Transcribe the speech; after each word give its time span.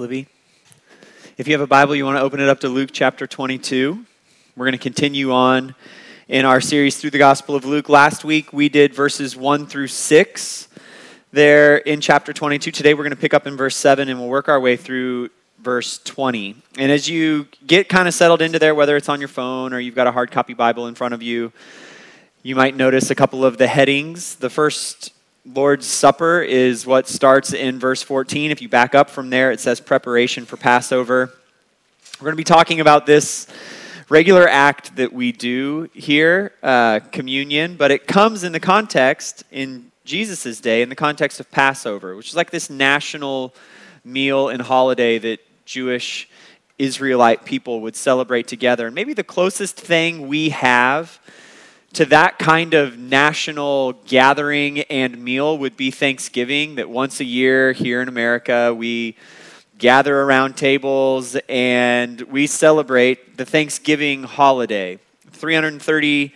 Libby. 0.00 0.28
If 1.38 1.48
you 1.48 1.54
have 1.54 1.60
a 1.60 1.66
Bible, 1.66 1.96
you 1.96 2.04
want 2.04 2.18
to 2.18 2.22
open 2.22 2.38
it 2.38 2.48
up 2.48 2.60
to 2.60 2.68
Luke 2.68 2.90
chapter 2.92 3.26
22. 3.26 4.04
We're 4.56 4.64
going 4.64 4.72
to 4.72 4.78
continue 4.78 5.32
on 5.32 5.74
in 6.28 6.44
our 6.44 6.60
series 6.60 6.98
through 6.98 7.10
the 7.10 7.18
Gospel 7.18 7.56
of 7.56 7.64
Luke. 7.64 7.88
Last 7.88 8.24
week 8.24 8.52
we 8.52 8.68
did 8.68 8.94
verses 8.94 9.34
1 9.34 9.66
through 9.66 9.88
6 9.88 10.68
there 11.32 11.78
in 11.78 12.00
chapter 12.00 12.32
22. 12.32 12.70
Today 12.70 12.94
we're 12.94 13.02
going 13.02 13.10
to 13.10 13.16
pick 13.16 13.34
up 13.34 13.48
in 13.48 13.56
verse 13.56 13.74
7 13.74 14.08
and 14.08 14.20
we'll 14.20 14.28
work 14.28 14.48
our 14.48 14.60
way 14.60 14.76
through 14.76 15.30
verse 15.60 15.98
20. 16.04 16.54
And 16.76 16.92
as 16.92 17.08
you 17.08 17.48
get 17.66 17.88
kind 17.88 18.06
of 18.06 18.14
settled 18.14 18.40
into 18.40 18.60
there, 18.60 18.76
whether 18.76 18.96
it's 18.96 19.08
on 19.08 19.18
your 19.18 19.28
phone 19.28 19.72
or 19.72 19.80
you've 19.80 19.96
got 19.96 20.06
a 20.06 20.12
hard 20.12 20.30
copy 20.30 20.54
Bible 20.54 20.86
in 20.86 20.94
front 20.94 21.12
of 21.12 21.22
you, 21.22 21.52
you 22.44 22.54
might 22.54 22.76
notice 22.76 23.10
a 23.10 23.16
couple 23.16 23.44
of 23.44 23.58
the 23.58 23.66
headings. 23.66 24.36
The 24.36 24.50
first 24.50 25.12
Lord's 25.54 25.86
Supper 25.86 26.42
is 26.42 26.86
what 26.86 27.08
starts 27.08 27.54
in 27.54 27.78
verse 27.78 28.02
14. 28.02 28.50
If 28.50 28.60
you 28.60 28.68
back 28.68 28.94
up 28.94 29.08
from 29.08 29.30
there, 29.30 29.50
it 29.50 29.60
says 29.60 29.80
preparation 29.80 30.44
for 30.44 30.58
Passover. 30.58 31.32
We're 32.20 32.24
going 32.24 32.34
to 32.34 32.36
be 32.36 32.44
talking 32.44 32.80
about 32.80 33.06
this 33.06 33.46
regular 34.10 34.46
act 34.46 34.96
that 34.96 35.10
we 35.12 35.32
do 35.32 35.88
here, 35.94 36.52
uh, 36.62 37.00
communion, 37.12 37.76
but 37.76 37.90
it 37.90 38.06
comes 38.06 38.44
in 38.44 38.52
the 38.52 38.60
context 38.60 39.44
in 39.50 39.90
Jesus' 40.04 40.60
day, 40.60 40.82
in 40.82 40.90
the 40.90 40.94
context 40.94 41.40
of 41.40 41.50
Passover, 41.50 42.14
which 42.14 42.28
is 42.28 42.36
like 42.36 42.50
this 42.50 42.68
national 42.68 43.54
meal 44.04 44.50
and 44.50 44.60
holiday 44.60 45.18
that 45.18 45.40
Jewish 45.64 46.28
Israelite 46.78 47.46
people 47.46 47.80
would 47.80 47.96
celebrate 47.96 48.48
together. 48.48 48.86
And 48.86 48.94
maybe 48.94 49.14
the 49.14 49.24
closest 49.24 49.80
thing 49.80 50.28
we 50.28 50.50
have 50.50 51.18
to 51.94 52.04
that 52.06 52.38
kind 52.38 52.74
of 52.74 52.98
national 52.98 53.94
gathering 54.06 54.80
and 54.82 55.22
meal 55.22 55.58
would 55.58 55.76
be 55.76 55.90
Thanksgiving, 55.90 56.74
that 56.76 56.88
once 56.88 57.20
a 57.20 57.24
year 57.24 57.72
here 57.72 58.02
in 58.02 58.08
America 58.08 58.74
we 58.74 59.16
gather 59.78 60.22
around 60.22 60.56
tables 60.56 61.36
and 61.48 62.20
we 62.22 62.46
celebrate 62.46 63.36
the 63.36 63.44
Thanksgiving 63.44 64.24
holiday. 64.24 64.98
330 65.30 66.34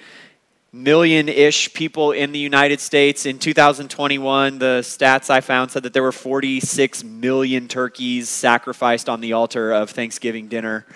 million 0.73 1.28
ish 1.28 1.75
people 1.75 2.12
in 2.12 2.33
the 2.33 2.39
United 2.39 2.80
States. 2.80 3.27
In 3.27 3.39
2021, 3.39 4.58
the 4.58 4.80
stats 4.83 5.28
I 5.28 5.41
found 5.41 5.70
said 5.70 5.83
that 5.83 5.92
there 5.92 6.03
were 6.03 6.12
46 6.12 7.05
million 7.05 7.69
turkeys 7.69 8.28
sacrificed 8.28 9.08
on 9.08 9.20
the 9.20 9.34
altar 9.34 9.73
of 9.73 9.91
Thanksgiving 9.91 10.48
dinner 10.48 10.86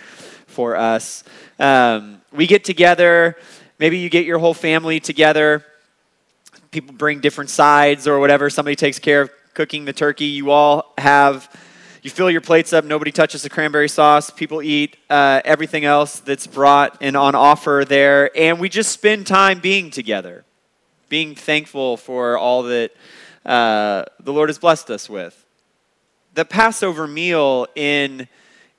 for 0.47 0.77
us. 0.77 1.25
Um, 1.59 2.23
we 2.33 2.47
get 2.47 2.65
together 2.65 3.37
Maybe 3.79 3.99
you 3.99 4.09
get 4.09 4.25
your 4.25 4.39
whole 4.39 4.55
family 4.55 5.01
together. 5.01 5.63
People 6.71 6.95
bring 6.95 7.21
different 7.21 7.51
sides 7.51 8.09
or 8.09 8.19
whatever. 8.19 8.49
Somebody 8.49 8.75
takes 8.75 8.99
care 8.99 9.23
of 9.23 9.31
cooking 9.53 9.85
the 9.85 9.93
turkey. 9.93 10.25
You 10.27 10.51
all 10.51 10.95
have, 10.97 11.55
you 12.03 12.09
fill 12.09 12.31
your 12.31 12.41
plates 12.41 12.73
up. 12.73 12.87
Nobody 12.87 13.13
touches 13.13 13.43
the 13.43 13.51
cranberry 13.51 13.89
sauce. 13.89 14.31
People 14.31 14.63
eat 14.63 14.97
uh, 15.11 15.43
everything 15.45 15.85
else 15.85 16.21
that's 16.21 16.47
brought 16.47 16.97
and 17.03 17.19
on 17.19 17.35
offer 17.35 17.85
there. 17.87 18.31
And 18.35 18.59
we 18.59 18.71
just 18.71 18.93
spend 18.93 19.27
time 19.27 19.61
being 19.61 19.91
together, 19.91 20.47
being 21.11 21.35
thankful 21.35 21.99
for 21.99 22.39
all 22.39 22.63
that 22.63 22.93
uh, 23.45 24.07
the 24.21 24.33
Lord 24.33 24.49
has 24.49 24.59
blessed 24.59 24.91
us 24.91 25.11
with. 25.11 25.45
The 26.33 26.47
Passover 26.47 27.07
meal 27.07 27.67
in 27.75 28.27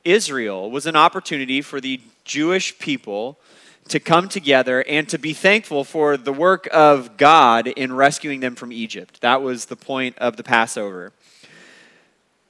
Israel 0.03 0.71
was 0.71 0.87
an 0.87 0.95
opportunity 0.95 1.61
for 1.61 1.79
the 1.79 2.01
Jewish 2.23 2.77
people 2.79 3.39
to 3.87 3.99
come 3.99 4.29
together 4.29 4.83
and 4.87 5.07
to 5.09 5.17
be 5.17 5.33
thankful 5.33 5.83
for 5.83 6.17
the 6.17 6.33
work 6.33 6.67
of 6.71 7.17
God 7.17 7.67
in 7.67 7.93
rescuing 7.93 8.39
them 8.39 8.55
from 8.55 8.71
Egypt. 8.71 9.21
That 9.21 9.41
was 9.41 9.65
the 9.65 9.75
point 9.75 10.17
of 10.17 10.37
the 10.37 10.43
Passover. 10.43 11.11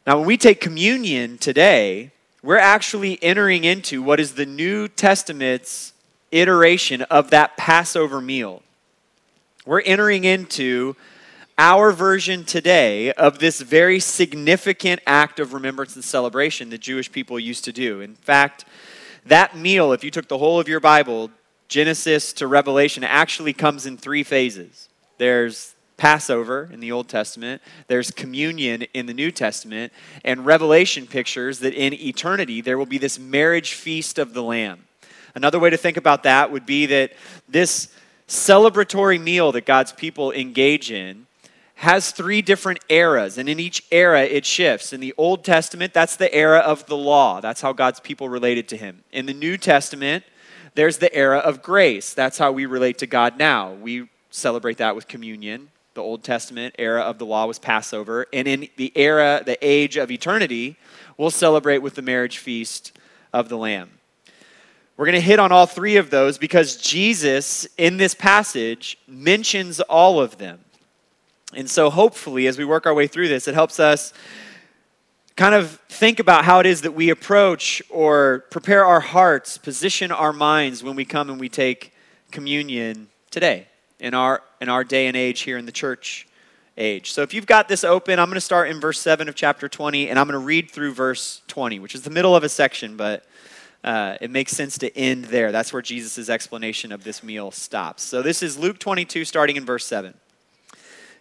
Now, 0.05 0.17
when 0.17 0.27
we 0.27 0.37
take 0.37 0.61
communion 0.61 1.37
today, 1.37 2.11
we're 2.41 2.57
actually 2.57 3.21
entering 3.21 3.63
into 3.63 4.01
what 4.01 4.19
is 4.19 4.35
the 4.35 4.45
New 4.45 4.87
Testament's 4.87 5.93
iteration 6.31 7.01
of 7.03 7.29
that 7.31 7.57
Passover 7.57 8.21
meal. 8.21 8.63
We're 9.65 9.81
entering 9.81 10.23
into 10.23 10.95
our 11.57 11.91
version 11.91 12.45
today 12.45 13.11
of 13.13 13.39
this 13.39 13.59
very 13.61 13.99
significant 13.99 15.01
act 15.07 15.39
of 15.39 15.53
remembrance 15.53 15.95
and 15.95 16.03
celebration 16.03 16.69
that 16.69 16.81
Jewish 16.81 17.11
people 17.11 17.39
used 17.39 17.65
to 17.65 17.73
do. 17.73 17.99
In 17.99 18.15
fact, 18.15 18.65
that 19.27 19.57
meal, 19.57 19.91
if 19.91 20.03
you 20.03 20.11
took 20.11 20.27
the 20.27 20.37
whole 20.37 20.59
of 20.59 20.67
your 20.67 20.79
Bible, 20.79 21.29
Genesis 21.67 22.33
to 22.33 22.47
Revelation, 22.47 23.03
actually 23.03 23.53
comes 23.53 23.85
in 23.85 23.97
three 23.97 24.23
phases. 24.23 24.89
There's 25.17 25.75
Passover 25.97 26.69
in 26.71 26.79
the 26.79 26.91
Old 26.91 27.09
Testament, 27.09 27.61
there's 27.87 28.11
communion 28.11 28.83
in 28.93 29.07
the 29.07 29.13
New 29.13 29.31
Testament, 29.31 29.91
and 30.23 30.45
Revelation 30.45 31.07
pictures 31.07 31.59
that 31.59 31.73
in 31.73 31.93
eternity 31.93 32.61
there 32.61 32.77
will 32.77 32.85
be 32.85 32.99
this 32.99 33.17
marriage 33.17 33.73
feast 33.73 34.19
of 34.19 34.33
the 34.33 34.43
Lamb. 34.43 34.85
Another 35.33 35.59
way 35.59 35.69
to 35.69 35.77
think 35.77 35.97
about 35.97 36.23
that 36.23 36.51
would 36.51 36.65
be 36.65 36.85
that 36.87 37.13
this 37.49 37.89
celebratory 38.27 39.21
meal 39.21 39.51
that 39.51 39.65
God's 39.65 39.91
people 39.91 40.31
engage 40.31 40.91
in 40.91 41.26
has 41.77 42.09
three 42.09 42.41
different 42.41 42.79
eras, 42.89 43.37
and 43.37 43.47
in 43.47 43.59
each 43.59 43.83
era 43.91 44.23
it 44.23 44.47
shifts. 44.47 44.93
In 44.93 44.99
the 44.99 45.13
Old 45.15 45.45
Testament, 45.45 45.93
that's 45.93 46.15
the 46.15 46.33
era 46.33 46.57
of 46.57 46.83
the 46.87 46.97
law. 46.97 47.39
That's 47.39 47.61
how 47.61 47.71
God's 47.71 47.99
people 47.99 48.29
related 48.29 48.67
to 48.69 48.77
Him. 48.77 49.03
In 49.11 49.27
the 49.27 49.33
New 49.33 49.57
Testament, 49.57 50.23
there's 50.73 50.97
the 50.97 51.13
era 51.13 51.37
of 51.37 51.61
grace. 51.61 52.15
That's 52.15 52.39
how 52.39 52.51
we 52.51 52.65
relate 52.65 52.97
to 52.99 53.07
God 53.07 53.37
now. 53.37 53.73
We 53.73 54.09
celebrate 54.31 54.77
that 54.77 54.95
with 54.95 55.07
communion. 55.07 55.69
The 55.93 56.01
Old 56.01 56.23
Testament 56.23 56.73
era 56.79 57.01
of 57.01 57.19
the 57.19 57.27
law 57.27 57.45
was 57.45 57.59
Passover. 57.59 58.25
And 58.33 58.47
in 58.47 58.69
the 58.75 58.91
era, 58.95 59.43
the 59.45 59.57
age 59.61 59.97
of 59.97 60.09
eternity, 60.09 60.77
we'll 61.15 61.29
celebrate 61.29 61.79
with 61.79 61.93
the 61.93 62.01
marriage 62.01 62.39
feast 62.39 62.91
of 63.31 63.49
the 63.49 63.57
Lamb. 63.57 63.91
We're 64.97 65.05
going 65.05 65.13
to 65.13 65.21
hit 65.21 65.39
on 65.39 65.51
all 65.51 65.67
three 65.67 65.97
of 65.97 66.09
those 66.09 66.39
because 66.39 66.77
Jesus, 66.77 67.67
in 67.77 67.97
this 67.97 68.15
passage, 68.15 68.97
mentions 69.07 69.79
all 69.79 70.19
of 70.19 70.39
them. 70.39 70.59
And 71.53 71.69
so, 71.69 71.89
hopefully, 71.89 72.47
as 72.47 72.57
we 72.57 72.65
work 72.65 72.85
our 72.85 72.93
way 72.93 73.07
through 73.07 73.29
this, 73.29 73.47
it 73.47 73.53
helps 73.53 73.79
us 73.79 74.13
kind 75.37 75.55
of 75.55 75.79
think 75.87 76.19
about 76.19 76.43
how 76.43 76.59
it 76.59 76.65
is 76.65 76.81
that 76.81 76.91
we 76.91 77.09
approach 77.09 77.81
or 77.89 78.45
prepare 78.51 78.83
our 78.83 78.99
hearts, 78.99 79.57
position 79.57 80.11
our 80.11 80.33
minds 80.33 80.83
when 80.83 80.95
we 80.95 81.05
come 81.05 81.29
and 81.29 81.39
we 81.39 81.47
take 81.47 81.93
communion 82.31 83.07
today 83.31 83.67
in 83.99 84.13
our, 84.13 84.41
in 84.59 84.67
our 84.67 84.83
day 84.83 85.07
and 85.07 85.15
age 85.15 85.41
here 85.41 85.57
in 85.57 85.65
the 85.65 85.71
church 85.71 86.27
age. 86.77 87.11
So, 87.11 87.21
if 87.21 87.33
you've 87.33 87.45
got 87.45 87.69
this 87.69 87.85
open, 87.85 88.19
I'm 88.19 88.27
going 88.27 88.35
to 88.35 88.41
start 88.41 88.69
in 88.69 88.81
verse 88.81 88.99
7 88.99 89.29
of 89.29 89.35
chapter 89.35 89.69
20, 89.69 90.09
and 90.09 90.19
I'm 90.19 90.27
going 90.27 90.39
to 90.39 90.45
read 90.45 90.69
through 90.69 90.93
verse 90.93 91.41
20, 91.47 91.79
which 91.79 91.95
is 91.95 92.01
the 92.01 92.09
middle 92.09 92.35
of 92.35 92.43
a 92.43 92.49
section, 92.49 92.97
but 92.97 93.25
uh, 93.85 94.17
it 94.19 94.31
makes 94.31 94.51
sense 94.51 94.77
to 94.79 94.95
end 94.97 95.25
there. 95.25 95.53
That's 95.53 95.71
where 95.71 95.81
Jesus' 95.81 96.29
explanation 96.29 96.91
of 96.91 97.05
this 97.05 97.23
meal 97.23 97.51
stops. 97.51 98.03
So, 98.03 98.21
this 98.21 98.43
is 98.43 98.57
Luke 98.57 98.79
22, 98.79 99.23
starting 99.23 99.55
in 99.55 99.65
verse 99.65 99.85
7. 99.85 100.13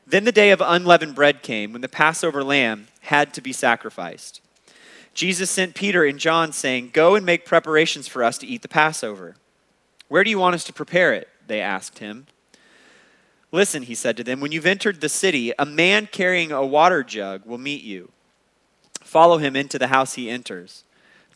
Then 0.07 0.25
the 0.25 0.33
day 0.33 0.51
of 0.51 0.63
unleavened 0.65 1.15
bread 1.15 1.43
came 1.43 1.73
when 1.73 1.83
the 1.83 1.89
Passover 1.89 2.45
lamb 2.45 2.87
had 3.01 3.35
to 3.35 3.41
be 3.41 3.53
sacrificed. 3.53 4.41
Jesus 5.15 5.51
sent 5.51 5.75
Peter 5.75 6.05
and 6.05 6.19
John, 6.19 6.53
saying, 6.53 6.91
Go 6.93 7.15
and 7.15 7.27
make 7.27 7.45
preparations 7.45 8.07
for 8.07 8.23
us 8.23 8.39
to 8.39 8.47
eat 8.47 8.63
the 8.63 8.69
Passover. 8.69 9.37
Where 10.09 10.23
do 10.23 10.31
you 10.31 10.39
want 10.39 10.55
us 10.55 10.65
to 10.65 10.73
prepare 10.73 11.13
it? 11.15 11.29
They 11.47 11.61
asked 11.61 11.99
him. 11.99 12.27
Listen, 13.51 13.85
he 13.85 13.95
said 13.95 14.17
to 14.17 14.25
them, 14.25 14.41
when 14.41 14.53
you've 14.53 14.67
entered 14.67 15.01
the 15.01 15.09
city, 15.09 15.53
a 15.59 15.65
man 15.65 16.09
carrying 16.11 16.53
a 16.53 16.67
water 16.67 17.03
jug 17.03 17.47
will 17.47 17.59
meet 17.59 17.83
you. 17.83 18.11
Follow 19.01 19.39
him 19.39 19.57
into 19.57 19.79
the 19.79 19.87
house 19.87 20.15
he 20.15 20.29
enters. 20.29 20.85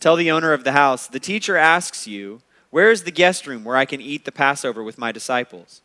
Tell 0.00 0.16
the 0.16 0.30
owner 0.30 0.52
of 0.52 0.64
the 0.64 0.72
house, 0.72 1.06
The 1.06 1.20
teacher 1.20 1.56
asks 1.56 2.06
you, 2.06 2.42
Where 2.70 2.90
is 2.90 3.04
the 3.04 3.10
guest 3.10 3.46
room 3.46 3.64
where 3.64 3.76
I 3.76 3.84
can 3.84 4.00
eat 4.00 4.24
the 4.24 4.32
Passover 4.32 4.82
with 4.82 4.98
my 4.98 5.12
disciples? 5.12 5.80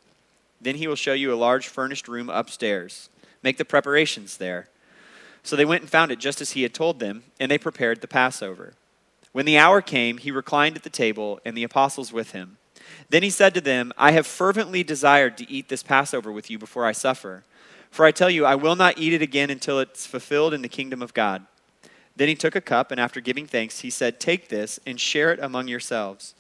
Then 0.60 0.76
he 0.76 0.88
will 0.88 0.96
show 0.96 1.14
you 1.14 1.34
a 1.34 1.36
large 1.36 1.68
furnished 1.68 2.08
room 2.08 2.30
upstairs. 2.30 3.10
Make 3.44 3.58
the 3.58 3.66
preparations 3.66 4.38
there. 4.38 4.70
So 5.44 5.56
they 5.56 5.66
went 5.66 5.82
and 5.82 5.90
found 5.90 6.12
it 6.12 6.20
just 6.20 6.42
as 6.42 6.52
he 6.52 6.64
had 6.64 6.74
told 6.74 7.00
them, 7.00 7.24
and 7.40 7.52
they 7.52 7.58
prepared 7.58 8.02
the 8.02 8.08
Passover. 8.08 8.74
When 9.32 9.46
the 9.46 9.58
hour 9.58 9.82
came, 9.82 10.18
he 10.18 10.32
reclined 10.32 10.76
at 10.76 10.84
the 10.84 10.90
table, 10.90 11.40
and 11.46 11.56
the 11.56 11.64
apostles 11.64 12.12
with 12.12 12.32
him. 12.32 12.58
Then 13.10 13.22
he 13.22 13.30
said 13.30 13.54
to 13.54 13.62
them, 13.62 13.92
I 13.98 14.12
have 14.12 14.26
fervently 14.26 14.84
desired 14.84 15.38
to 15.38 15.52
eat 15.52 15.70
this 15.70 15.84
Passover 15.84 16.32
with 16.32 16.50
you 16.50 16.58
before 16.58 16.86
I 16.86 16.92
suffer. 16.94 17.44
For 17.92 18.06
I 18.06 18.12
tell 18.12 18.30
you, 18.30 18.46
I 18.46 18.56
will 18.56 18.76
not 18.76 18.98
eat 18.98 19.14
it 19.14 19.22
again 19.22 19.50
until 19.50 19.80
it's 19.80 20.08
fulfilled 20.08 20.54
in 20.54 20.62
the 20.62 20.68
kingdom 20.68 21.02
of 21.02 21.14
God. 21.14 21.46
Then 22.16 22.28
he 22.28 22.36
took 22.36 22.56
a 22.56 22.62
cup, 22.62 22.92
and 22.92 23.00
after 23.00 23.20
giving 23.20 23.46
thanks, 23.46 23.82
he 23.82 23.90
said, 23.90 24.20
Take 24.20 24.50
this 24.50 24.80
and 24.86 25.00
share 25.00 25.32
it 25.32 25.40
among 25.42 25.68
yourselves. 25.68 26.34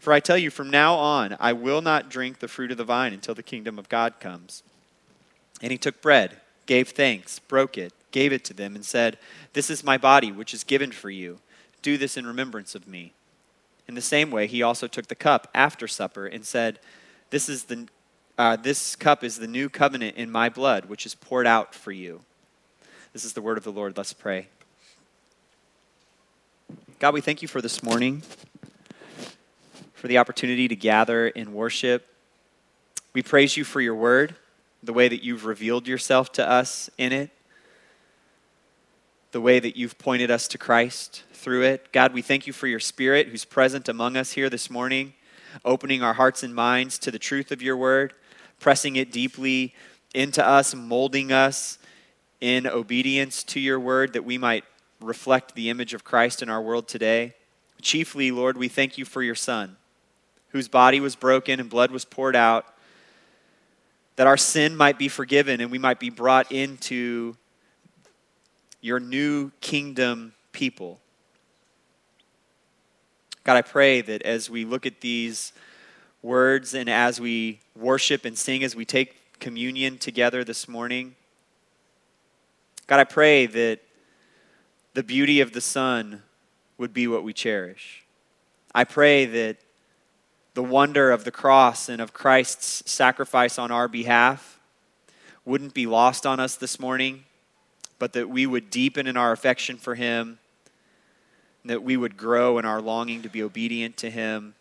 For 0.00 0.14
I 0.14 0.20
tell 0.20 0.38
you, 0.38 0.50
from 0.50 0.70
now 0.70 0.94
on, 0.94 1.36
I 1.38 1.52
will 1.52 1.82
not 1.82 2.08
drink 2.08 2.38
the 2.38 2.48
fruit 2.48 2.70
of 2.70 2.78
the 2.78 2.84
vine 2.84 3.12
until 3.12 3.34
the 3.34 3.42
kingdom 3.42 3.78
of 3.78 3.90
God 3.90 4.14
comes. 4.18 4.62
And 5.60 5.70
he 5.70 5.76
took 5.76 6.00
bread, 6.00 6.38
gave 6.64 6.88
thanks, 6.88 7.38
broke 7.38 7.76
it, 7.76 7.92
gave 8.10 8.32
it 8.32 8.42
to 8.44 8.54
them, 8.54 8.74
and 8.74 8.82
said, 8.84 9.18
This 9.52 9.68
is 9.68 9.84
my 9.84 9.98
body, 9.98 10.32
which 10.32 10.54
is 10.54 10.64
given 10.64 10.90
for 10.90 11.10
you. 11.10 11.38
Do 11.82 11.98
this 11.98 12.16
in 12.16 12.26
remembrance 12.26 12.74
of 12.74 12.88
me. 12.88 13.12
In 13.86 13.94
the 13.94 14.00
same 14.00 14.30
way, 14.30 14.46
he 14.46 14.62
also 14.62 14.86
took 14.86 15.08
the 15.08 15.14
cup 15.14 15.48
after 15.54 15.86
supper 15.86 16.24
and 16.24 16.46
said, 16.46 16.78
This, 17.28 17.50
is 17.50 17.64
the, 17.64 17.86
uh, 18.38 18.56
this 18.56 18.96
cup 18.96 19.22
is 19.22 19.38
the 19.38 19.46
new 19.46 19.68
covenant 19.68 20.16
in 20.16 20.30
my 20.30 20.48
blood, 20.48 20.86
which 20.86 21.04
is 21.04 21.14
poured 21.14 21.46
out 21.46 21.74
for 21.74 21.92
you. 21.92 22.22
This 23.12 23.26
is 23.26 23.34
the 23.34 23.42
word 23.42 23.58
of 23.58 23.64
the 23.64 23.72
Lord. 23.72 23.98
Let's 23.98 24.14
pray. 24.14 24.48
God, 26.98 27.12
we 27.12 27.20
thank 27.20 27.42
you 27.42 27.48
for 27.48 27.60
this 27.60 27.82
morning, 27.82 28.22
for 30.00 30.08
the 30.08 30.16
opportunity 30.16 30.66
to 30.66 30.74
gather 30.74 31.28
in 31.28 31.52
worship. 31.52 32.06
We 33.12 33.22
praise 33.22 33.58
you 33.58 33.64
for 33.64 33.82
your 33.82 33.94
word, 33.94 34.34
the 34.82 34.94
way 34.94 35.08
that 35.08 35.22
you've 35.22 35.44
revealed 35.44 35.86
yourself 35.86 36.32
to 36.32 36.50
us 36.50 36.88
in 36.96 37.12
it, 37.12 37.28
the 39.32 39.42
way 39.42 39.60
that 39.60 39.76
you've 39.76 39.98
pointed 39.98 40.30
us 40.30 40.48
to 40.48 40.58
Christ 40.58 41.24
through 41.34 41.64
it. 41.64 41.92
God, 41.92 42.14
we 42.14 42.22
thank 42.22 42.46
you 42.46 42.54
for 42.54 42.66
your 42.66 42.80
spirit 42.80 43.28
who's 43.28 43.44
present 43.44 43.90
among 43.90 44.16
us 44.16 44.32
here 44.32 44.48
this 44.48 44.70
morning, 44.70 45.12
opening 45.66 46.02
our 46.02 46.14
hearts 46.14 46.42
and 46.42 46.54
minds 46.54 46.98
to 47.00 47.10
the 47.10 47.18
truth 47.18 47.52
of 47.52 47.60
your 47.60 47.76
word, 47.76 48.14
pressing 48.58 48.96
it 48.96 49.12
deeply 49.12 49.74
into 50.14 50.42
us, 50.42 50.74
molding 50.74 51.30
us 51.30 51.78
in 52.40 52.66
obedience 52.66 53.42
to 53.44 53.60
your 53.60 53.78
word 53.78 54.14
that 54.14 54.24
we 54.24 54.38
might 54.38 54.64
reflect 54.98 55.54
the 55.54 55.68
image 55.68 55.92
of 55.92 56.04
Christ 56.04 56.40
in 56.40 56.48
our 56.48 56.62
world 56.62 56.88
today. 56.88 57.34
Chiefly, 57.82 58.30
Lord, 58.30 58.56
we 58.56 58.68
thank 58.68 58.96
you 58.96 59.04
for 59.04 59.22
your 59.22 59.34
Son, 59.34 59.76
whose 60.50 60.68
body 60.68 61.00
was 61.00 61.16
broken 61.16 61.60
and 61.60 61.68
blood 61.70 61.90
was 61.90 62.04
poured 62.04 62.36
out, 62.36 62.66
that 64.16 64.26
our 64.26 64.36
sin 64.36 64.76
might 64.76 64.98
be 64.98 65.08
forgiven 65.08 65.60
and 65.60 65.70
we 65.70 65.78
might 65.78 65.98
be 65.98 66.10
brought 66.10 66.52
into 66.52 67.36
your 68.80 69.00
new 69.00 69.50
kingdom 69.60 70.34
people. 70.52 71.00
God, 73.44 73.56
I 73.56 73.62
pray 73.62 74.00
that 74.02 74.22
as 74.22 74.50
we 74.50 74.64
look 74.64 74.84
at 74.86 75.00
these 75.00 75.52
words 76.22 76.74
and 76.74 76.88
as 76.90 77.20
we 77.20 77.60
worship 77.74 78.24
and 78.24 78.36
sing, 78.36 78.62
as 78.62 78.76
we 78.76 78.84
take 78.84 79.38
communion 79.38 79.96
together 79.96 80.44
this 80.44 80.68
morning, 80.68 81.14
God, 82.86 83.00
I 83.00 83.04
pray 83.04 83.46
that 83.46 83.80
the 84.94 85.02
beauty 85.02 85.40
of 85.40 85.52
the 85.52 85.60
Son 85.60 86.22
would 86.76 86.92
be 86.92 87.06
what 87.06 87.22
we 87.22 87.32
cherish. 87.32 88.04
I 88.74 88.84
pray 88.84 89.24
that 89.26 89.56
the 90.54 90.62
wonder 90.62 91.10
of 91.10 91.24
the 91.24 91.30
cross 91.30 91.88
and 91.88 92.00
of 92.00 92.12
Christ's 92.12 92.90
sacrifice 92.90 93.58
on 93.58 93.70
our 93.70 93.88
behalf 93.88 94.58
wouldn't 95.44 95.74
be 95.74 95.86
lost 95.86 96.26
on 96.26 96.40
us 96.40 96.56
this 96.56 96.78
morning, 96.78 97.24
but 97.98 98.12
that 98.12 98.28
we 98.28 98.46
would 98.46 98.70
deepen 98.70 99.06
in 99.06 99.16
our 99.16 99.32
affection 99.32 99.76
for 99.76 99.94
Him, 99.94 100.38
that 101.64 101.82
we 101.82 101.96
would 101.96 102.16
grow 102.16 102.58
in 102.58 102.64
our 102.64 102.80
longing 102.80 103.22
to 103.22 103.28
be 103.28 103.42
obedient 103.42 103.96
to 103.98 104.10
Him, 104.10 104.54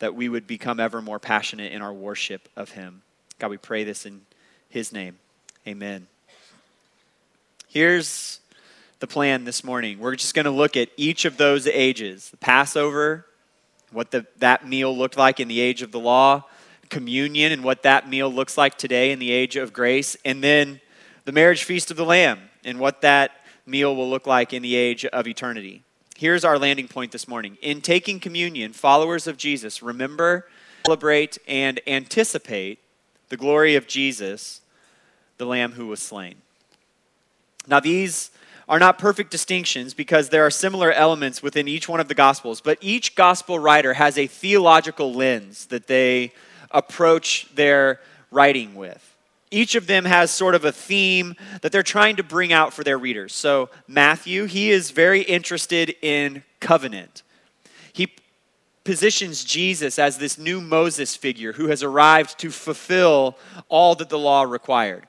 that 0.00 0.14
we 0.14 0.28
would 0.28 0.46
become 0.46 0.80
ever 0.80 1.00
more 1.00 1.18
passionate 1.18 1.72
in 1.72 1.82
our 1.82 1.92
worship 1.92 2.48
of 2.56 2.70
Him. 2.70 3.02
God, 3.38 3.50
we 3.50 3.56
pray 3.56 3.84
this 3.84 4.06
in 4.06 4.22
His 4.68 4.92
name. 4.92 5.18
Amen. 5.66 6.06
Here's 7.68 8.40
the 9.00 9.06
plan 9.06 9.44
this 9.44 9.64
morning. 9.64 9.98
We're 9.98 10.16
just 10.16 10.34
going 10.34 10.44
to 10.44 10.50
look 10.50 10.76
at 10.76 10.88
each 10.96 11.24
of 11.24 11.36
those 11.36 11.66
ages 11.66 12.30
the 12.30 12.36
Passover, 12.36 13.26
what 13.94 14.10
the, 14.10 14.26
that 14.38 14.66
meal 14.66 14.96
looked 14.96 15.16
like 15.16 15.40
in 15.40 15.48
the 15.48 15.60
age 15.60 15.82
of 15.82 15.92
the 15.92 16.00
law, 16.00 16.44
communion, 16.90 17.52
and 17.52 17.64
what 17.64 17.82
that 17.84 18.08
meal 18.08 18.30
looks 18.30 18.58
like 18.58 18.76
today 18.76 19.12
in 19.12 19.18
the 19.18 19.30
age 19.30 19.56
of 19.56 19.72
grace, 19.72 20.16
and 20.24 20.42
then 20.42 20.80
the 21.24 21.32
marriage 21.32 21.64
feast 21.64 21.90
of 21.90 21.96
the 21.96 22.04
Lamb 22.04 22.50
and 22.64 22.78
what 22.78 23.00
that 23.00 23.30
meal 23.66 23.96
will 23.96 24.08
look 24.10 24.26
like 24.26 24.52
in 24.52 24.62
the 24.62 24.74
age 24.74 25.04
of 25.06 25.26
eternity. 25.26 25.82
Here's 26.16 26.44
our 26.44 26.58
landing 26.58 26.88
point 26.88 27.12
this 27.12 27.26
morning. 27.26 27.56
In 27.62 27.80
taking 27.80 28.20
communion, 28.20 28.72
followers 28.72 29.26
of 29.26 29.36
Jesus 29.36 29.82
remember, 29.82 30.46
celebrate, 30.86 31.38
and 31.48 31.80
anticipate 31.86 32.78
the 33.30 33.36
glory 33.36 33.74
of 33.74 33.86
Jesus, 33.86 34.60
the 35.38 35.46
Lamb 35.46 35.72
who 35.72 35.86
was 35.86 36.00
slain. 36.00 36.36
Now, 37.66 37.80
these 37.80 38.30
are 38.68 38.78
not 38.78 38.98
perfect 38.98 39.30
distinctions 39.30 39.94
because 39.94 40.28
there 40.28 40.44
are 40.44 40.50
similar 40.50 40.92
elements 40.92 41.42
within 41.42 41.68
each 41.68 41.88
one 41.88 42.00
of 42.00 42.08
the 42.08 42.14
Gospels, 42.14 42.60
but 42.60 42.78
each 42.80 43.14
Gospel 43.14 43.58
writer 43.58 43.94
has 43.94 44.16
a 44.16 44.26
theological 44.26 45.12
lens 45.12 45.66
that 45.66 45.86
they 45.86 46.32
approach 46.70 47.48
their 47.54 48.00
writing 48.30 48.74
with. 48.74 49.10
Each 49.50 49.76
of 49.76 49.86
them 49.86 50.04
has 50.04 50.30
sort 50.30 50.54
of 50.56 50.64
a 50.64 50.72
theme 50.72 51.36
that 51.62 51.70
they're 51.70 51.82
trying 51.82 52.16
to 52.16 52.24
bring 52.24 52.52
out 52.52 52.72
for 52.72 52.82
their 52.82 52.98
readers. 52.98 53.32
So, 53.32 53.68
Matthew, 53.86 54.46
he 54.46 54.70
is 54.70 54.90
very 54.90 55.20
interested 55.22 55.94
in 56.02 56.42
covenant. 56.58 57.22
He 57.92 58.08
positions 58.82 59.44
Jesus 59.44 59.98
as 59.98 60.18
this 60.18 60.38
new 60.38 60.60
Moses 60.60 61.14
figure 61.14 61.52
who 61.52 61.68
has 61.68 61.82
arrived 61.82 62.38
to 62.40 62.50
fulfill 62.50 63.38
all 63.68 63.94
that 63.94 64.08
the 64.08 64.18
law 64.18 64.42
required. 64.42 65.06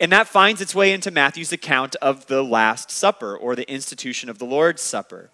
And 0.00 0.12
that 0.12 0.28
finds 0.28 0.60
its 0.60 0.74
way 0.74 0.92
into 0.92 1.10
Matthew's 1.10 1.52
account 1.52 1.96
of 1.96 2.26
the 2.26 2.42
Last 2.42 2.90
Supper 2.90 3.36
or 3.36 3.56
the 3.56 3.70
institution 3.70 4.28
of 4.28 4.38
the 4.38 4.44
Lord's 4.44 4.82
Supper. 4.82 5.30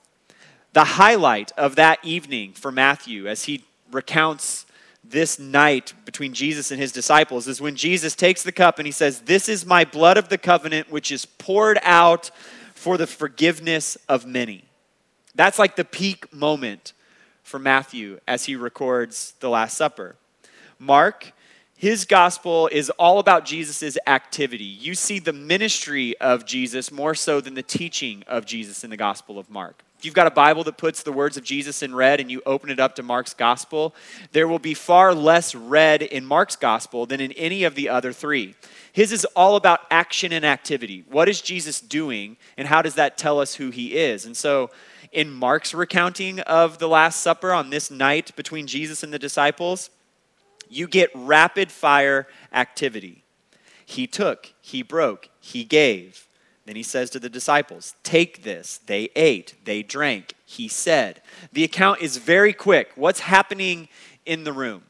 The 0.72 0.84
highlight 0.84 1.52
of 1.56 1.76
that 1.76 1.99
evening 2.02 2.52
for 2.52 2.72
Matthew 2.72 3.28
as 3.28 3.44
he 3.44 3.64
recounts 3.93 4.66
this 5.02 5.38
night 5.38 5.93
between 6.06 6.32
Jesus 6.32 6.70
and 6.70 6.81
his 6.81 6.93
disciples 6.93 7.46
is 7.46 7.61
when 7.61 7.76
Jesus 7.76 8.14
takes 8.14 8.43
the 8.43 8.52
cup 8.52 8.78
and 8.78 8.87
he 8.87 8.93
says, 8.93 9.20
This 9.20 9.49
is 9.49 9.66
my 9.66 9.84
blood 9.84 10.16
of 10.16 10.31
the 10.31 10.38
covenant, 10.38 10.90
which 10.90 11.12
is 11.12 11.26
poured 11.26 11.78
out 11.82 12.31
for 12.75 12.96
the 12.96 13.06
forgiveness 13.06 13.96
of 14.08 14.25
many. 14.25 14.64
That's 15.34 15.58
like 15.58 15.76
the 15.76 15.84
peak 15.84 16.32
moment 16.32 16.94
for 17.43 17.58
Matthew 17.58 18.19
as 18.26 18.46
he 18.46 18.56
records 18.56 19.34
the 19.40 19.50
Last 19.50 19.76
Supper. 19.76 20.17
Mark 20.78 21.32
his 21.76 22.05
gospel 22.05 22.69
is 22.71 22.88
all 22.91 23.19
about 23.19 23.44
Jesus' 23.44 23.99
activity. 24.06 24.65
You 24.65 24.94
see 24.94 25.19
the 25.19 25.32
ministry 25.32 26.17
of 26.19 26.47
Jesus 26.47 26.93
more 26.93 27.15
so 27.15 27.41
than 27.41 27.55
the 27.55 27.62
teaching 27.62 28.23
of 28.29 28.47
Jesus 28.47 28.85
in 28.85 28.91
the 28.91 28.97
Gospel 28.97 29.38
of 29.38 29.50
Mark. 29.50 29.82
If 29.99 30.05
you've 30.05 30.15
got 30.15 30.26
a 30.26 30.31
Bible 30.31 30.62
that 30.65 30.76
puts 30.76 31.03
the 31.03 31.12
words 31.12 31.37
of 31.37 31.44
Jesus 31.44 31.82
in 31.82 31.94
red 31.94 32.21
and 32.21 32.31
you 32.31 32.43
open 32.47 32.71
it 32.71 32.79
up 32.79 32.94
to 32.97 33.03
Mark's 33.03 33.35
gospel, 33.35 33.94
there 34.32 34.47
will 34.47 34.59
be 34.59 34.75
far 34.75 35.15
less 35.15 35.55
red 35.55 36.03
in 36.03 36.25
Mark's 36.25 36.56
gospel 36.56 37.06
than 37.06 37.21
in 37.21 37.32
any 37.32 37.65
of 37.65 37.75
the 37.75 37.88
other 37.88 38.12
three. 38.12 38.55
His 38.93 39.11
is 39.11 39.25
all 39.35 39.56
about 39.56 39.81
action 39.91 40.32
and 40.32 40.44
activity. 40.44 41.05
What 41.11 41.29
is 41.29 41.41
Jesus 41.41 41.81
doing, 41.81 42.37
and 42.56 42.69
how 42.69 42.82
does 42.82 42.94
that 42.94 43.19
tell 43.19 43.41
us 43.41 43.55
who 43.55 43.70
he 43.70 43.97
is? 43.97 44.27
And 44.27 44.37
so, 44.37 44.70
in 45.11 45.31
Mark's 45.31 45.75
recounting 45.75 46.41
of 46.41 46.79
the 46.79 46.88
Last 46.88 47.20
Supper 47.20 47.53
on 47.53 47.70
this 47.70 47.91
night 47.91 48.35
between 48.37 48.67
Jesus 48.67 49.03
and 49.03 49.12
the 49.12 49.19
disciples, 49.19 49.91
you 50.75 50.87
get 50.87 51.11
rapid 51.15 51.71
fire 51.71 52.26
activity. 52.53 53.25
He 53.87 54.06
took, 54.06 54.53
he 54.61 54.82
broke, 54.82 55.29
he 55.41 55.65
gave. 55.65 56.29
Then 56.67 56.76
he 56.76 56.82
says 56.82 57.11
to 57.11 57.21
the 57.21 57.29
disciples, 57.29 57.94
Take 58.03 58.43
this. 58.43 58.79
They 58.79 59.11
ate, 59.15 59.55
they 59.65 59.82
drank. 59.82 60.35
He 60.47 60.69
said. 60.69 61.20
The 61.53 61.65
account 61.65 62.01
is 62.01 62.17
very 62.17 62.53
quick. 62.53 62.93
What's 62.94 63.20
happening 63.20 63.89
in 64.25 64.44
the 64.44 64.53
room? 64.53 64.84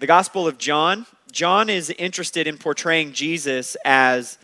The 0.00 0.06
Gospel 0.06 0.48
of 0.48 0.58
John, 0.58 1.06
John 1.30 1.68
is 1.68 1.90
interested 1.90 2.46
in 2.46 2.58
portraying 2.58 3.12
Jesus 3.12 3.76
as 3.84 4.38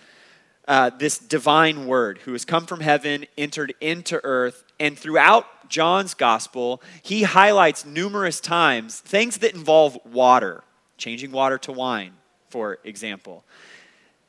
uh, 0.70 0.88
this 0.88 1.18
divine 1.18 1.88
word 1.88 2.18
who 2.18 2.30
has 2.30 2.44
come 2.44 2.64
from 2.64 2.78
heaven, 2.78 3.26
entered 3.36 3.74
into 3.80 4.20
earth, 4.22 4.62
and 4.78 4.96
throughout 4.96 5.68
John's 5.68 6.14
gospel, 6.14 6.80
he 7.02 7.24
highlights 7.24 7.84
numerous 7.84 8.40
times 8.40 9.00
things 9.00 9.38
that 9.38 9.52
involve 9.52 9.98
water, 10.04 10.62
changing 10.96 11.32
water 11.32 11.58
to 11.58 11.72
wine, 11.72 12.12
for 12.50 12.78
example. 12.84 13.42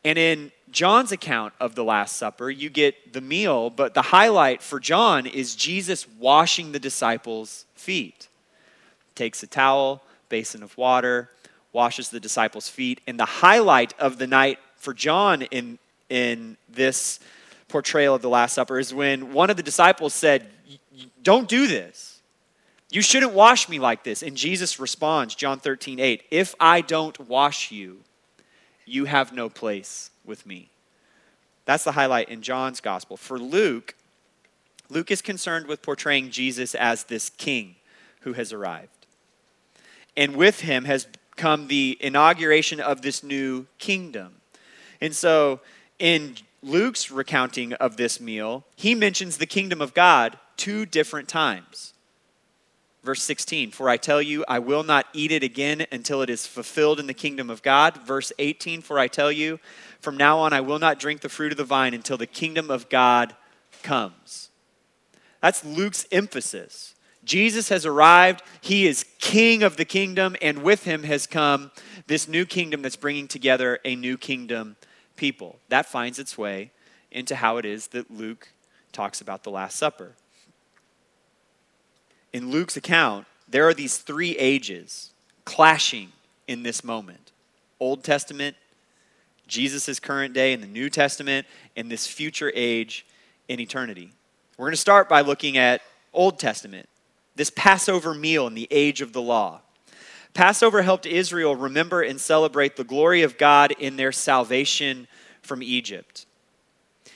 And 0.03 0.17
in 0.17 0.51
John's 0.71 1.11
account 1.11 1.53
of 1.59 1.75
the 1.75 1.83
Last 1.83 2.17
Supper, 2.17 2.49
you 2.49 2.71
get 2.71 3.13
the 3.13 3.21
meal, 3.21 3.69
but 3.69 3.93
the 3.93 4.01
highlight 4.01 4.63
for 4.63 4.79
John 4.79 5.27
is 5.27 5.55
Jesus 5.55 6.07
washing 6.17 6.71
the 6.71 6.79
disciples' 6.79 7.65
feet. 7.75 8.29
Takes 9.13 9.43
a 9.43 9.47
towel, 9.47 10.01
basin 10.27 10.63
of 10.63 10.75
water, 10.75 11.29
washes 11.71 12.09
the 12.09 12.19
disciples' 12.19 12.67
feet. 12.67 12.99
And 13.05 13.19
the 13.19 13.25
highlight 13.25 13.93
of 13.99 14.17
the 14.17 14.25
night 14.25 14.57
for 14.75 14.95
John 14.95 15.43
in, 15.43 15.77
in 16.11 16.57
this 16.69 17.19
portrayal 17.69 18.13
of 18.13 18.21
the 18.21 18.29
Last 18.29 18.53
Supper 18.53 18.77
is 18.77 18.93
when 18.93 19.33
one 19.33 19.49
of 19.49 19.57
the 19.57 19.63
disciples 19.63 20.13
said, 20.13 20.47
Don't 21.23 21.47
do 21.47 21.67
this. 21.67 22.21
You 22.91 23.01
shouldn't 23.01 23.31
wash 23.31 23.69
me 23.69 23.79
like 23.79 24.03
this. 24.03 24.21
And 24.21 24.35
Jesus 24.35 24.79
responds, 24.79 25.33
John 25.33 25.59
13, 25.59 25.99
8, 25.99 26.23
If 26.29 26.53
I 26.59 26.81
don't 26.81 27.17
wash 27.27 27.71
you, 27.71 28.01
you 28.85 29.05
have 29.05 29.31
no 29.31 29.49
place 29.49 30.11
with 30.25 30.45
me. 30.45 30.69
That's 31.63 31.85
the 31.85 31.93
highlight 31.93 32.27
in 32.27 32.41
John's 32.41 32.81
gospel. 32.81 33.15
For 33.15 33.39
Luke, 33.39 33.95
Luke 34.89 35.09
is 35.09 35.21
concerned 35.21 35.67
with 35.67 35.81
portraying 35.81 36.29
Jesus 36.29 36.75
as 36.75 37.05
this 37.05 37.29
king 37.29 37.75
who 38.21 38.33
has 38.33 38.51
arrived. 38.51 39.05
And 40.17 40.35
with 40.35 40.59
him 40.59 40.83
has 40.83 41.07
come 41.37 41.67
the 41.67 41.97
inauguration 42.01 42.81
of 42.81 43.01
this 43.01 43.23
new 43.23 43.67
kingdom. 43.77 44.41
And 44.99 45.15
so 45.15 45.61
in 46.01 46.35
Luke's 46.63 47.11
recounting 47.11 47.73
of 47.73 47.95
this 47.95 48.19
meal, 48.19 48.65
he 48.75 48.95
mentions 48.95 49.37
the 49.37 49.45
kingdom 49.45 49.81
of 49.81 49.93
God 49.93 50.37
two 50.57 50.85
different 50.85 51.29
times. 51.29 51.93
Verse 53.03 53.21
16, 53.23 53.71
for 53.71 53.87
I 53.87 53.97
tell 53.97 54.21
you, 54.21 54.43
I 54.47 54.59
will 54.59 54.83
not 54.83 55.07
eat 55.13 55.31
it 55.31 55.43
again 55.43 55.85
until 55.91 56.21
it 56.21 56.29
is 56.29 56.45
fulfilled 56.45 56.99
in 56.99 57.07
the 57.07 57.13
kingdom 57.13 57.49
of 57.49 57.61
God. 57.61 57.97
Verse 58.05 58.31
18, 58.37 58.81
for 58.81 58.99
I 58.99 59.07
tell 59.07 59.31
you, 59.31 59.59
from 59.99 60.17
now 60.17 60.39
on 60.39 60.53
I 60.53 60.61
will 60.61 60.79
not 60.79 60.99
drink 60.99 61.21
the 61.21 61.29
fruit 61.29 61.51
of 61.51 61.57
the 61.57 61.63
vine 61.63 61.93
until 61.93 62.17
the 62.17 62.27
kingdom 62.27 62.69
of 62.69 62.89
God 62.89 63.35
comes. 63.83 64.49
That's 65.39 65.63
Luke's 65.63 66.05
emphasis. 66.11 66.95
Jesus 67.23 67.69
has 67.69 67.85
arrived. 67.85 68.41
He 68.59 68.87
is 68.87 69.05
king 69.19 69.61
of 69.61 69.77
the 69.77 69.85
kingdom, 69.85 70.35
and 70.41 70.63
with 70.63 70.83
him 70.83 71.03
has 71.03 71.27
come 71.27 71.71
this 72.07 72.27
new 72.27 72.45
kingdom 72.45 72.81
that's 72.81 72.95
bringing 72.95 73.27
together 73.27 73.79
a 73.85 73.95
new 73.95 74.17
kingdom 74.17 74.75
people. 75.21 75.59
That 75.69 75.85
finds 75.85 76.17
its 76.17 76.35
way 76.35 76.71
into 77.11 77.35
how 77.35 77.57
it 77.57 77.63
is 77.63 77.87
that 77.89 78.09
Luke 78.09 78.49
talks 78.91 79.21
about 79.21 79.43
the 79.43 79.51
Last 79.51 79.77
Supper. 79.77 80.13
In 82.33 82.49
Luke's 82.49 82.75
account, 82.75 83.27
there 83.47 83.67
are 83.67 83.73
these 83.75 83.99
three 83.99 84.35
ages 84.37 85.11
clashing 85.45 86.11
in 86.47 86.63
this 86.63 86.83
moment 86.83 87.31
Old 87.79 88.03
Testament, 88.03 88.55
Jesus' 89.47 89.99
current 89.99 90.33
day 90.33 90.53
in 90.53 90.61
the 90.61 90.65
New 90.65 90.89
Testament, 90.89 91.45
and 91.75 91.91
this 91.91 92.07
future 92.07 92.51
age 92.55 93.05
in 93.47 93.59
eternity. 93.59 94.13
We're 94.57 94.65
going 94.65 94.73
to 94.73 94.77
start 94.77 95.07
by 95.07 95.21
looking 95.21 95.55
at 95.55 95.81
Old 96.13 96.39
Testament, 96.39 96.89
this 97.35 97.51
Passover 97.51 98.15
meal 98.15 98.47
in 98.47 98.55
the 98.55 98.67
age 98.71 99.01
of 99.01 99.13
the 99.13 99.21
law. 99.21 99.61
Passover 100.33 100.81
helped 100.81 101.05
Israel 101.05 101.55
remember 101.55 102.01
and 102.01 102.19
celebrate 102.19 102.75
the 102.75 102.83
glory 102.83 103.21
of 103.21 103.37
God 103.37 103.71
in 103.71 103.97
their 103.97 104.11
salvation 104.11 105.07
from 105.41 105.61
Egypt. 105.61 106.25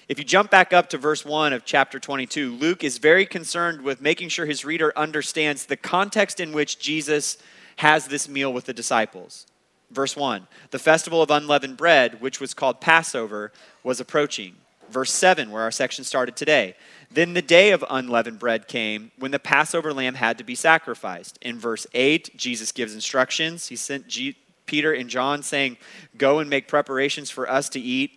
If 0.07 0.19
you 0.19 0.25
jump 0.25 0.51
back 0.51 0.73
up 0.73 0.89
to 0.89 0.97
verse 0.97 1.25
1 1.25 1.53
of 1.53 1.65
chapter 1.65 1.99
22, 1.99 2.51
Luke 2.51 2.83
is 2.83 2.99
very 2.99 3.25
concerned 3.25 3.81
with 3.81 4.01
making 4.01 4.29
sure 4.29 4.45
his 4.45 4.65
reader 4.65 4.93
understands 4.95 5.65
the 5.65 5.77
context 5.77 6.39
in 6.39 6.51
which 6.51 6.77
Jesus 6.77 7.37
has 7.77 8.07
this 8.07 8.29
meal 8.29 8.53
with 8.53 8.65
the 8.65 8.73
disciples. 8.73 9.47
Verse 9.89 10.15
1 10.15 10.47
The 10.71 10.79
festival 10.79 11.21
of 11.21 11.31
unleavened 11.31 11.77
bread, 11.77 12.21
which 12.21 12.39
was 12.39 12.53
called 12.53 12.81
Passover, 12.81 13.51
was 13.83 13.99
approaching. 13.99 14.55
Verse 14.89 15.11
7, 15.11 15.51
where 15.51 15.63
our 15.63 15.71
section 15.71 16.03
started 16.03 16.35
today. 16.35 16.75
Then 17.11 17.33
the 17.33 17.41
day 17.41 17.71
of 17.71 17.83
unleavened 17.89 18.39
bread 18.39 18.67
came 18.67 19.11
when 19.17 19.31
the 19.31 19.39
Passover 19.39 19.93
lamb 19.93 20.15
had 20.15 20.37
to 20.37 20.43
be 20.43 20.55
sacrificed. 20.55 21.37
In 21.41 21.59
verse 21.59 21.87
8, 21.93 22.35
Jesus 22.35 22.71
gives 22.71 22.93
instructions. 22.93 23.67
He 23.67 23.75
sent 23.75 24.07
G- 24.07 24.37
Peter 24.65 24.93
and 24.93 25.09
John 25.09 25.43
saying, 25.43 25.77
Go 26.17 26.39
and 26.39 26.49
make 26.49 26.67
preparations 26.67 27.29
for 27.29 27.49
us 27.49 27.69
to 27.69 27.79
eat 27.79 28.11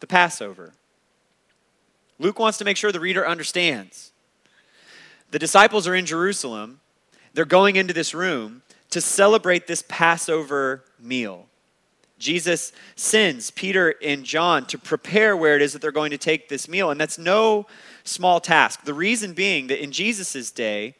the 0.00 0.06
Passover. 0.06 0.74
Luke 2.18 2.38
wants 2.38 2.58
to 2.58 2.64
make 2.64 2.76
sure 2.76 2.92
the 2.92 3.00
reader 3.00 3.26
understands. 3.26 4.12
The 5.30 5.38
disciples 5.38 5.88
are 5.88 5.94
in 5.94 6.06
Jerusalem. 6.06 6.80
They're 7.32 7.44
going 7.44 7.76
into 7.76 7.92
this 7.92 8.14
room 8.14 8.62
to 8.90 9.00
celebrate 9.00 9.66
this 9.66 9.82
Passover 9.88 10.84
meal. 11.00 11.46
Jesus 12.24 12.72
sends 12.96 13.50
Peter 13.50 13.94
and 14.02 14.24
John 14.24 14.64
to 14.66 14.78
prepare 14.78 15.36
where 15.36 15.56
it 15.56 15.62
is 15.62 15.74
that 15.74 15.82
they're 15.82 15.92
going 15.92 16.10
to 16.10 16.18
take 16.18 16.48
this 16.48 16.68
meal. 16.68 16.90
And 16.90 16.98
that's 16.98 17.18
no 17.18 17.66
small 18.02 18.40
task. 18.40 18.84
The 18.84 18.94
reason 18.94 19.34
being 19.34 19.66
that 19.66 19.82
in 19.82 19.92
Jesus' 19.92 20.50
day, 20.50 20.94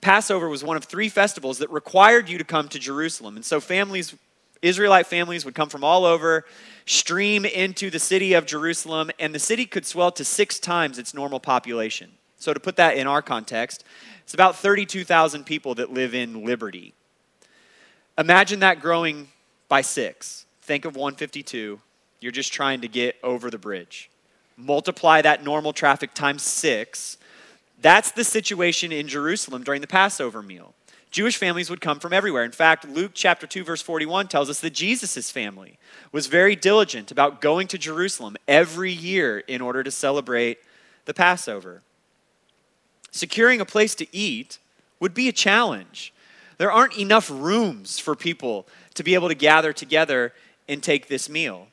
Passover 0.00 0.48
was 0.48 0.64
one 0.64 0.78
of 0.78 0.84
three 0.84 1.10
festivals 1.10 1.58
that 1.58 1.70
required 1.70 2.30
you 2.30 2.38
to 2.38 2.44
come 2.44 2.66
to 2.68 2.78
Jerusalem. 2.78 3.36
And 3.36 3.44
so 3.44 3.60
families, 3.60 4.14
Israelite 4.62 5.06
families, 5.06 5.44
would 5.44 5.54
come 5.54 5.68
from 5.68 5.84
all 5.84 6.06
over, 6.06 6.46
stream 6.86 7.44
into 7.44 7.90
the 7.90 7.98
city 7.98 8.32
of 8.32 8.46
Jerusalem, 8.46 9.10
and 9.18 9.34
the 9.34 9.38
city 9.38 9.66
could 9.66 9.84
swell 9.84 10.10
to 10.12 10.24
six 10.24 10.58
times 10.58 10.98
its 10.98 11.12
normal 11.12 11.40
population. 11.40 12.10
So, 12.38 12.54
to 12.54 12.60
put 12.60 12.76
that 12.76 12.96
in 12.96 13.06
our 13.06 13.20
context, 13.20 13.84
it's 14.22 14.32
about 14.32 14.56
32,000 14.56 15.44
people 15.44 15.74
that 15.74 15.92
live 15.92 16.14
in 16.14 16.42
Liberty. 16.46 16.94
Imagine 18.16 18.60
that 18.60 18.80
growing 18.80 19.28
by 19.68 19.82
six. 19.82 20.46
Think 20.62 20.84
of 20.84 20.96
152. 20.96 21.80
You're 22.20 22.32
just 22.32 22.52
trying 22.52 22.82
to 22.82 22.88
get 22.88 23.16
over 23.22 23.50
the 23.50 23.58
bridge 23.58 24.10
multiply 24.60 25.22
that 25.22 25.44
normal 25.44 25.72
traffic 25.72 26.14
times 26.14 26.42
six. 26.42 27.16
That's 27.80 28.12
the 28.12 28.24
situation 28.24 28.92
in 28.92 29.08
Jerusalem 29.08 29.64
during 29.64 29.80
the 29.80 29.86
Passover 29.86 30.42
meal. 30.42 30.74
Jewish 31.10 31.36
families 31.36 31.70
would 31.70 31.80
come 31.80 31.98
from 31.98 32.12
everywhere. 32.12 32.44
In 32.44 32.52
fact, 32.52 32.88
Luke 32.88 33.12
chapter 33.14 33.46
2 33.46 33.64
verse 33.64 33.82
41 33.82 34.28
tells 34.28 34.48
us 34.48 34.60
that 34.60 34.70
Jesus' 34.70 35.30
family 35.30 35.78
was 36.12 36.28
very 36.28 36.54
diligent 36.54 37.10
about 37.10 37.40
going 37.40 37.66
to 37.68 37.78
Jerusalem 37.78 38.36
every 38.46 38.92
year 38.92 39.38
in 39.40 39.60
order 39.60 39.82
to 39.82 39.90
celebrate 39.90 40.58
the 41.06 41.14
Passover. 41.14 41.82
Securing 43.10 43.60
a 43.60 43.64
place 43.64 43.96
to 43.96 44.06
eat 44.14 44.58
would 45.00 45.14
be 45.14 45.28
a 45.28 45.32
challenge. 45.32 46.12
There 46.58 46.70
aren't 46.70 46.98
enough 46.98 47.28
rooms 47.28 47.98
for 47.98 48.14
people 48.14 48.68
to 48.94 49.02
be 49.02 49.14
able 49.14 49.28
to 49.28 49.34
gather 49.34 49.72
together 49.72 50.32
and 50.70 50.82
take 50.82 51.08
this 51.08 51.28
meal. 51.28 51.66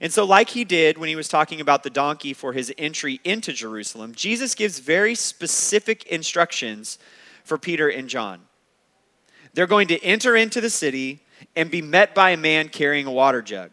And 0.00 0.12
so, 0.12 0.24
like 0.24 0.50
he 0.50 0.64
did 0.64 0.96
when 0.96 1.08
he 1.08 1.16
was 1.16 1.28
talking 1.28 1.60
about 1.60 1.82
the 1.82 1.90
donkey 1.90 2.32
for 2.32 2.52
his 2.52 2.72
entry 2.78 3.20
into 3.24 3.52
Jerusalem, 3.52 4.14
Jesus 4.14 4.54
gives 4.54 4.78
very 4.78 5.14
specific 5.14 6.04
instructions 6.06 6.98
for 7.44 7.58
Peter 7.58 7.88
and 7.88 8.08
John. 8.08 8.40
They're 9.52 9.66
going 9.66 9.88
to 9.88 10.02
enter 10.02 10.34
into 10.36 10.60
the 10.60 10.70
city 10.70 11.20
and 11.54 11.70
be 11.70 11.82
met 11.82 12.14
by 12.14 12.30
a 12.30 12.36
man 12.36 12.68
carrying 12.68 13.06
a 13.06 13.12
water 13.12 13.42
jug. 13.42 13.70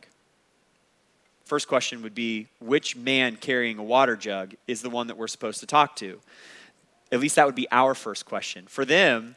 First 1.45 1.67
question 1.67 2.01
would 2.03 2.15
be 2.15 2.47
which 2.59 2.95
man 2.95 3.35
carrying 3.35 3.77
a 3.77 3.83
water 3.83 4.15
jug 4.15 4.53
is 4.67 4.81
the 4.81 4.89
one 4.89 5.07
that 5.07 5.17
we're 5.17 5.27
supposed 5.27 5.59
to 5.61 5.65
talk 5.65 5.95
to? 5.97 6.19
At 7.11 7.19
least 7.19 7.35
that 7.35 7.45
would 7.45 7.55
be 7.55 7.67
our 7.71 7.93
first 7.93 8.25
question. 8.25 8.67
For 8.67 8.85
them, 8.85 9.35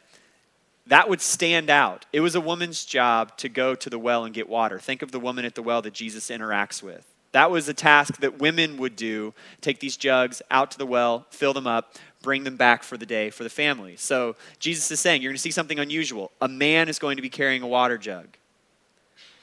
that 0.87 1.09
would 1.09 1.21
stand 1.21 1.69
out. 1.69 2.05
It 2.13 2.19
was 2.19 2.35
a 2.35 2.41
woman's 2.41 2.85
job 2.85 3.35
to 3.37 3.49
go 3.49 3.75
to 3.75 3.89
the 3.89 3.99
well 3.99 4.23
and 4.23 4.33
get 4.33 4.47
water. 4.47 4.79
Think 4.79 5.01
of 5.01 5.11
the 5.11 5.19
woman 5.19 5.45
at 5.45 5.55
the 5.55 5.63
well 5.63 5.81
that 5.81 5.93
Jesus 5.93 6.29
interacts 6.29 6.83
with. 6.83 7.05
That 7.31 7.51
was 7.51 7.67
a 7.67 7.73
task 7.73 8.17
that 8.21 8.39
women 8.39 8.77
would 8.77 8.95
do 8.95 9.33
take 9.59 9.79
these 9.79 9.97
jugs 9.97 10.41
out 10.49 10.71
to 10.71 10.77
the 10.77 10.85
well, 10.85 11.25
fill 11.31 11.53
them 11.53 11.67
up, 11.67 11.95
bring 12.21 12.43
them 12.43 12.55
back 12.55 12.81
for 12.81 12.97
the 12.97 13.05
day 13.05 13.29
for 13.29 13.43
the 13.43 13.49
family. 13.49 13.97
So 13.97 14.35
Jesus 14.59 14.89
is 14.89 14.99
saying, 14.99 15.21
You're 15.21 15.31
going 15.31 15.37
to 15.37 15.41
see 15.41 15.51
something 15.51 15.79
unusual. 15.79 16.31
A 16.39 16.47
man 16.47 16.87
is 16.87 16.97
going 16.97 17.17
to 17.17 17.21
be 17.21 17.29
carrying 17.29 17.61
a 17.61 17.67
water 17.67 17.97
jug. 17.97 18.37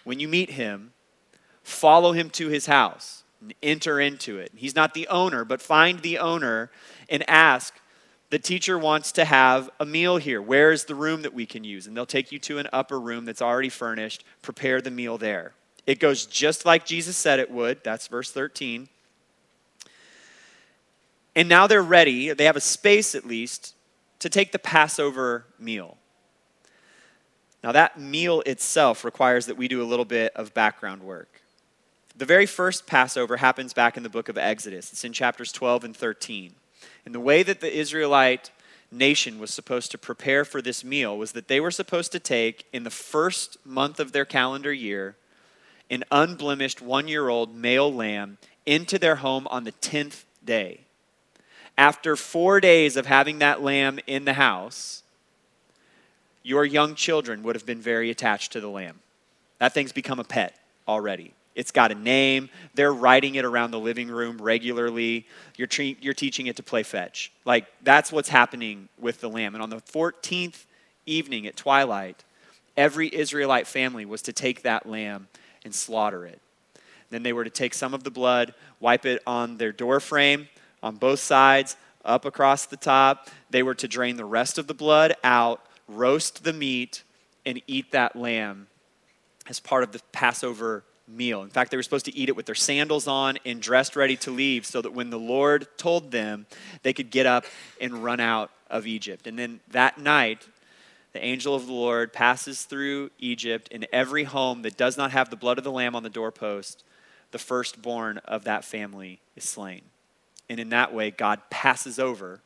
When 0.05 0.21
you 0.21 0.29
meet 0.29 0.51
him, 0.51 0.93
follow 1.63 2.13
him 2.13 2.31
to 2.31 2.49
his 2.49 2.67
house 2.67 3.25
and 3.41 3.53
enter 3.63 4.01
into 4.01 4.39
it. 4.39 4.53
He's 4.55 4.75
not 4.75 4.95
the 4.95 5.07
owner, 5.09 5.45
but 5.45 5.61
find 5.61 6.01
the 6.01 6.19
owner 6.19 6.71
and 7.09 7.29
ask, 7.29 7.75
the 8.33 8.39
teacher 8.39 8.79
wants 8.79 9.13
to 9.13 9.27
have 9.27 9.69
a 9.79 9.85
meal 9.85 10.17
here. 10.17 10.41
Where 10.41 10.73
is 10.73 10.87
the 10.87 10.95
room 10.95 11.21
that 11.21 11.35
we 11.35 11.45
can 11.45 11.65
use? 11.65 11.87
And 11.87 11.95
they'll 11.95 12.07
take 12.07 12.33
you 12.33 12.39
to 12.39 12.57
an 12.57 12.67
upper 12.73 12.99
room 12.99 13.27
that's 13.27 13.43
already 13.43 13.69
furnished, 13.69 14.25
prepare 14.41 14.81
the 14.81 14.91
meal 14.91 15.19
there. 15.19 15.53
It 15.87 16.01
goes 16.01 16.25
just 16.25 16.65
like 16.65 16.87
Jesus 16.87 17.15
said 17.15 17.41
it 17.41 17.51
would. 17.51 17.85
That's 17.85 18.07
verse 18.07 18.31
13. 18.31 18.89
And 21.37 21.47
now 21.47 21.67
they're 21.67 21.83
ready, 21.83 22.33
they 22.33 22.47
have 22.47 22.57
a 22.57 22.61
space 22.63 23.15
at 23.15 23.27
least, 23.27 23.75
to 24.21 24.31
take 24.31 24.51
the 24.51 24.59
Passover 24.59 25.45
meal. 25.59 25.99
Now, 27.63 27.73
that 27.73 28.01
meal 28.01 28.41
itself 28.47 29.05
requires 29.05 29.45
that 29.45 29.59
we 29.59 29.69
do 29.69 29.83
a 29.83 29.85
little 29.85 30.07
bit 30.07 30.33
of 30.35 30.55
background 30.55 31.03
work. 31.03 31.43
The 32.17 32.25
very 32.25 32.47
first 32.47 32.87
Passover 32.87 33.37
happens 33.37 33.75
back 33.75 33.99
in 33.99 34.03
the 34.03 34.09
book 34.09 34.31
of 34.31 34.39
Exodus, 34.39 34.91
it's 34.91 35.05
in 35.05 35.13
chapters 35.13 35.53
12 35.53 35.85
and 35.85 35.95
13. 35.95 36.55
And 37.05 37.15
the 37.15 37.21
way 37.21 37.43
that 37.43 37.61
the 37.61 37.73
Israelite 37.73 38.51
nation 38.91 39.39
was 39.39 39.51
supposed 39.51 39.91
to 39.91 39.99
prepare 39.99 40.45
for 40.45 40.61
this 40.63 40.85
meal 40.85 41.17
was 41.17 41.33
that 41.33 41.49
they 41.49 41.61
were 41.61 41.71
supposed 41.71 42.13
to 42.13 42.19
take, 42.19 42.67
in 42.73 42.85
the 42.85 42.91
first 42.91 43.57
month 43.65 43.99
of 43.99 44.13
their 44.13 44.25
calendar 44.25 44.73
year, 44.73 45.17
an 45.91 46.05
unblemished 46.11 46.81
one 46.81 47.09
year 47.09 47.29
old 47.29 47.55
male 47.55 47.93
lamb 47.93 48.39
into 48.67 48.99
their 48.99 49.17
home 49.17 49.47
on 49.49 49.65
the 49.65 49.73
10th 49.73 50.25
day. 50.45 50.81
After 51.77 52.17
four 52.17 52.61
days 52.61 52.97
of 52.97 53.07
having 53.07 53.39
that 53.39 53.63
lamb 53.63 53.99
in 54.07 54.25
the 54.25 54.35
house, 54.35 55.03
your 56.43 56.65
young 56.65 56.95
children 56.95 57.43
would 57.43 57.57
have 57.57 57.67
been 57.67 57.81
very 57.81 58.11
attached 58.11 58.53
to 58.53 58.61
the 58.61 58.69
lamb. 58.69 59.01
That 59.59 59.73
thing's 59.73 59.93
become 59.93 60.19
a 60.19 60.25
pet 60.25 60.55
already. 60.87 61.35
It's 61.55 61.71
got 61.71 61.93
a 61.93 61.95
name. 61.95 62.49
They're 62.75 62.93
riding 62.93 63.35
it 63.35 63.45
around 63.45 63.71
the 63.71 63.79
living 63.79 64.09
room 64.09 64.39
regularly. 64.41 65.27
You're, 65.57 65.67
tre- 65.67 65.97
you're 66.01 66.15
teaching 66.15 66.47
it 66.47 66.57
to 66.57 66.63
play 66.63 66.83
fetch. 66.83 67.33
Like, 67.45 67.67
that's 67.83 68.11
what's 68.11 68.29
happening 68.29 68.89
with 68.99 69.21
the 69.21 69.29
lamb. 69.29 69.55
And 69.55 69.63
on 69.63 69.71
the 69.71 69.77
14th 69.77 70.65
evening 71.07 71.47
at 71.47 71.57
twilight, 71.57 72.25
every 72.77 73.15
Israelite 73.15 73.67
family 73.67 74.05
was 74.05 74.23
to 74.23 74.33
take 74.33 74.63
that 74.63 74.87
lamb 74.87 75.29
and 75.65 75.75
slaughter 75.75 76.25
it. 76.25 76.41
Then 77.11 77.23
they 77.23 77.33
were 77.33 77.45
to 77.45 77.51
take 77.51 77.75
some 77.75 77.93
of 77.93 78.05
the 78.05 78.11
blood, 78.11 78.55
wipe 78.81 79.05
it 79.05 79.23
on 79.27 79.59
their 79.59 79.73
door 79.73 80.01
frame 80.01 80.49
on 80.83 80.97
both 80.97 81.21
sides, 81.21 81.77
up 82.05 82.25
across 82.25 82.67
the 82.67 82.77
top. 82.77 83.29
They 83.51 83.63
were 83.63 83.75
to 83.75 83.87
drain 83.87 84.17
the 84.17 84.25
rest 84.25 84.59
of 84.59 84.67
the 84.67 84.75
blood 84.75 85.15
out, 85.23 85.61
roast 85.87 86.45
the 86.45 86.53
meat, 86.53 87.03
and 87.45 87.61
eat 87.67 87.93
that 87.93 88.17
lamb 88.17 88.69
as 89.49 89.61
part 89.61 89.83
of 89.83 89.93
the 89.93 90.01
Passover 90.13 90.85
meal. 91.09 91.43
In 91.43 91.51
fact, 91.51 91.71
they 91.71 91.77
were 91.77 91.83
supposed 91.83 92.07
to 92.07 92.17
eat 92.17 92.29
it 92.29 92.37
with 92.37 92.47
their 92.47 92.55
sandals 92.55 93.07
on 93.07 93.39
and 93.45 93.61
dressed 93.61 93.97
ready 93.97 94.17
to 94.19 94.31
leave 94.31 94.65
so 94.67 94.81
that 94.83 94.93
when 94.93 95.11
the 95.11 95.19
Lord 95.19 95.67
told 95.77 96.11
them, 96.11 96.47
they 96.83 96.93
could 96.93 97.11
get 97.11 97.27
up 97.27 97.45
and 97.81 98.03
run 98.05 98.21
out 98.21 98.51
of 98.71 98.87
Egypt. 98.87 99.27
And 99.27 99.39
then 99.39 99.61
that 99.71 99.99
night, 99.99 100.47
the 101.13 101.23
angel 101.23 101.55
of 101.55 101.67
the 101.67 101.73
Lord 101.73 102.13
passes 102.13 102.63
through 102.63 103.11
Egypt, 103.19 103.69
and 103.71 103.87
every 103.93 104.25
home 104.25 104.63
that 104.63 104.79
does 104.79 104.97
not 104.97 105.11
have 105.11 105.29
the 105.29 105.37
blood 105.37 105.59
of 105.59 105.65
the 105.65 105.71
lamb 105.71 105.95
on 105.95 106.03
the 106.03 106.11
doorpost, 106.11 106.85
the 107.33 107.39
firstborn 107.39 108.19
of 108.19 108.45
that 108.45 108.65
family 108.65 109.21
is 109.37 109.45
slain. 109.45 109.83
And 110.49 110.59
in 110.59 110.71
that 110.71 110.95
way, 110.95 111.11
God 111.11 111.41
passes 111.51 111.99
over 111.99 112.41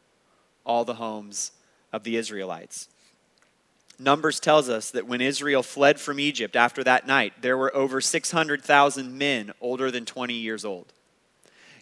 all 0.64 0.84
the 0.84 0.94
homes 0.94 1.52
of 1.92 2.02
the 2.02 2.16
Israelites. 2.16 2.88
Numbers 3.98 4.40
tells 4.40 4.68
us 4.68 4.90
that 4.90 5.06
when 5.06 5.20
Israel 5.20 5.62
fled 5.62 5.98
from 5.98 6.20
Egypt 6.20 6.54
after 6.54 6.84
that 6.84 7.06
night, 7.06 7.32
there 7.40 7.56
were 7.56 7.74
over 7.74 8.00
600,000 8.00 9.16
men 9.16 9.52
older 9.60 9.90
than 9.90 10.04
20 10.04 10.34
years 10.34 10.64
old. 10.64 10.92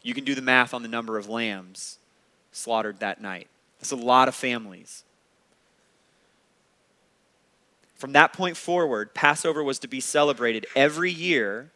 You 0.03 0.15
can 0.15 0.25
do 0.25 0.35
the 0.35 0.43
math 0.43 0.75
on 0.75 0.83
the 0.83 0.89
number 0.89 1.19
of 1.19 1.29
lambs 1.29 1.99
slaughtered 2.53 3.01
that 3.01 3.21
night. 3.21 3.49
That's 3.81 3.91
a 3.91 3.97
lot 3.97 4.29
of 4.29 4.35
families. 4.35 5.03
From 7.97 8.13
that 8.13 8.33
point 8.33 8.57
forward, 8.57 9.15
Passover 9.15 9.63
was 9.63 9.79
to 9.81 9.89
be 9.89 10.01
celebrated 10.01 10.67
every 10.77 11.11
year 11.11 11.71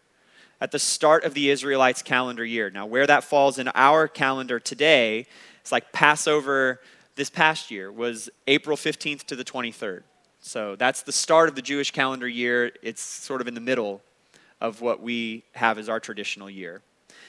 at 0.61 0.73
the 0.73 0.79
start 0.79 1.25
of 1.25 1.35
the 1.35 1.51
Israelites' 1.51 2.03
calendar 2.03 2.45
year. 2.45 2.71
Now, 2.71 2.87
where 2.87 3.07
that 3.07 3.25
falls 3.25 3.59
in 3.59 3.69
our 3.75 4.09
calendar 4.09 4.61
today, 4.61 5.27
it's 5.61 5.73
like 5.73 5.93
Passover 5.93 6.81
this 7.17 7.31
past 7.31 7.71
year 7.71 7.91
was 7.91 8.31
April 8.47 8.77
15th 8.77 9.25
to 9.25 9.37
the 9.37 9.45
23rd. 9.45 10.03
So 10.49 10.77
that's 10.77 11.03
the 11.03 11.13
start 11.13 11.51
of 11.51 11.57
the 11.57 11.63
Jewish 11.63 11.91
calendar 11.91 12.27
year. 12.27 12.73
It's 12.83 13.03
sort 13.03 13.43
of 13.43 13.49
in 13.49 13.55
the 13.55 13.61
middle 13.61 14.01
of 14.63 14.81
what 14.81 15.03
we 15.03 15.45
have 15.53 15.77
as 15.77 15.91
our 15.91 16.01
traditional 16.01 16.49
year. 16.49 16.81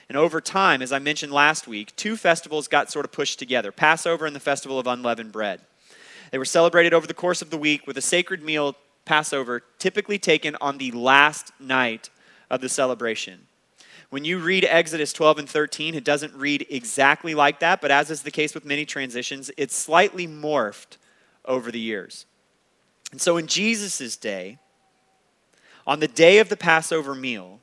And 0.07 0.17
over 0.17 0.39
time, 0.39 0.81
as 0.81 0.93
I 0.93 0.99
mentioned 0.99 1.33
last 1.33 1.67
week, 1.67 1.93
two 1.97 2.15
festivals 2.15 2.69
got 2.69 2.89
sort 2.89 3.03
of 3.03 3.11
pushed 3.11 3.37
together 3.37 3.73
Passover 3.73 4.25
and 4.25 4.33
the 4.33 4.39
Festival 4.39 4.79
of 4.79 4.87
Unleavened 4.87 5.33
Bread. 5.33 5.59
They 6.31 6.37
were 6.37 6.45
celebrated 6.45 6.93
over 6.93 7.07
the 7.07 7.13
course 7.13 7.41
of 7.41 7.49
the 7.49 7.57
week 7.57 7.85
with 7.85 7.97
a 7.97 8.01
sacred 8.01 8.41
meal, 8.41 8.77
Passover, 9.03 9.63
typically 9.79 10.17
taken 10.17 10.55
on 10.61 10.77
the 10.77 10.91
last 10.91 11.51
night 11.59 12.09
of 12.49 12.61
the 12.61 12.69
celebration. 12.69 13.47
When 14.11 14.23
you 14.23 14.39
read 14.39 14.63
Exodus 14.63 15.11
12 15.11 15.39
and 15.39 15.49
13, 15.49 15.93
it 15.93 16.05
doesn't 16.05 16.33
read 16.35 16.65
exactly 16.69 17.35
like 17.35 17.59
that, 17.59 17.81
but 17.81 17.91
as 17.91 18.09
is 18.09 18.21
the 18.21 18.31
case 18.31 18.53
with 18.53 18.63
many 18.63 18.85
transitions, 18.85 19.51
it's 19.57 19.75
slightly 19.75 20.25
morphed 20.25 20.95
over 21.43 21.69
the 21.69 21.81
years. 21.81 22.25
And 23.11 23.19
so 23.19 23.37
in 23.37 23.47
Jesus' 23.47 24.15
day, 24.15 24.59
on 25.87 25.99
the 25.99 26.07
day 26.07 26.39
of 26.39 26.49
the 26.49 26.57
Passover 26.57 27.15
meal, 27.15 27.59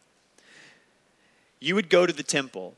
you 1.61 1.75
would 1.75 1.88
go 1.88 2.07
to 2.07 2.12
the 2.12 2.23
temple 2.23 2.75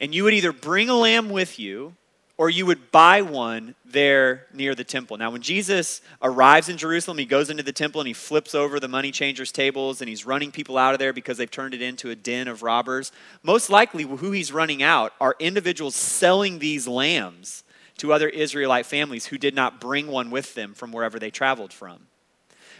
and 0.00 0.14
you 0.14 0.24
would 0.24 0.34
either 0.34 0.52
bring 0.52 0.88
a 0.88 0.94
lamb 0.94 1.28
with 1.28 1.58
you 1.58 1.94
or 2.36 2.48
you 2.48 2.64
would 2.64 2.92
buy 2.92 3.20
one 3.20 3.74
there 3.84 4.46
near 4.54 4.76
the 4.76 4.84
temple. 4.84 5.16
Now, 5.16 5.32
when 5.32 5.42
Jesus 5.42 6.00
arrives 6.22 6.68
in 6.68 6.76
Jerusalem, 6.76 7.18
he 7.18 7.24
goes 7.24 7.50
into 7.50 7.64
the 7.64 7.72
temple 7.72 8.00
and 8.00 8.06
he 8.06 8.14
flips 8.14 8.54
over 8.54 8.78
the 8.78 8.86
money 8.86 9.10
changers' 9.10 9.50
tables 9.50 10.00
and 10.00 10.08
he's 10.08 10.24
running 10.24 10.52
people 10.52 10.78
out 10.78 10.94
of 10.94 11.00
there 11.00 11.12
because 11.12 11.36
they've 11.36 11.50
turned 11.50 11.74
it 11.74 11.82
into 11.82 12.10
a 12.10 12.14
den 12.14 12.46
of 12.46 12.62
robbers. 12.62 13.10
Most 13.42 13.70
likely, 13.70 14.04
who 14.04 14.30
he's 14.30 14.52
running 14.52 14.84
out 14.84 15.14
are 15.20 15.34
individuals 15.40 15.96
selling 15.96 16.60
these 16.60 16.86
lambs 16.86 17.64
to 17.98 18.12
other 18.12 18.28
Israelite 18.28 18.86
families 18.86 19.26
who 19.26 19.38
did 19.38 19.54
not 19.54 19.80
bring 19.80 20.06
one 20.06 20.30
with 20.30 20.54
them 20.54 20.74
from 20.74 20.92
wherever 20.92 21.18
they 21.18 21.30
traveled 21.30 21.72
from. 21.72 22.06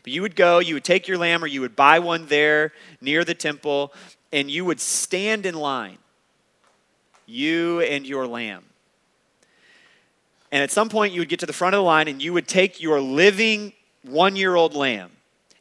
But 0.02 0.12
you 0.12 0.22
would 0.22 0.36
go, 0.36 0.58
you 0.58 0.74
would 0.74 0.84
take 0.84 1.08
your 1.08 1.18
lamb, 1.18 1.42
or 1.42 1.46
you 1.46 1.60
would 1.60 1.76
buy 1.76 1.98
one 1.98 2.26
there 2.26 2.72
near 3.00 3.24
the 3.24 3.34
temple, 3.34 3.92
and 4.32 4.50
you 4.50 4.64
would 4.64 4.80
stand 4.80 5.44
in 5.44 5.54
line, 5.54 5.98
you 7.26 7.80
and 7.80 8.06
your 8.06 8.26
lamb. 8.26 8.64
And 10.50 10.62
at 10.62 10.70
some 10.70 10.88
point, 10.88 11.12
you 11.12 11.20
would 11.20 11.28
get 11.28 11.40
to 11.40 11.46
the 11.46 11.52
front 11.52 11.74
of 11.74 11.80
the 11.80 11.84
line, 11.84 12.08
and 12.08 12.22
you 12.22 12.32
would 12.32 12.48
take 12.48 12.80
your 12.80 13.00
living 13.00 13.72
one 14.02 14.36
year 14.36 14.54
old 14.54 14.74
lamb, 14.74 15.10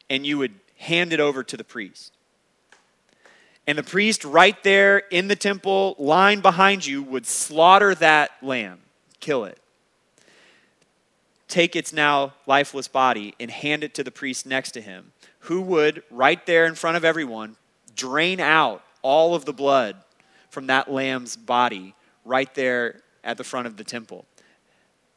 and 0.09 0.25
you 0.25 0.37
would 0.37 0.53
hand 0.77 1.11
it 1.11 1.19
over 1.19 1.43
to 1.43 1.57
the 1.57 1.63
priest. 1.63 2.13
And 3.65 3.77
the 3.77 3.83
priest, 3.83 4.23
right 4.23 4.61
there 4.63 4.99
in 4.99 5.27
the 5.27 5.35
temple 5.35 5.95
line 5.97 6.39
behind 6.39 6.85
you, 6.85 7.03
would 7.03 7.25
slaughter 7.25 7.95
that 7.95 8.31
lamb 8.41 8.79
kill 9.27 9.43
it. 9.43 9.59
Take 11.49 11.75
its 11.75 11.91
now 11.91 12.33
lifeless 12.45 12.87
body 12.87 13.35
and 13.41 13.51
hand 13.51 13.83
it 13.83 13.93
to 13.95 14.03
the 14.05 14.11
priest 14.11 14.45
next 14.45 14.71
to 14.71 14.81
him, 14.81 15.11
who 15.39 15.61
would, 15.63 16.01
right 16.09 16.45
there 16.45 16.65
in 16.65 16.75
front 16.75 16.95
of 16.95 17.03
everyone, 17.03 17.57
drain 17.93 18.39
out 18.39 18.85
all 19.01 19.35
of 19.35 19.43
the 19.43 19.51
blood 19.51 19.97
from 20.49 20.67
that 20.67 20.89
lamb's 20.89 21.35
body 21.35 21.93
right 22.23 22.53
there 22.55 23.01
at 23.21 23.35
the 23.35 23.43
front 23.43 23.67
of 23.67 23.75
the 23.75 23.83
temple. 23.83 24.23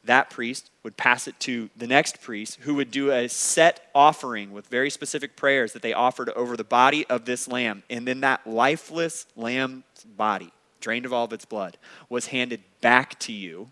That 0.02 0.28
priest 0.28 0.72
would 0.82 0.96
pass 0.96 1.28
it 1.28 1.38
to 1.40 1.70
the 1.76 1.86
next 1.86 2.20
priest, 2.20 2.58
who 2.62 2.74
would 2.74 2.90
do 2.90 3.12
a 3.12 3.28
set 3.28 3.88
offering 3.94 4.50
with 4.50 4.66
very 4.66 4.90
specific 4.90 5.36
prayers 5.36 5.72
that 5.72 5.82
they 5.82 5.92
offered 5.92 6.30
over 6.30 6.56
the 6.56 6.64
body 6.64 7.06
of 7.06 7.26
this 7.26 7.46
lamb. 7.46 7.84
And 7.88 8.08
then 8.08 8.22
that 8.22 8.44
lifeless 8.44 9.26
lamb's 9.36 9.84
body, 10.16 10.50
drained 10.80 11.06
of 11.06 11.12
all 11.12 11.26
of 11.26 11.32
its 11.32 11.44
blood, 11.44 11.76
was 12.08 12.26
handed 12.26 12.62
back 12.80 13.16
to 13.20 13.32
you 13.32 13.70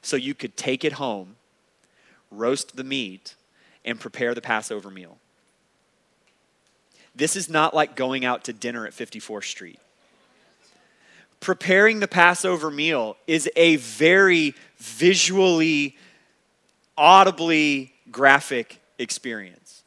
so 0.00 0.16
you 0.16 0.34
could 0.34 0.56
take 0.56 0.84
it 0.84 0.94
home, 0.94 1.36
roast 2.30 2.76
the 2.76 2.84
meat, 2.84 3.34
and 3.84 4.00
prepare 4.00 4.34
the 4.34 4.40
Passover 4.40 4.90
meal. 4.90 5.18
This 7.14 7.36
is 7.36 7.48
not 7.48 7.74
like 7.74 7.94
going 7.94 8.24
out 8.24 8.44
to 8.44 8.52
dinner 8.52 8.86
at 8.86 8.92
54th 8.92 9.44
Street. 9.44 9.78
Preparing 11.40 12.00
the 12.00 12.08
Passover 12.08 12.70
meal 12.70 13.16
is 13.26 13.50
a 13.56 13.76
very 13.76 14.54
visually, 14.78 15.96
audibly 16.96 17.92
graphic 18.10 18.80
experience. 18.98 19.82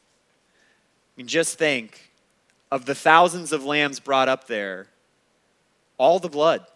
I 1.16 1.20
mean, 1.20 1.26
just 1.26 1.58
think 1.58 2.12
of 2.70 2.84
the 2.84 2.94
thousands 2.94 3.52
of 3.52 3.64
lambs 3.64 4.00
brought 4.00 4.28
up 4.28 4.46
there, 4.46 4.86
all 5.98 6.18
the 6.18 6.28
blood 6.28 6.66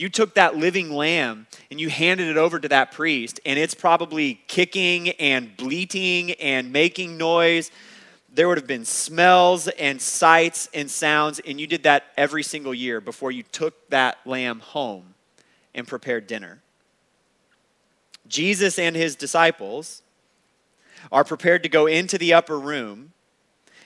you 0.00 0.08
took 0.08 0.34
that 0.34 0.56
living 0.56 0.90
lamb 0.90 1.46
and 1.70 1.78
you 1.78 1.90
handed 1.90 2.28
it 2.28 2.38
over 2.38 2.58
to 2.58 2.68
that 2.68 2.90
priest, 2.90 3.38
and 3.44 3.58
it's 3.58 3.74
probably 3.74 4.40
kicking 4.46 5.10
and 5.10 5.54
bleating 5.58 6.32
and 6.32 6.72
making 6.72 7.18
noise. 7.18 7.70
There 8.32 8.48
would 8.48 8.56
have 8.56 8.66
been 8.66 8.86
smells 8.86 9.68
and 9.68 10.00
sights 10.00 10.70
and 10.72 10.90
sounds, 10.90 11.38
and 11.40 11.60
you 11.60 11.66
did 11.66 11.82
that 11.82 12.04
every 12.16 12.42
single 12.42 12.72
year 12.72 13.02
before 13.02 13.30
you 13.30 13.42
took 13.42 13.90
that 13.90 14.16
lamb 14.24 14.60
home 14.60 15.14
and 15.74 15.86
prepared 15.86 16.26
dinner. 16.26 16.62
Jesus 18.26 18.78
and 18.78 18.96
his 18.96 19.16
disciples 19.16 20.00
are 21.12 21.24
prepared 21.24 21.62
to 21.64 21.68
go 21.68 21.86
into 21.86 22.16
the 22.16 22.32
upper 22.32 22.58
room 22.58 23.12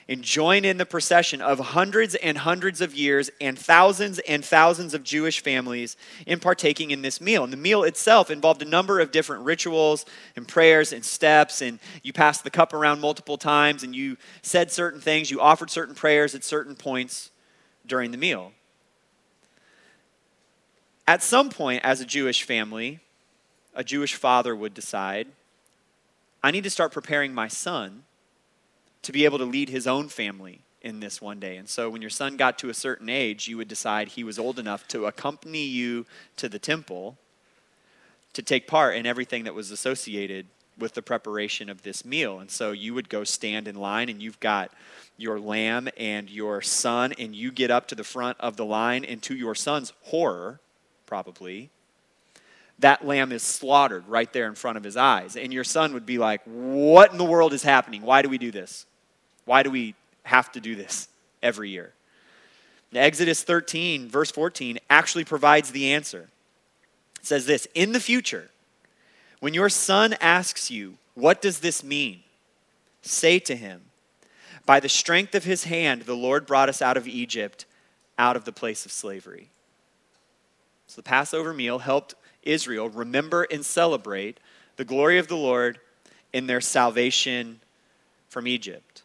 and 0.07 0.21
join 0.21 0.63
in 0.63 0.77
the 0.77 0.85
procession 0.85 1.41
of 1.41 1.59
hundreds 1.59 2.13
and 2.15 2.37
hundreds 2.37 2.79
of 2.79 2.93
years 2.93 3.31
and 3.41 3.57
thousands 3.57 4.19
and 4.19 4.45
thousands 4.45 4.93
of 4.93 5.03
Jewish 5.03 5.41
families 5.41 5.97
in 6.27 6.39
partaking 6.39 6.91
in 6.91 7.01
this 7.01 7.19
meal. 7.19 7.43
And 7.43 7.51
the 7.51 7.57
meal 7.57 7.83
itself 7.83 8.29
involved 8.29 8.61
a 8.61 8.65
number 8.65 8.99
of 8.99 9.11
different 9.11 9.43
rituals 9.45 10.05
and 10.35 10.47
prayers 10.47 10.93
and 10.93 11.03
steps, 11.03 11.61
and 11.61 11.79
you 12.03 12.13
passed 12.13 12.43
the 12.43 12.51
cup 12.51 12.71
around 12.71 13.01
multiple 13.01 13.37
times 13.37 13.83
and 13.83 13.95
you 13.95 14.17
said 14.43 14.71
certain 14.71 15.01
things, 15.01 15.31
you 15.31 15.41
offered 15.41 15.71
certain 15.71 15.95
prayers 15.95 16.35
at 16.35 16.43
certain 16.43 16.75
points 16.75 17.31
during 17.87 18.11
the 18.11 18.17
meal. 18.17 18.51
At 21.07 21.23
some 21.23 21.49
point, 21.49 21.81
as 21.83 21.99
a 22.01 22.05
Jewish 22.05 22.43
family, 22.43 22.99
a 23.73 23.83
Jewish 23.83 24.15
father 24.15 24.55
would 24.55 24.73
decide, 24.73 25.27
I 26.43 26.51
need 26.51 26.63
to 26.63 26.69
start 26.69 26.91
preparing 26.91 27.33
my 27.33 27.47
son 27.47 28.03
to 29.05 29.11
be 29.11 29.23
able 29.23 29.37
to 29.37 29.45
lead 29.45 29.69
his 29.69 29.85
own 29.85 30.09
family 30.09 30.61
in 30.81 30.99
this 30.99 31.21
one 31.21 31.39
day. 31.39 31.57
And 31.57 31.69
so 31.69 31.91
when 31.91 32.01
your 32.01 32.09
son 32.09 32.37
got 32.37 32.57
to 32.59 32.69
a 32.69 32.73
certain 32.73 33.07
age, 33.07 33.47
you 33.47 33.55
would 33.57 33.67
decide 33.67 34.07
he 34.07 34.23
was 34.23 34.39
old 34.39 34.57
enough 34.57 34.87
to 34.87 35.05
accompany 35.05 35.63
you 35.63 36.07
to 36.37 36.49
the 36.49 36.57
temple 36.57 37.15
to 38.33 38.41
take 38.41 38.67
part 38.67 38.95
in 38.95 39.05
everything 39.05 39.43
that 39.43 39.53
was 39.53 39.69
associated 39.69 40.47
with 40.77 40.95
the 40.95 41.03
preparation 41.03 41.69
of 41.69 41.83
this 41.83 42.03
meal. 42.03 42.39
And 42.39 42.49
so 42.49 42.71
you 42.71 42.95
would 42.95 43.07
go 43.07 43.23
stand 43.23 43.67
in 43.67 43.75
line 43.75 44.09
and 44.09 44.21
you've 44.21 44.39
got 44.39 44.71
your 45.17 45.39
lamb 45.39 45.87
and 45.97 46.27
your 46.27 46.63
son 46.63 47.13
and 47.19 47.35
you 47.35 47.51
get 47.51 47.69
up 47.69 47.87
to 47.89 47.95
the 47.95 48.03
front 48.03 48.39
of 48.39 48.57
the 48.57 48.65
line 48.65 49.05
and 49.05 49.21
to 49.21 49.35
your 49.35 49.53
son's 49.53 49.93
horror, 50.05 50.59
probably, 51.05 51.69
that 52.79 53.05
lamb 53.05 53.31
is 53.31 53.43
slaughtered 53.43 54.07
right 54.07 54.33
there 54.33 54.47
in 54.47 54.55
front 54.55 54.77
of 54.77 54.83
his 54.83 54.97
eyes. 54.97 55.37
And 55.37 55.53
your 55.53 55.63
son 55.63 55.93
would 55.93 56.07
be 56.07 56.17
like, 56.17 56.41
What 56.45 57.11
in 57.11 57.19
the 57.19 57.23
world 57.23 57.53
is 57.53 57.61
happening? 57.61 58.01
Why 58.01 58.23
do 58.23 58.29
we 58.29 58.39
do 58.39 58.49
this? 58.49 58.87
Why 59.45 59.63
do 59.63 59.71
we 59.71 59.95
have 60.23 60.51
to 60.53 60.59
do 60.59 60.75
this 60.75 61.07
every 61.41 61.69
year? 61.69 61.93
Exodus 62.93 63.43
13, 63.43 64.07
verse 64.09 64.31
14, 64.31 64.79
actually 64.89 65.25
provides 65.25 65.71
the 65.71 65.91
answer. 65.91 66.29
It 67.19 67.25
says 67.25 67.45
this 67.45 67.67
In 67.75 67.91
the 67.91 67.99
future, 67.99 68.49
when 69.39 69.53
your 69.53 69.69
son 69.69 70.15
asks 70.21 70.71
you, 70.71 70.97
What 71.13 71.41
does 71.41 71.59
this 71.59 71.83
mean? 71.83 72.21
say 73.01 73.39
to 73.39 73.55
him, 73.55 73.81
By 74.65 74.79
the 74.79 74.89
strength 74.89 75.35
of 75.35 75.43
his 75.43 75.65
hand, 75.65 76.03
the 76.03 76.15
Lord 76.15 76.45
brought 76.45 76.69
us 76.69 76.81
out 76.81 76.97
of 76.97 77.07
Egypt, 77.07 77.65
out 78.17 78.35
of 78.35 78.45
the 78.45 78.51
place 78.51 78.85
of 78.85 78.91
slavery. 78.91 79.49
So 80.87 80.95
the 80.95 81.03
Passover 81.03 81.53
meal 81.53 81.79
helped 81.79 82.15
Israel 82.43 82.89
remember 82.89 83.43
and 83.51 83.65
celebrate 83.65 84.39
the 84.75 84.85
glory 84.85 85.17
of 85.17 85.27
the 85.27 85.37
Lord 85.37 85.79
in 86.33 86.47
their 86.47 86.61
salvation 86.61 87.59
from 88.29 88.47
Egypt. 88.47 89.03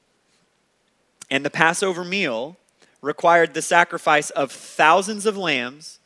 And 1.31 1.45
the 1.45 1.51
Passover 1.51 2.05
meal 2.05 2.57
required 3.01 3.55
the 3.55 3.63
sacrifice 3.63 4.31
of 4.31 4.51
thousands 4.51 5.27
of 5.27 5.37
lambs 5.37 6.01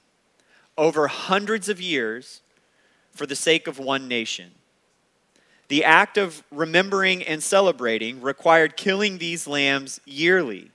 over 0.77 1.09
hundreds 1.09 1.69
of 1.69 1.81
years 1.81 2.41
for 3.13 3.27
the 3.27 3.37
sake 3.37 3.67
of 3.67 3.79
one 3.79 4.09
nation. 4.09 4.53
The 5.69 5.85
act 5.85 6.19
of 6.19 6.43
remembering 6.51 7.23
and 7.23 7.43
celebrating 7.43 8.21
required 8.21 8.77
killing 8.77 9.19
these 9.19 9.47
lambs 9.47 10.01
yearly. 10.05 10.71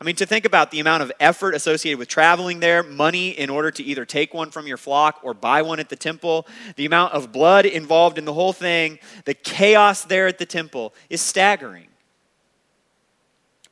I 0.00 0.04
mean, 0.04 0.16
to 0.16 0.26
think 0.26 0.44
about 0.44 0.70
the 0.70 0.80
amount 0.80 1.02
of 1.02 1.12
effort 1.20 1.54
associated 1.54 1.98
with 1.98 2.08
traveling 2.08 2.60
there, 2.60 2.82
money 2.82 3.30
in 3.30 3.48
order 3.48 3.70
to 3.70 3.82
either 3.82 4.04
take 4.04 4.34
one 4.34 4.50
from 4.50 4.66
your 4.66 4.76
flock 4.76 5.20
or 5.22 5.32
buy 5.32 5.62
one 5.62 5.80
at 5.80 5.88
the 5.88 5.96
temple, 5.96 6.46
the 6.76 6.84
amount 6.84 7.14
of 7.14 7.32
blood 7.32 7.64
involved 7.64 8.18
in 8.18 8.26
the 8.26 8.32
whole 8.32 8.52
thing, 8.52 8.98
the 9.24 9.34
chaos 9.34 10.04
there 10.04 10.26
at 10.26 10.38
the 10.38 10.46
temple 10.46 10.94
is 11.08 11.20
staggering. 11.20 11.88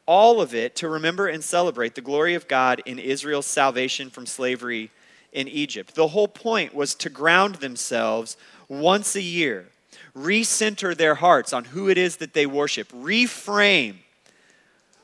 All 0.07 0.41
of 0.41 0.55
it 0.55 0.77
to 0.77 0.89
remember 0.89 1.29
and 1.29 1.43
celebrate 1.43 1.95
the 1.95 2.01
glory 2.01 2.35
of 2.35 2.49
God 2.49 2.83
in 2.85 2.99
Israel's 2.99 3.47
salvation 3.47 4.11
from 4.11 4.27
slavery 4.27 4.91
in 5.33 5.49
Egypt. 5.49 5.95
The 5.95 6.09
whole 6.09 6.29
point 6.29 6.75
was 6.75 6.95
to 6.97 7.11
ground 7.11 7.57
themselves 7.57 8.37
once 8.69 9.17
a 9.17 9.23
year, 9.23 9.67
recenter 10.17 10.97
their 10.97 11.17
hearts 11.17 11.53
on 11.53 11.65
who 11.65 11.89
it 11.89 11.99
is 11.99 12.17
that 12.17 12.35
they 12.35 12.47
worship, 12.47 12.91
reframe 12.93 13.97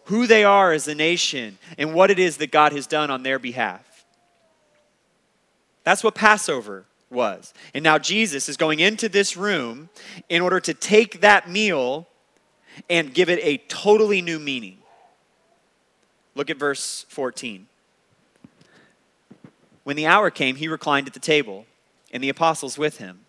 who 0.05 0.27
they 0.27 0.45
are 0.45 0.73
as 0.73 0.89
a 0.89 0.95
nation 0.95 1.59
and 1.79 1.95
what 1.95 2.11
it 2.11 2.19
is 2.19 2.39
that 2.39 2.51
God 2.51 2.73
has 2.73 2.87
done 2.87 3.11
on 3.11 3.23
their 3.23 3.39
behalf. 3.39 4.05
That's 5.85 6.05
what 6.05 6.15
Passover 6.15 6.85
was. 7.11 7.55
And 7.75 7.83
now 7.83 7.99
Jesus 7.99 8.49
is 8.49 8.57
going 8.57 8.81
into 8.81 9.09
this 9.09 9.37
room 9.37 9.89
in 10.29 10.43
order 10.43 10.61
to 10.61 10.75
take 10.75 11.21
that 11.21 11.49
meal 11.49 12.07
and 12.89 13.15
give 13.15 13.29
it 13.29 13.41
a 13.43 13.59
totally 13.69 14.23
new 14.23 14.39
meaning. 14.39 14.80
Look 16.35 16.51
at 16.51 16.57
verse 16.57 17.05
14. 17.09 17.67
When 19.85 19.97
the 19.97 20.07
hour 20.07 20.31
came, 20.31 20.57
he 20.57 20.69
reclined 20.69 21.07
at 21.07 21.15
the 21.15 21.21
table, 21.21 21.67
and 22.13 22.23
the 22.23 22.29
apostles 22.29 22.79
with 22.79 22.99
him. 22.99 23.21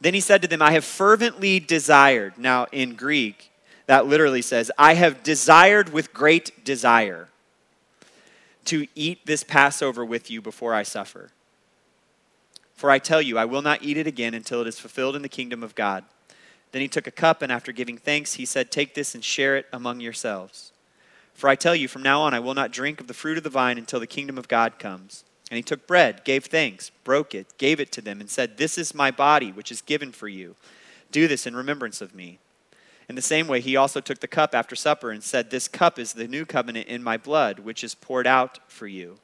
Then 0.00 0.14
he 0.14 0.20
said 0.20 0.42
to 0.42 0.48
them, 0.48 0.60
I 0.60 0.72
have 0.72 0.84
fervently 0.84 1.58
desired. 1.60 2.36
Now, 2.36 2.66
in 2.72 2.94
Greek, 2.94 3.50
that 3.86 4.06
literally 4.06 4.42
says, 4.42 4.70
I 4.76 4.94
have 4.94 5.22
desired 5.22 5.92
with 5.92 6.12
great 6.12 6.64
desire 6.64 7.28
to 8.66 8.86
eat 8.94 9.24
this 9.24 9.42
Passover 9.42 10.04
with 10.04 10.30
you 10.30 10.42
before 10.42 10.74
I 10.74 10.82
suffer. 10.82 11.30
For 12.74 12.90
I 12.90 12.98
tell 12.98 13.22
you, 13.22 13.38
I 13.38 13.46
will 13.46 13.62
not 13.62 13.82
eat 13.82 13.96
it 13.96 14.06
again 14.06 14.34
until 14.34 14.60
it 14.60 14.66
is 14.66 14.78
fulfilled 14.78 15.16
in 15.16 15.22
the 15.22 15.28
kingdom 15.28 15.62
of 15.62 15.74
God. 15.74 16.04
Then 16.72 16.82
he 16.82 16.88
took 16.88 17.06
a 17.06 17.12
cup, 17.12 17.40
and 17.40 17.50
after 17.50 17.72
giving 17.72 17.96
thanks, 17.96 18.34
he 18.34 18.44
said, 18.44 18.70
Take 18.70 18.94
this 18.94 19.14
and 19.14 19.24
share 19.24 19.56
it 19.56 19.66
among 19.72 20.00
yourselves. 20.00 20.72
For 21.36 21.48
I 21.48 21.54
tell 21.54 21.76
you, 21.76 21.86
from 21.86 22.02
now 22.02 22.22
on, 22.22 22.32
I 22.32 22.40
will 22.40 22.54
not 22.54 22.72
drink 22.72 22.98
of 22.98 23.08
the 23.08 23.14
fruit 23.14 23.36
of 23.36 23.44
the 23.44 23.50
vine 23.50 23.76
until 23.76 24.00
the 24.00 24.06
kingdom 24.06 24.38
of 24.38 24.48
God 24.48 24.78
comes. 24.78 25.22
And 25.50 25.56
he 25.56 25.62
took 25.62 25.86
bread, 25.86 26.24
gave 26.24 26.46
thanks, 26.46 26.90
broke 27.04 27.34
it, 27.34 27.58
gave 27.58 27.78
it 27.78 27.92
to 27.92 28.00
them, 28.00 28.20
and 28.20 28.30
said, 28.30 28.56
This 28.56 28.78
is 28.78 28.94
my 28.94 29.10
body, 29.10 29.52
which 29.52 29.70
is 29.70 29.82
given 29.82 30.12
for 30.12 30.28
you. 30.28 30.56
Do 31.12 31.28
this 31.28 31.46
in 31.46 31.54
remembrance 31.54 32.00
of 32.00 32.14
me. 32.14 32.38
In 33.06 33.16
the 33.16 33.22
same 33.22 33.46
way, 33.46 33.60
he 33.60 33.76
also 33.76 34.00
took 34.00 34.20
the 34.20 34.26
cup 34.26 34.54
after 34.54 34.74
supper 34.74 35.10
and 35.10 35.22
said, 35.22 35.50
This 35.50 35.68
cup 35.68 35.98
is 35.98 36.14
the 36.14 36.26
new 36.26 36.46
covenant 36.46 36.88
in 36.88 37.02
my 37.02 37.18
blood, 37.18 37.58
which 37.58 37.84
is 37.84 37.94
poured 37.94 38.26
out 38.26 38.58
for 38.66 38.86
you. 38.86 39.18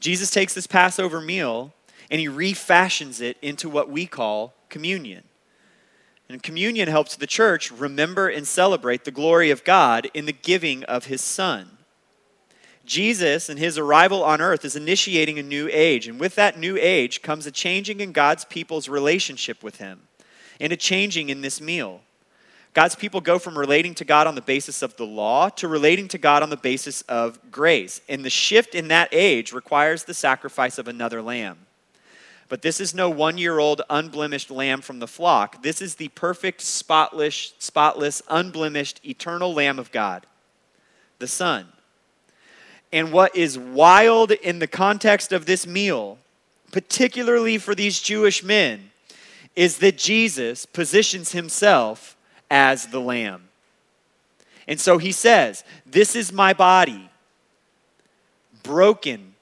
Jesus 0.00 0.30
takes 0.30 0.52
this 0.52 0.66
Passover 0.66 1.22
meal 1.22 1.72
and 2.10 2.20
he 2.20 2.28
refashions 2.28 3.22
it 3.22 3.38
into 3.40 3.70
what 3.70 3.88
we 3.88 4.06
call 4.06 4.52
communion. 4.68 5.24
And 6.28 6.42
communion 6.42 6.88
helps 6.88 7.16
the 7.16 7.26
church 7.26 7.70
remember 7.70 8.28
and 8.28 8.46
celebrate 8.46 9.04
the 9.04 9.10
glory 9.10 9.50
of 9.50 9.64
God 9.64 10.08
in 10.14 10.26
the 10.26 10.32
giving 10.32 10.82
of 10.84 11.06
his 11.06 11.20
Son. 11.20 11.70
Jesus 12.86 13.48
and 13.48 13.58
his 13.58 13.78
arrival 13.78 14.22
on 14.22 14.40
earth 14.40 14.64
is 14.64 14.76
initiating 14.76 15.38
a 15.38 15.42
new 15.42 15.68
age, 15.72 16.06
and 16.06 16.20
with 16.20 16.34
that 16.34 16.58
new 16.58 16.76
age 16.78 17.22
comes 17.22 17.46
a 17.46 17.50
changing 17.50 18.00
in 18.00 18.12
God's 18.12 18.44
people's 18.44 18.88
relationship 18.88 19.62
with 19.62 19.76
him 19.76 20.02
and 20.60 20.72
a 20.72 20.76
changing 20.76 21.30
in 21.30 21.40
this 21.40 21.60
meal. 21.60 22.00
God's 22.74 22.96
people 22.96 23.20
go 23.20 23.38
from 23.38 23.56
relating 23.56 23.94
to 23.94 24.04
God 24.04 24.26
on 24.26 24.34
the 24.34 24.42
basis 24.42 24.82
of 24.82 24.96
the 24.96 25.06
law 25.06 25.48
to 25.50 25.68
relating 25.68 26.08
to 26.08 26.18
God 26.18 26.42
on 26.42 26.50
the 26.50 26.56
basis 26.56 27.02
of 27.02 27.38
grace. 27.52 28.00
And 28.08 28.24
the 28.24 28.30
shift 28.30 28.74
in 28.74 28.88
that 28.88 29.08
age 29.12 29.52
requires 29.52 30.04
the 30.04 30.14
sacrifice 30.14 30.76
of 30.76 30.88
another 30.88 31.22
lamb. 31.22 31.58
But 32.48 32.62
this 32.62 32.80
is 32.80 32.94
no 32.94 33.08
one 33.08 33.38
year 33.38 33.58
old, 33.58 33.82
unblemished 33.88 34.50
lamb 34.50 34.80
from 34.80 34.98
the 34.98 35.06
flock. 35.06 35.62
This 35.62 35.80
is 35.80 35.94
the 35.94 36.08
perfect, 36.08 36.60
spotless, 36.60 37.54
spotless, 37.58 38.22
unblemished, 38.28 39.00
eternal 39.04 39.54
Lamb 39.54 39.78
of 39.78 39.90
God, 39.90 40.26
the 41.18 41.26
Son. 41.26 41.66
And 42.92 43.12
what 43.12 43.34
is 43.34 43.58
wild 43.58 44.30
in 44.30 44.58
the 44.58 44.66
context 44.66 45.32
of 45.32 45.46
this 45.46 45.66
meal, 45.66 46.18
particularly 46.70 47.58
for 47.58 47.74
these 47.74 48.00
Jewish 48.00 48.42
men, 48.44 48.90
is 49.56 49.78
that 49.78 49.98
Jesus 49.98 50.66
positions 50.66 51.32
himself 51.32 52.16
as 52.50 52.86
the 52.86 53.00
Lamb. 53.00 53.48
And 54.68 54.80
so 54.80 54.98
he 54.98 55.12
says, 55.12 55.64
This 55.86 56.14
is 56.14 56.32
my 56.32 56.52
body, 56.52 57.10
broken, 58.62 59.34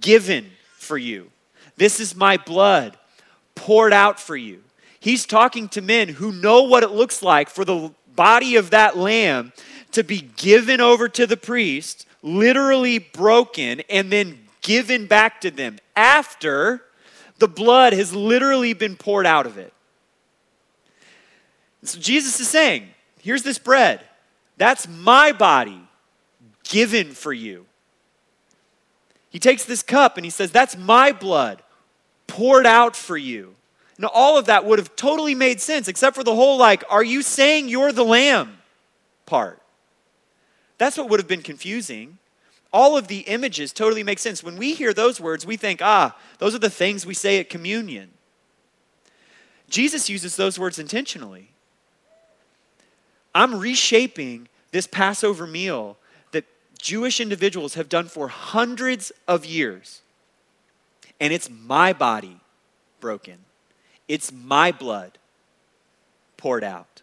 given 0.00 0.50
for 0.76 0.98
you. 0.98 1.30
This 1.78 2.00
is 2.00 2.16
my 2.16 2.36
blood, 2.36 2.98
poured 3.54 3.92
out 3.92 4.18
for 4.18 4.36
you. 4.36 4.64
He's 4.98 5.24
talking 5.24 5.68
to 5.70 5.80
men 5.80 6.08
who 6.08 6.32
know 6.32 6.64
what 6.64 6.82
it 6.82 6.90
looks 6.90 7.22
like 7.22 7.48
for 7.48 7.64
the 7.64 7.92
body 8.16 8.56
of 8.56 8.70
that 8.70 8.96
lamb 8.96 9.52
to 9.92 10.02
be 10.02 10.20
given 10.36 10.80
over 10.80 11.08
to 11.08 11.24
the 11.24 11.36
priest, 11.36 12.04
literally 12.20 12.98
broken, 12.98 13.80
and 13.88 14.10
then 14.10 14.40
given 14.60 15.06
back 15.06 15.40
to 15.42 15.52
them 15.52 15.78
after 15.94 16.82
the 17.38 17.46
blood 17.46 17.92
has 17.92 18.12
literally 18.12 18.72
been 18.72 18.96
poured 18.96 19.24
out 19.24 19.46
of 19.46 19.56
it. 19.56 19.72
So 21.84 22.00
Jesus 22.00 22.40
is 22.40 22.48
saying, 22.48 22.88
here's 23.20 23.44
this 23.44 23.58
bread. 23.58 24.00
That's 24.56 24.88
my 24.88 25.30
body 25.30 25.80
given 26.64 27.12
for 27.12 27.32
you. 27.32 27.66
He 29.30 29.38
takes 29.38 29.64
this 29.64 29.84
cup 29.84 30.16
and 30.16 30.26
he 30.26 30.30
says, 30.30 30.50
That's 30.50 30.76
my 30.76 31.12
blood 31.12 31.62
poured 32.28 32.66
out 32.66 32.94
for 32.94 33.16
you. 33.16 33.56
Now, 33.98 34.10
all 34.14 34.38
of 34.38 34.44
that 34.44 34.64
would 34.64 34.78
have 34.78 34.94
totally 34.94 35.34
made 35.34 35.60
sense, 35.60 35.88
except 35.88 36.14
for 36.14 36.22
the 36.22 36.34
whole, 36.34 36.56
like, 36.56 36.84
are 36.88 37.02
you 37.02 37.22
saying 37.22 37.68
you're 37.68 37.90
the 37.90 38.04
lamb 38.04 38.58
part? 39.26 39.60
That's 40.78 40.96
what 40.96 41.08
would 41.10 41.18
have 41.18 41.26
been 41.26 41.42
confusing 41.42 42.18
all 42.72 42.96
of 42.96 43.08
the 43.08 43.20
images 43.20 43.72
totally 43.72 44.02
make 44.02 44.18
sense. 44.18 44.42
When 44.42 44.56
we 44.56 44.74
hear 44.74 44.92
those 44.92 45.20
words, 45.20 45.46
we 45.46 45.56
think, 45.56 45.80
ah, 45.82 46.16
those 46.38 46.54
are 46.54 46.60
the 46.60 46.70
things 46.70 47.06
we 47.06 47.14
say 47.14 47.38
at 47.38 47.48
communion. 47.48 48.10
Jesus 49.70 50.08
uses 50.08 50.36
those 50.36 50.58
words 50.58 50.78
intentionally. 50.78 51.50
I'm 53.34 53.58
reshaping 53.58 54.48
this 54.70 54.86
Passover 54.86 55.46
meal 55.46 55.96
that 56.32 56.44
Jewish 56.78 57.20
individuals 57.20 57.74
have 57.74 57.88
done 57.88 58.06
for 58.06 58.28
hundreds 58.28 59.12
of 59.26 59.44
years. 59.46 60.02
And 61.20 61.32
it's 61.32 61.50
my 61.50 61.92
body 61.92 62.38
broken, 63.00 63.38
it's 64.06 64.32
my 64.32 64.72
blood 64.72 65.18
poured 66.36 66.64
out. 66.64 67.02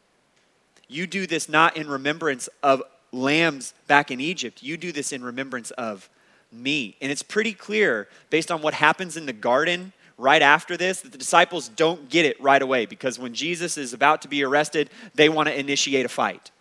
You 0.88 1.08
do 1.08 1.26
this 1.26 1.50
not 1.50 1.78
in 1.78 1.88
remembrance 1.88 2.48
of 2.62 2.84
lambs 3.12 3.74
back 3.88 4.12
in 4.12 4.20
Egypt, 4.20 4.62
you 4.62 4.78
do 4.78 4.92
this 4.92 5.12
in 5.12 5.24
remembrance 5.24 5.72
of 5.72 6.10
me. 6.52 6.96
And 7.02 7.12
it's 7.12 7.24
pretty 7.24 7.54
clear, 7.54 8.08
based 8.30 8.52
on 8.52 8.62
what 8.62 8.74
happens 8.74 9.18
in 9.18 9.26
the 9.26 9.34
garden 9.34 9.94
right 10.18 10.42
after 10.42 10.78
this, 10.78 11.02
that 11.02 11.12
the 11.12 11.18
disciples 11.18 11.68
don't 11.68 12.10
get 12.10 12.26
it 12.26 12.40
right 12.42 12.62
away 12.62 12.86
because 12.86 13.20
when 13.20 13.34
Jesus 13.34 13.78
is 13.78 13.94
about 13.94 14.22
to 14.22 14.28
be 14.28 14.44
arrested, 14.44 14.90
they 15.14 15.28
want 15.28 15.50
to 15.50 15.60
initiate 15.60 16.06
a 16.06 16.10
fight. 16.10 16.52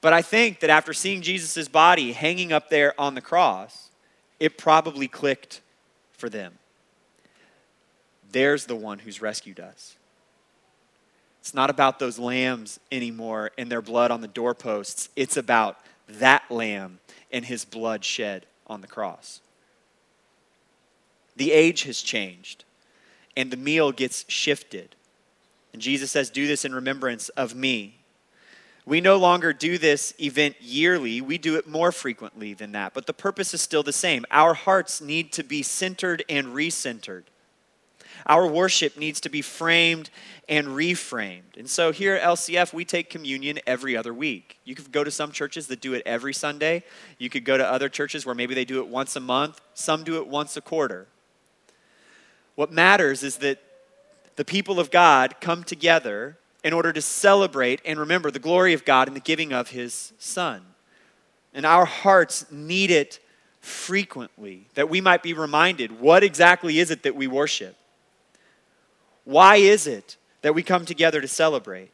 But 0.00 0.12
I 0.12 0.22
think 0.22 0.60
that 0.60 0.70
after 0.70 0.92
seeing 0.92 1.22
Jesus' 1.22 1.68
body 1.68 2.12
hanging 2.12 2.52
up 2.52 2.68
there 2.70 3.00
on 3.00 3.14
the 3.14 3.20
cross, 3.20 3.90
it 4.38 4.58
probably 4.58 5.08
clicked 5.08 5.60
for 6.22 6.28
them. 6.28 6.52
There's 8.30 8.66
the 8.66 8.76
one 8.76 9.00
who's 9.00 9.20
rescued 9.20 9.58
us. 9.58 9.96
It's 11.40 11.52
not 11.52 11.68
about 11.68 11.98
those 11.98 12.16
lambs 12.16 12.78
anymore 12.92 13.50
and 13.58 13.68
their 13.68 13.82
blood 13.82 14.12
on 14.12 14.20
the 14.20 14.28
doorposts. 14.28 15.08
It's 15.16 15.36
about 15.36 15.80
that 16.06 16.44
lamb 16.48 17.00
and 17.32 17.44
his 17.44 17.64
blood 17.64 18.04
shed 18.04 18.46
on 18.68 18.82
the 18.82 18.86
cross. 18.86 19.40
The 21.34 21.50
age 21.50 21.82
has 21.82 22.00
changed 22.00 22.64
and 23.36 23.50
the 23.50 23.56
meal 23.56 23.90
gets 23.90 24.24
shifted. 24.28 24.94
And 25.72 25.82
Jesus 25.82 26.12
says, 26.12 26.30
Do 26.30 26.46
this 26.46 26.64
in 26.64 26.72
remembrance 26.72 27.30
of 27.30 27.56
me. 27.56 27.96
We 28.84 29.00
no 29.00 29.16
longer 29.16 29.52
do 29.52 29.78
this 29.78 30.12
event 30.20 30.56
yearly, 30.60 31.20
we 31.20 31.38
do 31.38 31.56
it 31.56 31.68
more 31.68 31.92
frequently 31.92 32.52
than 32.52 32.72
that. 32.72 32.94
But 32.94 33.06
the 33.06 33.12
purpose 33.12 33.54
is 33.54 33.62
still 33.62 33.82
the 33.82 33.92
same. 33.92 34.24
Our 34.30 34.54
hearts 34.54 35.00
need 35.00 35.32
to 35.32 35.44
be 35.44 35.62
centered 35.62 36.24
and 36.28 36.48
recentered. 36.48 37.24
Our 38.26 38.46
worship 38.46 38.96
needs 38.96 39.20
to 39.22 39.28
be 39.28 39.42
framed 39.42 40.10
and 40.48 40.68
reframed. 40.68 41.56
And 41.56 41.68
so 41.68 41.92
here 41.92 42.14
at 42.14 42.22
LCF, 42.22 42.72
we 42.72 42.84
take 42.84 43.10
communion 43.10 43.58
every 43.66 43.96
other 43.96 44.14
week. 44.14 44.58
You 44.64 44.74
could 44.74 44.92
go 44.92 45.02
to 45.02 45.10
some 45.10 45.32
churches 45.32 45.66
that 45.68 45.80
do 45.80 45.94
it 45.94 46.02
every 46.06 46.34
Sunday. 46.34 46.84
You 47.18 47.30
could 47.30 47.44
go 47.44 47.56
to 47.56 47.66
other 47.66 47.88
churches 47.88 48.24
where 48.24 48.34
maybe 48.34 48.54
they 48.54 48.64
do 48.64 48.80
it 48.80 48.86
once 48.86 49.16
a 49.16 49.20
month. 49.20 49.60
Some 49.74 50.04
do 50.04 50.18
it 50.18 50.28
once 50.28 50.56
a 50.56 50.60
quarter. 50.60 51.08
What 52.54 52.72
matters 52.72 53.22
is 53.22 53.38
that 53.38 53.60
the 54.36 54.44
people 54.44 54.78
of 54.78 54.90
God 54.90 55.36
come 55.40 55.64
together 55.64 56.36
in 56.64 56.72
order 56.72 56.92
to 56.92 57.02
celebrate 57.02 57.80
and 57.84 57.98
remember 57.98 58.30
the 58.30 58.38
glory 58.38 58.72
of 58.72 58.84
God 58.84 59.08
in 59.08 59.14
the 59.14 59.20
giving 59.20 59.52
of 59.52 59.70
his 59.70 60.12
Son. 60.18 60.62
And 61.54 61.66
our 61.66 61.84
hearts 61.84 62.46
need 62.50 62.90
it 62.90 63.18
frequently, 63.60 64.66
that 64.74 64.88
we 64.88 65.00
might 65.00 65.22
be 65.22 65.34
reminded 65.34 66.00
what 66.00 66.24
exactly 66.24 66.78
is 66.78 66.90
it 66.90 67.02
that 67.04 67.14
we 67.14 67.26
worship? 67.26 67.76
Why 69.24 69.56
is 69.56 69.86
it 69.86 70.16
that 70.42 70.54
we 70.54 70.62
come 70.62 70.84
together 70.84 71.20
to 71.20 71.28
celebrate? 71.28 71.90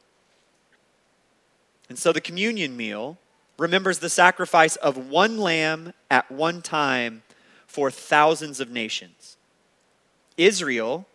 And 1.88 1.98
so 1.98 2.12
the 2.12 2.20
communion 2.20 2.76
meal 2.76 3.18
remembers 3.58 3.98
the 3.98 4.08
sacrifice 4.08 4.76
of 4.76 4.96
one 4.96 5.38
lamb 5.38 5.92
at 6.10 6.30
one 6.30 6.62
time 6.62 7.22
for 7.66 7.90
thousands 7.90 8.60
of 8.60 8.70
nations. 8.70 9.36
Israel, 10.36 11.06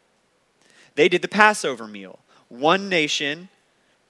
they 0.96 1.08
did 1.08 1.22
the 1.22 1.28
Passover 1.28 1.88
meal. 1.88 2.20
One 2.54 2.88
nation 2.88 3.50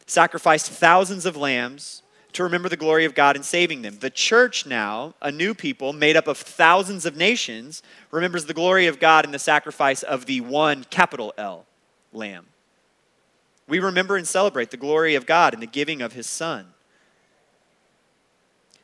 sacrificed 0.06 0.70
thousands 0.70 1.26
of 1.26 1.38
lambs 1.38 2.04
to 2.34 2.44
remember 2.44 2.68
the 2.68 2.76
glory 2.76 3.06
of 3.06 3.16
God 3.16 3.38
in 3.38 3.44
saving 3.44 3.84
them. 3.84 4.00
The 4.00 4.10
church 4.10 4.66
now, 4.66 5.14
a 5.22 5.32
new 5.32 5.54
people 5.54 5.94
made 5.94 6.18
up 6.18 6.28
of 6.28 6.38
thousands 6.38 7.06
of 7.06 7.16
nations, 7.16 7.82
remembers 8.12 8.44
the 8.44 8.54
glory 8.54 8.88
of 8.88 9.00
God 9.00 9.24
in 9.24 9.32
the 9.32 9.40
sacrifice 9.40 10.04
of 10.04 10.26
the 10.26 10.42
one 10.42 10.84
capital 10.90 11.34
L 11.38 11.66
lamb. 12.12 12.48
We 13.66 13.80
remember 13.80 14.18
and 14.18 14.28
celebrate 14.28 14.72
the 14.72 14.78
glory 14.78 15.16
of 15.16 15.26
God 15.26 15.54
in 15.54 15.62
the 15.62 15.66
giving 15.66 16.02
of 16.02 16.12
his 16.12 16.28
son. 16.28 16.66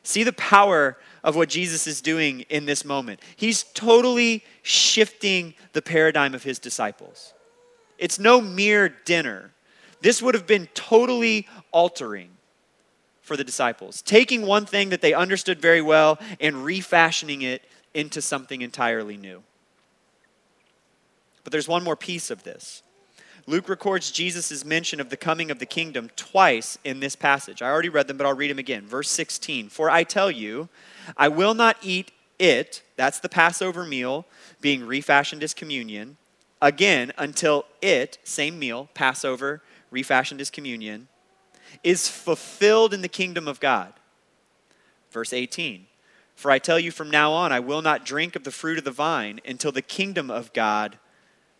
See 0.02 0.24
the 0.24 0.32
power 0.32 0.96
of 1.22 1.36
what 1.36 1.50
Jesus 1.50 1.86
is 1.86 2.00
doing 2.00 2.46
in 2.48 2.64
this 2.64 2.82
moment. 2.82 3.20
He's 3.36 3.62
totally 3.62 4.42
shifting 4.62 5.52
the 5.74 5.82
paradigm 5.82 6.34
of 6.34 6.44
his 6.44 6.58
disciples. 6.58 7.34
It's 8.00 8.18
no 8.18 8.40
mere 8.40 8.88
dinner. 8.88 9.52
This 10.00 10.22
would 10.22 10.34
have 10.34 10.46
been 10.46 10.68
totally 10.74 11.46
altering 11.70 12.30
for 13.20 13.36
the 13.36 13.44
disciples, 13.44 14.02
taking 14.02 14.42
one 14.42 14.66
thing 14.66 14.88
that 14.88 15.02
they 15.02 15.12
understood 15.12 15.60
very 15.60 15.82
well 15.82 16.18
and 16.40 16.64
refashioning 16.64 17.42
it 17.42 17.62
into 17.94 18.22
something 18.22 18.62
entirely 18.62 19.16
new. 19.16 19.42
But 21.44 21.52
there's 21.52 21.68
one 21.68 21.84
more 21.84 21.94
piece 21.94 22.30
of 22.30 22.42
this. 22.42 22.82
Luke 23.46 23.68
records 23.68 24.10
Jesus' 24.10 24.64
mention 24.64 24.98
of 24.98 25.10
the 25.10 25.16
coming 25.16 25.50
of 25.50 25.58
the 25.58 25.66
kingdom 25.66 26.10
twice 26.16 26.78
in 26.84 27.00
this 27.00 27.16
passage. 27.16 27.62
I 27.62 27.68
already 27.68 27.88
read 27.88 28.08
them, 28.08 28.16
but 28.16 28.26
I'll 28.26 28.34
read 28.34 28.50
them 28.50 28.58
again. 28.58 28.86
Verse 28.86 29.10
16 29.10 29.68
For 29.68 29.90
I 29.90 30.04
tell 30.04 30.30
you, 30.30 30.68
I 31.16 31.28
will 31.28 31.54
not 31.54 31.76
eat 31.82 32.12
it, 32.38 32.82
that's 32.96 33.20
the 33.20 33.28
Passover 33.28 33.84
meal 33.84 34.26
being 34.60 34.86
refashioned 34.86 35.42
as 35.42 35.52
communion, 35.52 36.16
again 36.60 37.12
until 37.18 37.66
it, 37.80 38.18
same 38.24 38.58
meal, 38.58 38.88
Passover, 38.94 39.62
refashioned 39.90 40.40
as 40.40 40.50
communion, 40.50 41.08
is 41.82 42.08
fulfilled 42.08 42.92
in 42.92 43.02
the 43.02 43.08
kingdom 43.08 43.48
of 43.48 43.60
God. 43.60 43.92
Verse 45.10 45.32
18 45.32 45.86
For 46.34 46.50
I 46.50 46.58
tell 46.58 46.78
you 46.78 46.90
from 46.90 47.10
now 47.10 47.32
on, 47.32 47.52
I 47.52 47.60
will 47.60 47.82
not 47.82 48.04
drink 48.04 48.36
of 48.36 48.44
the 48.44 48.50
fruit 48.50 48.78
of 48.78 48.84
the 48.84 48.90
vine 48.90 49.40
until 49.46 49.72
the 49.72 49.82
kingdom 49.82 50.30
of 50.30 50.52
God 50.52 50.98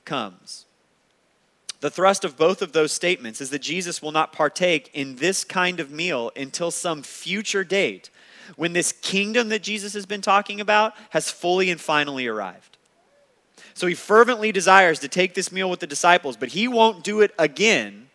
comes. 0.04 0.66
The 1.80 1.90
thrust 1.90 2.24
of 2.24 2.36
both 2.36 2.60
of 2.60 2.72
those 2.72 2.92
statements 2.92 3.40
is 3.40 3.50
that 3.50 3.60
Jesus 3.62 4.02
will 4.02 4.12
not 4.12 4.32
partake 4.32 4.90
in 4.92 5.16
this 5.16 5.44
kind 5.44 5.80
of 5.80 5.90
meal 5.90 6.30
until 6.36 6.70
some 6.70 7.02
future 7.02 7.64
date 7.64 8.10
when 8.56 8.74
this 8.74 8.92
kingdom 8.92 9.48
that 9.48 9.62
Jesus 9.62 9.94
has 9.94 10.04
been 10.04 10.20
talking 10.20 10.60
about 10.60 10.92
has 11.10 11.30
fully 11.30 11.70
and 11.70 11.80
finally 11.80 12.26
arrived. 12.26 12.76
So 13.74 13.86
he 13.86 13.94
fervently 13.94 14.52
desires 14.52 14.98
to 15.00 15.08
take 15.08 15.34
this 15.34 15.52
meal 15.52 15.70
with 15.70 15.80
the 15.80 15.86
disciples, 15.86 16.36
but 16.36 16.50
he 16.50 16.68
won't 16.68 17.04
do 17.04 17.20
it 17.20 17.32
again 17.38 18.08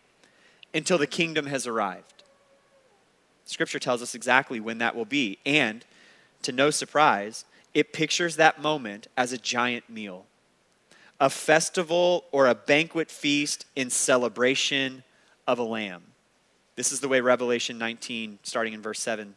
until 0.73 0.97
the 0.97 1.07
kingdom 1.07 1.45
has 1.47 1.65
arrived. 1.65 2.23
Scripture 3.45 3.79
tells 3.79 4.01
us 4.01 4.15
exactly 4.15 4.59
when 4.59 4.79
that 4.79 4.95
will 4.95 5.05
be. 5.05 5.37
And 5.45 5.85
to 6.41 6.51
no 6.51 6.69
surprise, 6.69 7.45
it 7.73 7.93
pictures 7.93 8.35
that 8.35 8.61
moment 8.61 9.07
as 9.17 9.31
a 9.31 9.37
giant 9.37 9.89
meal 9.89 10.25
a 11.19 11.29
festival 11.29 12.25
or 12.33 12.47
a 12.47 12.55
banquet 12.55 13.09
feast 13.09 13.65
in 13.75 13.89
celebration 13.89 15.01
of 15.47 15.59
a 15.59 15.63
lamb. 15.63 16.03
This 16.75 16.91
is 16.91 16.99
the 16.99 17.07
way 17.07 17.21
Revelation 17.21 17.77
19, 17.77 18.39
starting 18.43 18.73
in 18.73 18.81
verse 18.81 18.99
7, 18.99 19.35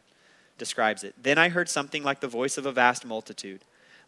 describes 0.57 1.05
it. 1.05 1.15
Then 1.21 1.37
I 1.37 1.47
heard 1.47 1.69
something 1.69 2.03
like 2.03 2.19
the 2.19 2.27
voice 2.27 2.57
of 2.57 2.65
a 2.65 2.71
vast 2.73 3.05
multitude, 3.05 3.61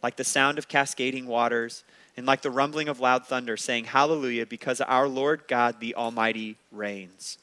like 0.04 0.18
the 0.18 0.26
sound 0.26 0.58
of 0.58 0.68
cascading 0.68 1.28
waters, 1.28 1.86
and 2.18 2.26
like 2.26 2.42
the 2.42 2.52
rumbling 2.52 2.88
of 2.88 3.00
loud 3.00 3.26
thunder, 3.26 3.58
saying, 3.58 3.86
Hallelujah, 3.86 4.46
because 4.46 4.82
our 4.82 5.08
Lord 5.08 5.44
God 5.48 5.80
the 5.80 5.96
Almighty 5.96 6.58
reigns. 6.72 7.38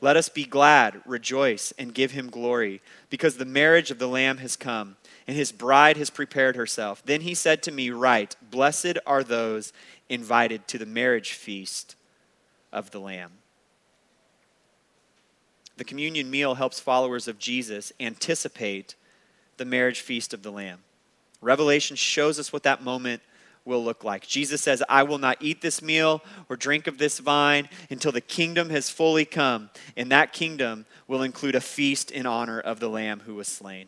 Let 0.00 0.16
us 0.16 0.28
be 0.28 0.44
glad, 0.44 1.00
rejoice, 1.06 1.72
and 1.78 1.94
give 1.94 2.12
him 2.12 2.30
glory, 2.30 2.80
because 3.10 3.36
the 3.36 3.44
marriage 3.44 3.90
of 3.90 3.98
the 3.98 4.06
Lamb 4.06 4.38
has 4.38 4.56
come 4.56 4.96
and 5.26 5.36
his 5.36 5.52
bride 5.52 5.96
has 5.98 6.08
prepared 6.08 6.56
herself. 6.56 7.02
Then 7.04 7.20
he 7.20 7.34
said 7.34 7.62
to 7.64 7.72
me, 7.72 7.90
Write, 7.90 8.36
blessed 8.50 8.98
are 9.06 9.22
those 9.22 9.72
invited 10.08 10.66
to 10.68 10.78
the 10.78 10.86
marriage 10.86 11.32
feast 11.32 11.96
of 12.72 12.92
the 12.92 13.00
Lamb. 13.00 13.32
The 15.76 15.84
communion 15.84 16.30
meal 16.30 16.54
helps 16.54 16.80
followers 16.80 17.28
of 17.28 17.38
Jesus 17.38 17.92
anticipate 18.00 18.94
the 19.58 19.64
marriage 19.64 20.00
feast 20.00 20.32
of 20.32 20.42
the 20.42 20.50
Lamb. 20.50 20.78
Revelation 21.40 21.94
shows 21.94 22.38
us 22.38 22.52
what 22.52 22.62
that 22.64 22.82
moment 22.82 23.22
will 23.68 23.84
look 23.84 24.02
like. 24.02 24.26
Jesus 24.26 24.60
says, 24.60 24.82
I 24.88 25.04
will 25.04 25.18
not 25.18 25.36
eat 25.40 25.60
this 25.60 25.80
meal 25.80 26.22
or 26.48 26.56
drink 26.56 26.88
of 26.88 26.98
this 26.98 27.20
vine 27.20 27.68
until 27.90 28.10
the 28.10 28.20
kingdom 28.20 28.70
has 28.70 28.90
fully 28.90 29.24
come, 29.24 29.70
and 29.96 30.10
that 30.10 30.32
kingdom 30.32 30.86
will 31.06 31.22
include 31.22 31.54
a 31.54 31.60
feast 31.60 32.10
in 32.10 32.26
honor 32.26 32.58
of 32.58 32.80
the 32.80 32.88
Lamb 32.88 33.20
who 33.20 33.36
was 33.36 33.46
slain. 33.46 33.86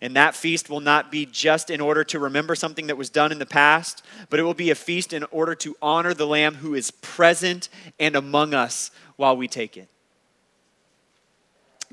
And 0.00 0.16
that 0.16 0.34
feast 0.34 0.68
will 0.68 0.80
not 0.80 1.12
be 1.12 1.24
just 1.24 1.70
in 1.70 1.80
order 1.80 2.02
to 2.04 2.18
remember 2.18 2.54
something 2.54 2.88
that 2.88 2.96
was 2.96 3.08
done 3.10 3.30
in 3.30 3.38
the 3.38 3.46
past, 3.46 4.02
but 4.28 4.40
it 4.40 4.42
will 4.42 4.52
be 4.52 4.70
a 4.70 4.74
feast 4.74 5.12
in 5.12 5.24
order 5.30 5.54
to 5.54 5.76
honor 5.80 6.12
the 6.12 6.26
Lamb 6.26 6.56
who 6.56 6.74
is 6.74 6.90
present 6.90 7.68
and 8.00 8.16
among 8.16 8.52
us 8.52 8.90
while 9.16 9.36
we 9.36 9.48
take 9.48 9.76
it. 9.76 9.88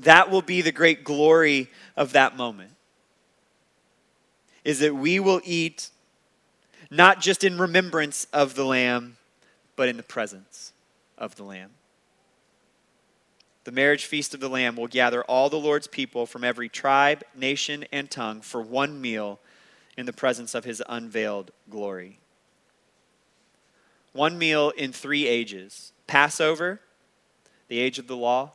That 0.00 0.30
will 0.30 0.42
be 0.42 0.62
the 0.62 0.72
great 0.72 1.04
glory 1.04 1.70
of 1.96 2.12
that 2.12 2.36
moment. 2.36 2.72
Is 4.64 4.80
that 4.80 4.94
we 4.94 5.18
will 5.18 5.40
eat 5.44 5.90
not 6.92 7.20
just 7.20 7.42
in 7.44 7.58
remembrance 7.58 8.26
of 8.32 8.54
the 8.54 8.64
Lamb, 8.64 9.16
but 9.76 9.88
in 9.88 9.96
the 9.96 10.02
presence 10.02 10.72
of 11.18 11.36
the 11.36 11.44
Lamb 11.44 11.70
the 13.64 13.72
marriage 13.72 14.06
feast 14.06 14.34
of 14.34 14.40
the 14.40 14.48
Lamb 14.48 14.76
will 14.76 14.88
gather 14.88 15.22
all 15.24 15.48
the 15.48 15.58
Lord's 15.58 15.86
people 15.86 16.26
from 16.26 16.42
every 16.42 16.68
tribe, 16.68 17.22
nation, 17.34 17.84
and 17.92 18.10
tongue 18.10 18.40
for 18.40 18.60
one 18.60 19.00
meal 19.00 19.38
in 19.96 20.06
the 20.06 20.12
presence 20.12 20.54
of 20.54 20.64
his 20.64 20.82
unveiled 20.88 21.52
glory. 21.70 22.18
One 24.12 24.36
meal 24.36 24.70
in 24.70 24.92
three 24.92 25.26
ages 25.26 25.92
Passover, 26.06 26.80
the 27.68 27.78
age 27.78 27.98
of 27.98 28.08
the 28.08 28.16
law, 28.16 28.52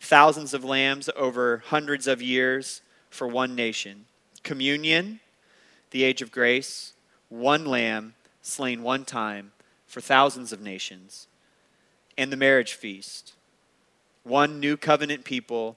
thousands 0.00 0.54
of 0.54 0.64
lambs 0.64 1.10
over 1.14 1.62
hundreds 1.66 2.06
of 2.06 2.22
years 2.22 2.80
for 3.10 3.28
one 3.28 3.54
nation. 3.54 4.06
Communion, 4.42 5.20
the 5.90 6.02
age 6.02 6.22
of 6.22 6.32
grace, 6.32 6.93
one 7.40 7.64
lamb 7.64 8.14
slain 8.42 8.82
one 8.82 9.04
time 9.04 9.52
for 9.86 10.00
thousands 10.00 10.52
of 10.52 10.60
nations. 10.60 11.26
And 12.16 12.32
the 12.32 12.36
marriage 12.36 12.74
feast 12.74 13.34
one 14.22 14.58
new 14.58 14.76
covenant 14.76 15.24
people 15.24 15.76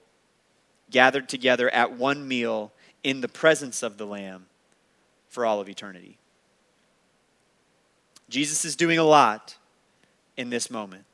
gathered 0.90 1.28
together 1.28 1.68
at 1.70 1.92
one 1.92 2.26
meal 2.26 2.72
in 3.04 3.20
the 3.20 3.28
presence 3.28 3.82
of 3.82 3.98
the 3.98 4.06
Lamb 4.06 4.46
for 5.28 5.44
all 5.44 5.60
of 5.60 5.68
eternity. 5.68 6.16
Jesus 8.30 8.64
is 8.64 8.74
doing 8.74 8.98
a 8.98 9.04
lot 9.04 9.56
in 10.36 10.48
this 10.48 10.70
moment. 10.70 11.04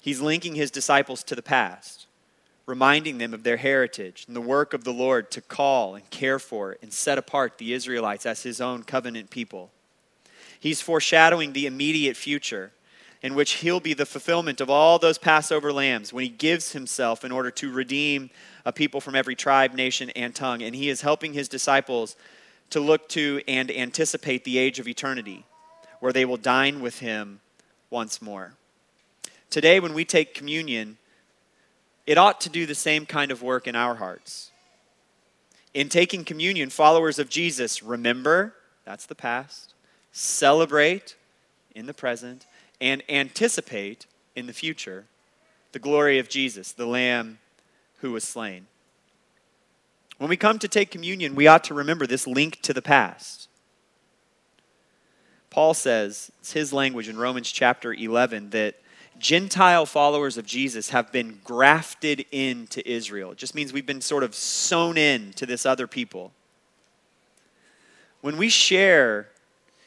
He's 0.00 0.20
linking 0.20 0.54
his 0.54 0.70
disciples 0.70 1.22
to 1.24 1.36
the 1.36 1.42
past, 1.42 2.06
reminding 2.70 3.18
them 3.18 3.34
of 3.34 3.42
their 3.42 3.56
heritage 3.56 4.24
and 4.26 4.36
the 4.36 4.40
work 4.40 4.72
of 4.72 4.84
the 4.84 4.92
Lord 4.92 5.30
to 5.32 5.40
call 5.40 5.96
and 5.96 6.08
care 6.08 6.38
for 6.38 6.78
and 6.80 6.92
set 6.92 7.18
apart 7.18 7.58
the 7.58 7.72
Israelites 7.72 8.24
as 8.24 8.44
his 8.44 8.60
own 8.60 8.84
covenant 8.84 9.28
people. 9.28 9.72
He's 10.58 10.80
foreshadowing 10.80 11.52
the 11.52 11.66
immediate 11.66 12.16
future 12.16 12.70
in 13.22 13.34
which 13.34 13.54
he'll 13.54 13.80
be 13.80 13.92
the 13.92 14.06
fulfillment 14.06 14.60
of 14.60 14.70
all 14.70 14.98
those 14.98 15.18
Passover 15.18 15.72
lambs 15.72 16.12
when 16.12 16.22
he 16.22 16.30
gives 16.30 16.72
himself 16.72 17.24
in 17.24 17.32
order 17.32 17.50
to 17.50 17.72
redeem 17.72 18.30
a 18.64 18.72
people 18.72 19.00
from 19.00 19.16
every 19.16 19.34
tribe, 19.34 19.74
nation, 19.74 20.10
and 20.10 20.34
tongue. 20.34 20.62
And 20.62 20.74
he 20.74 20.88
is 20.88 21.02
helping 21.02 21.32
his 21.32 21.48
disciples 21.48 22.16
to 22.70 22.78
look 22.78 23.08
to 23.10 23.42
and 23.48 23.70
anticipate 23.70 24.44
the 24.44 24.58
age 24.58 24.78
of 24.78 24.86
eternity, 24.86 25.44
where 25.98 26.12
they 26.12 26.24
will 26.24 26.36
dine 26.36 26.80
with 26.80 27.00
him 27.00 27.40
once 27.90 28.22
more. 28.22 28.54
Today, 29.50 29.80
when 29.80 29.92
we 29.92 30.04
take 30.04 30.34
communion, 30.34 30.96
it 32.10 32.18
ought 32.18 32.40
to 32.40 32.48
do 32.48 32.66
the 32.66 32.74
same 32.74 33.06
kind 33.06 33.30
of 33.30 33.40
work 33.40 33.68
in 33.68 33.76
our 33.76 33.94
hearts. 33.94 34.50
In 35.74 35.88
taking 35.88 36.24
communion, 36.24 36.68
followers 36.68 37.20
of 37.20 37.28
Jesus 37.28 37.84
remember, 37.84 38.52
that's 38.84 39.06
the 39.06 39.14
past, 39.14 39.74
celebrate 40.10 41.14
in 41.72 41.86
the 41.86 41.94
present, 41.94 42.48
and 42.80 43.04
anticipate 43.08 44.06
in 44.34 44.48
the 44.48 44.52
future 44.52 45.04
the 45.70 45.78
glory 45.78 46.18
of 46.18 46.28
Jesus, 46.28 46.72
the 46.72 46.84
Lamb 46.84 47.38
who 47.98 48.10
was 48.10 48.24
slain. 48.24 48.66
When 50.18 50.30
we 50.30 50.36
come 50.36 50.58
to 50.58 50.66
take 50.66 50.90
communion, 50.90 51.36
we 51.36 51.46
ought 51.46 51.62
to 51.62 51.74
remember 51.74 52.08
this 52.08 52.26
link 52.26 52.60
to 52.62 52.72
the 52.72 52.82
past. 52.82 53.46
Paul 55.48 55.74
says, 55.74 56.32
it's 56.40 56.54
his 56.54 56.72
language 56.72 57.08
in 57.08 57.16
Romans 57.16 57.52
chapter 57.52 57.94
11, 57.94 58.50
that 58.50 58.80
Gentile 59.20 59.84
followers 59.84 60.38
of 60.38 60.46
Jesus 60.46 60.90
have 60.90 61.12
been 61.12 61.40
grafted 61.44 62.24
into 62.32 62.88
Israel. 62.90 63.32
It 63.32 63.38
just 63.38 63.54
means 63.54 63.70
we've 63.70 63.84
been 63.84 64.00
sort 64.00 64.24
of 64.24 64.34
sewn 64.34 64.96
in 64.96 65.34
to 65.34 65.44
this 65.44 65.66
other 65.66 65.86
people. 65.86 66.32
When 68.22 68.38
we 68.38 68.48
share 68.48 69.28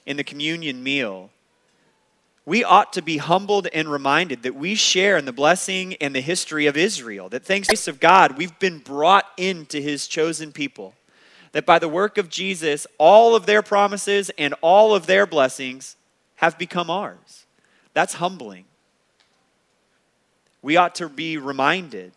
in 0.06 0.18
the 0.18 0.24
communion 0.24 0.84
meal, 0.84 1.32
we 2.46 2.64
ought 2.64 2.94
to 2.94 3.02
be 3.02 3.18
humbled 3.18 3.68
and 3.74 3.90
reminded 3.90 4.44
that 4.44 4.54
we 4.54 4.76
share 4.76 5.18
in 5.18 5.26
the 5.26 5.34
blessing 5.34 5.96
and 5.96 6.14
the 6.14 6.22
history 6.22 6.68
of 6.68 6.78
Israel. 6.78 7.28
That 7.28 7.44
thanks 7.44 7.68
to 7.68 7.72
the 7.72 7.78
grace 7.78 7.88
of 7.88 8.00
God, 8.00 8.38
we've 8.38 8.58
been 8.60 8.80
brought 8.80 9.26
into 9.38 9.82
his 9.82 10.08
chosen 10.08 10.52
people. 10.52 10.94
That 11.54 11.66
by 11.66 11.80
the 11.80 11.90
work 11.90 12.20
of 12.20 12.30
Jesus, 12.30 12.86
all 13.00 13.36
of 13.36 13.48
their 13.48 13.64
promises 13.64 14.30
and 14.38 14.54
all 14.62 14.94
of 14.94 15.08
their 15.08 15.26
blessings 15.26 15.96
have 16.36 16.60
become 16.60 16.92
ours. 16.92 17.46
That's 17.94 18.16
humbling. 18.16 18.66
We 20.64 20.78
ought 20.78 20.96
to 20.96 21.10
be 21.10 21.38
reminded 21.38 22.14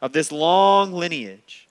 of 0.00 0.12
this 0.12 0.30
long 0.30 0.92
lineage, 0.92 1.66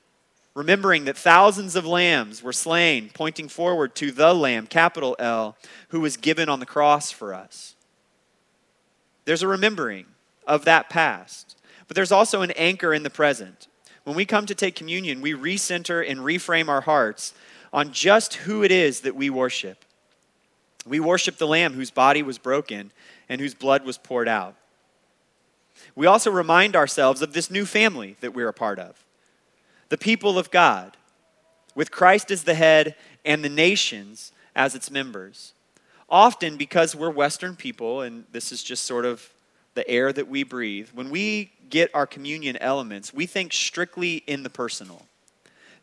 remembering 0.56 1.06
that 1.06 1.18
thousands 1.18 1.76
of 1.76 1.86
lambs 1.86 2.42
were 2.42 2.52
slain, 2.52 3.12
pointing 3.14 3.48
forward 3.48 3.96
to 3.96 4.12
the 4.12 4.34
Lamb, 4.34 4.66
capital 4.68 5.16
L, 5.20 5.56
who 5.90 6.02
was 6.02 6.18
given 6.18 6.50
on 6.50 6.60
the 6.60 6.66
cross 6.66 7.12
for 7.12 7.34
us. 7.34 7.76
There's 9.26 9.44
a 9.44 9.48
remembering 9.48 10.08
of 10.48 10.66
that 10.66 10.90
past, 10.90 11.58
but 11.88 11.96
there's 11.96 12.12
also 12.12 12.42
an 12.42 12.52
anchor 12.52 12.94
in 12.94 13.04
the 13.04 13.10
present. 13.10 13.68
When 14.04 14.16
we 14.16 14.26
come 14.26 14.48
to 14.48 14.56
take 14.56 14.76
communion, 14.76 15.22
we 15.22 15.34
recenter 15.34 16.08
and 16.08 16.20
reframe 16.20 16.70
our 16.70 16.82
hearts 16.82 17.34
on 17.72 17.92
just 17.92 18.36
who 18.36 18.64
it 18.64 18.72
is 18.72 19.02
that 19.02 19.16
we 19.16 19.30
worship. 19.30 19.86
We 20.88 21.00
worship 21.00 21.38
the 21.38 21.48
Lamb 21.48 21.74
whose 21.74 21.92
body 21.92 22.24
was 22.24 22.38
broken 22.38 22.92
and 23.30 23.42
whose 23.42 23.54
blood 23.54 23.86
was 23.86 23.98
poured 23.98 24.28
out. 24.28 24.56
We 25.94 26.08
also 26.08 26.32
remind 26.32 26.76
ourselves 26.76 27.22
of 27.22 27.34
this 27.34 27.52
new 27.52 27.66
family 27.66 28.16
that 28.22 28.34
we're 28.34 28.50
a 28.50 28.54
part 28.54 28.80
of 28.80 29.04
the 29.90 29.98
people 29.98 30.40
of 30.40 30.50
God, 30.50 30.98
with 31.76 31.92
Christ 31.92 32.32
as 32.32 32.44
the 32.44 32.56
head 32.56 32.96
and 33.24 33.44
the 33.44 33.50
nations 33.50 34.32
as 34.56 34.74
its 34.74 34.90
members 34.90 35.54
often 36.10 36.58
because 36.58 36.96
we're 36.96 37.10
Western 37.10 37.56
people, 37.56 38.02
and 38.02 38.26
this 38.32 38.52
is 38.52 38.64
just 38.64 38.84
sort 38.84 39.06
of 39.06 39.30
the 39.74 39.88
air 39.90 40.14
that 40.14 40.28
we 40.28 40.44
breathe, 40.44 40.90
when 40.94 41.10
we 41.10 41.52
get 41.70 41.90
our 41.94 42.08
communion 42.08 42.56
elements, 42.58 43.14
we 43.14 43.26
think 43.26 43.52
strictly 43.52 44.24
in 44.28 44.44
the 44.44 44.50
personal. 44.50 45.06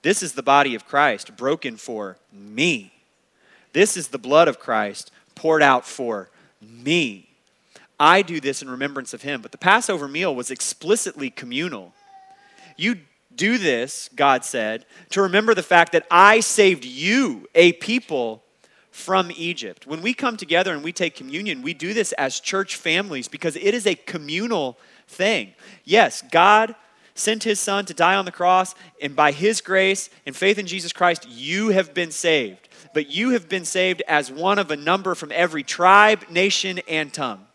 This 0.03 0.23
is 0.23 0.33
the 0.33 0.43
body 0.43 0.75
of 0.75 0.87
Christ 0.87 1.37
broken 1.37 1.77
for 1.77 2.17
me. 2.33 2.93
This 3.73 3.97
is 3.97 4.09
the 4.09 4.19
blood 4.19 4.49
of 4.49 4.59
Christ 4.59 5.11
poured 5.35 5.63
out 5.63 5.87
for 5.87 6.31
me. 6.61 7.29
I 8.03 8.23
do 8.23 8.41
this 8.41 8.63
in 8.63 8.69
remembrance 8.69 9.15
of 9.15 9.23
him. 9.23 9.43
But 9.43 9.53
the 9.53 9.59
Passover 9.59 10.09
meal 10.09 10.35
was 10.35 10.51
explicitly 10.51 11.31
communal. 11.31 11.95
You 12.77 12.97
do 13.33 13.59
this, 13.59 14.11
God 14.17 14.45
said, 14.45 14.87
to 15.11 15.23
remember 15.23 15.55
the 15.55 15.63
fact 15.63 15.93
that 15.93 16.09
I 16.11 16.41
saved 16.41 16.85
you, 16.85 17.47
a 17.55 17.75
people 17.75 18.43
from 18.91 19.31
Egypt. 19.37 19.87
When 19.87 20.03
we 20.03 20.15
come 20.15 20.37
together 20.37 20.75
and 20.75 20.83
we 20.83 20.93
take 20.93 21.15
communion, 21.15 21.63
we 21.63 21.75
do 21.75 21.95
this 21.95 22.11
as 22.15 22.41
church 22.41 22.75
families 22.75 23.29
because 23.29 23.55
it 23.55 23.73
is 23.73 23.87
a 23.87 23.95
communal 23.95 24.79
thing. 25.07 25.53
Yes, 25.85 26.23
God 26.29 26.75
sent 27.15 27.45
his 27.45 27.61
son 27.61 27.85
to 27.85 27.95
die 27.95 28.17
on 28.17 28.25
the 28.25 28.33
cross, 28.33 28.75
and 29.01 29.15
by 29.15 29.31
his 29.31 29.61
grace 29.61 30.11
and 30.27 30.35
faith 30.35 30.59
in 30.59 30.67
Jesus 30.67 30.93
Christ, 30.93 31.29
you 31.29 31.69
have 31.69 31.95
been 31.95 32.11
saved. 32.11 32.69
But 32.95 33.11
you 33.11 33.31
have 33.31 33.49
been 33.49 33.65
saved 33.65 34.03
as 34.09 34.33
one 34.33 34.59
of 34.59 34.73
a 34.73 34.77
number 34.77 35.15
from 35.15 35.31
every 35.33 35.63
tribe, 35.63 36.29
nation, 36.31 36.81
and 36.89 37.13
tongue. 37.13 37.47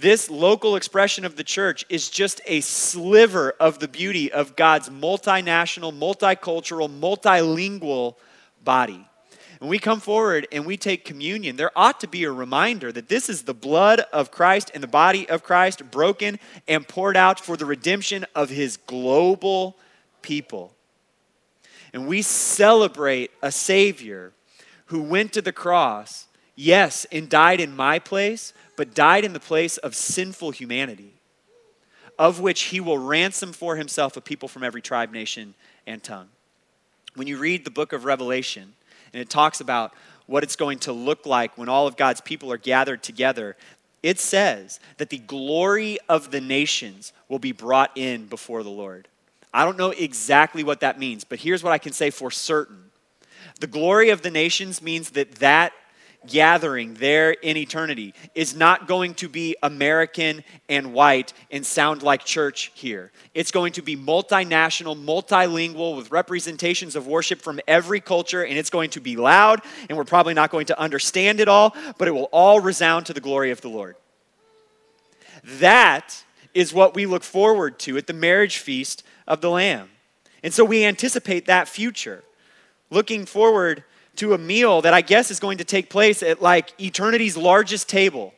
This 0.00 0.30
local 0.30 0.76
expression 0.76 1.24
of 1.24 1.34
the 1.34 1.42
church 1.42 1.84
is 1.88 2.08
just 2.08 2.40
a 2.46 2.60
sliver 2.60 3.50
of 3.58 3.80
the 3.80 3.88
beauty 3.88 4.30
of 4.30 4.54
God's 4.54 4.88
multinational, 4.88 5.92
multicultural, 5.92 6.88
multilingual 6.88 8.14
body. 8.62 9.04
When 9.58 9.68
we 9.68 9.80
come 9.80 9.98
forward 9.98 10.46
and 10.52 10.64
we 10.64 10.76
take 10.76 11.04
communion, 11.04 11.56
there 11.56 11.76
ought 11.76 11.98
to 11.98 12.06
be 12.06 12.22
a 12.22 12.30
reminder 12.30 12.92
that 12.92 13.08
this 13.08 13.28
is 13.28 13.42
the 13.42 13.54
blood 13.54 13.98
of 14.12 14.30
Christ 14.30 14.70
and 14.72 14.84
the 14.84 14.86
body 14.86 15.28
of 15.28 15.42
Christ 15.42 15.90
broken 15.90 16.38
and 16.68 16.86
poured 16.86 17.16
out 17.16 17.40
for 17.40 17.56
the 17.56 17.66
redemption 17.66 18.24
of 18.36 18.50
his 18.50 18.76
global 18.76 19.76
people. 20.22 20.76
And 21.92 22.06
we 22.06 22.22
celebrate 22.22 23.32
a 23.42 23.50
Savior 23.50 24.32
who 24.86 25.02
went 25.02 25.32
to 25.32 25.42
the 25.42 25.50
cross, 25.50 26.27
yes, 26.58 27.06
and 27.12 27.28
died 27.28 27.60
in 27.60 27.74
my 27.76 27.98
place, 27.98 28.52
but 28.76 28.94
died 28.94 29.24
in 29.24 29.32
the 29.32 29.40
place 29.40 29.76
of 29.78 29.94
sinful 29.94 30.50
humanity, 30.50 31.14
of 32.18 32.40
which 32.40 32.62
he 32.62 32.80
will 32.80 32.98
ransom 32.98 33.52
for 33.52 33.76
himself 33.76 34.16
a 34.16 34.20
people 34.20 34.48
from 34.48 34.64
every 34.64 34.82
tribe, 34.82 35.12
nation, 35.12 35.54
and 35.86 36.02
tongue. 36.02 36.28
When 37.14 37.28
you 37.28 37.38
read 37.38 37.64
the 37.64 37.70
book 37.70 37.92
of 37.92 38.04
Revelation, 38.04 38.74
and 39.12 39.22
it 39.22 39.30
talks 39.30 39.60
about 39.60 39.92
what 40.26 40.42
it's 40.42 40.56
going 40.56 40.78
to 40.80 40.92
look 40.92 41.24
like 41.24 41.56
when 41.56 41.68
all 41.68 41.86
of 41.86 41.96
God's 41.96 42.20
people 42.20 42.52
are 42.52 42.58
gathered 42.58 43.02
together. 43.02 43.56
It 44.02 44.20
says 44.20 44.78
that 44.98 45.08
the 45.08 45.18
glory 45.18 45.98
of 46.08 46.30
the 46.30 46.40
nations 46.40 47.12
will 47.28 47.38
be 47.38 47.52
brought 47.52 47.90
in 47.96 48.26
before 48.26 48.62
the 48.62 48.68
Lord. 48.68 49.08
I 49.52 49.64
don't 49.64 49.78
know 49.78 49.90
exactly 49.90 50.62
what 50.62 50.80
that 50.80 50.98
means, 50.98 51.24
but 51.24 51.40
here's 51.40 51.64
what 51.64 51.72
I 51.72 51.78
can 51.78 51.94
say 51.94 52.10
for 52.10 52.30
certain. 52.30 52.90
The 53.60 53.66
glory 53.66 54.10
of 54.10 54.20
the 54.20 54.30
nations 54.30 54.82
means 54.82 55.10
that 55.10 55.36
that 55.36 55.72
gathering 56.26 56.94
there 56.94 57.30
in 57.30 57.56
eternity 57.56 58.14
is 58.34 58.54
not 58.54 58.88
going 58.88 59.14
to 59.14 59.28
be 59.28 59.56
American 59.62 60.42
and 60.68 60.92
white 60.92 61.32
and 61.50 61.64
sound 61.64 62.02
like 62.02 62.24
church 62.24 62.72
here. 62.74 63.12
It's 63.34 63.50
going 63.50 63.72
to 63.74 63.82
be 63.82 63.96
multinational, 63.96 65.02
multilingual, 65.02 65.96
with 65.96 66.10
representations 66.10 66.96
of 66.96 67.06
worship 67.06 67.40
from 67.40 67.60
every 67.68 68.00
culture, 68.00 68.44
and 68.44 68.58
it's 68.58 68.70
going 68.70 68.90
to 68.90 69.00
be 69.00 69.16
loud, 69.16 69.62
and 69.88 69.96
we're 69.96 70.04
probably 70.04 70.34
not 70.34 70.50
going 70.50 70.66
to 70.66 70.78
understand 70.78 71.40
it 71.40 71.48
all, 71.48 71.74
but 71.98 72.08
it 72.08 72.12
will 72.12 72.28
all 72.32 72.60
resound 72.60 73.06
to 73.06 73.14
the 73.14 73.20
glory 73.20 73.50
of 73.50 73.60
the 73.60 73.68
Lord. 73.68 73.96
That 75.44 76.24
is 76.52 76.74
what 76.74 76.94
we 76.94 77.06
look 77.06 77.22
forward 77.22 77.78
to 77.80 77.96
at 77.96 78.06
the 78.06 78.12
marriage 78.12 78.58
feast 78.58 79.04
of 79.26 79.40
the 79.40 79.50
Lamb. 79.50 79.90
And 80.42 80.52
so 80.52 80.64
we 80.64 80.84
anticipate 80.84 81.46
that 81.46 81.68
future, 81.68 82.24
looking 82.90 83.26
forward 83.26 83.84
to 84.18 84.34
a 84.34 84.38
meal 84.38 84.82
that 84.82 84.94
I 84.94 85.00
guess 85.00 85.30
is 85.30 85.40
going 85.40 85.58
to 85.58 85.64
take 85.64 85.90
place 85.90 86.22
at 86.22 86.42
like 86.42 86.78
eternity's 86.80 87.36
largest 87.36 87.88
table. 87.88 88.34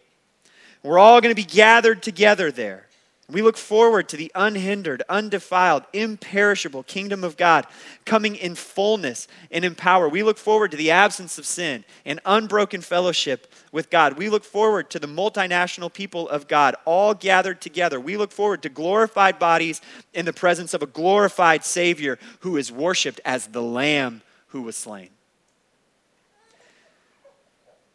We're 0.82 0.98
all 0.98 1.20
going 1.20 1.34
to 1.34 1.36
be 1.36 1.44
gathered 1.44 2.02
together 2.02 2.50
there. 2.50 2.86
We 3.30 3.42
look 3.42 3.56
forward 3.56 4.08
to 4.08 4.16
the 4.16 4.32
unhindered, 4.34 5.02
undefiled, 5.08 5.84
imperishable 5.92 6.82
kingdom 6.82 7.22
of 7.22 7.36
God 7.36 7.66
coming 8.04 8.34
in 8.34 8.56
fullness 8.56 9.28
and 9.50 9.64
in 9.64 9.74
power. 9.74 10.08
We 10.08 10.22
look 10.22 10.38
forward 10.38 10.72
to 10.72 10.76
the 10.76 10.90
absence 10.90 11.38
of 11.38 11.46
sin 11.46 11.84
and 12.04 12.18
unbroken 12.24 12.80
fellowship 12.80 13.52
with 13.70 13.88
God. 13.88 14.18
We 14.18 14.30
look 14.30 14.42
forward 14.42 14.90
to 14.90 14.98
the 14.98 15.06
multinational 15.06 15.92
people 15.92 16.28
of 16.28 16.48
God 16.48 16.74
all 16.84 17.14
gathered 17.14 17.60
together. 17.60 18.00
We 18.00 18.16
look 18.16 18.32
forward 18.32 18.62
to 18.62 18.68
glorified 18.68 19.38
bodies 19.38 19.80
in 20.12 20.24
the 20.24 20.32
presence 20.32 20.74
of 20.74 20.82
a 20.82 20.86
glorified 20.86 21.64
Savior 21.64 22.18
who 22.40 22.56
is 22.56 22.72
worshiped 22.72 23.20
as 23.24 23.46
the 23.46 23.62
Lamb 23.62 24.22
who 24.48 24.62
was 24.62 24.76
slain. 24.76 25.10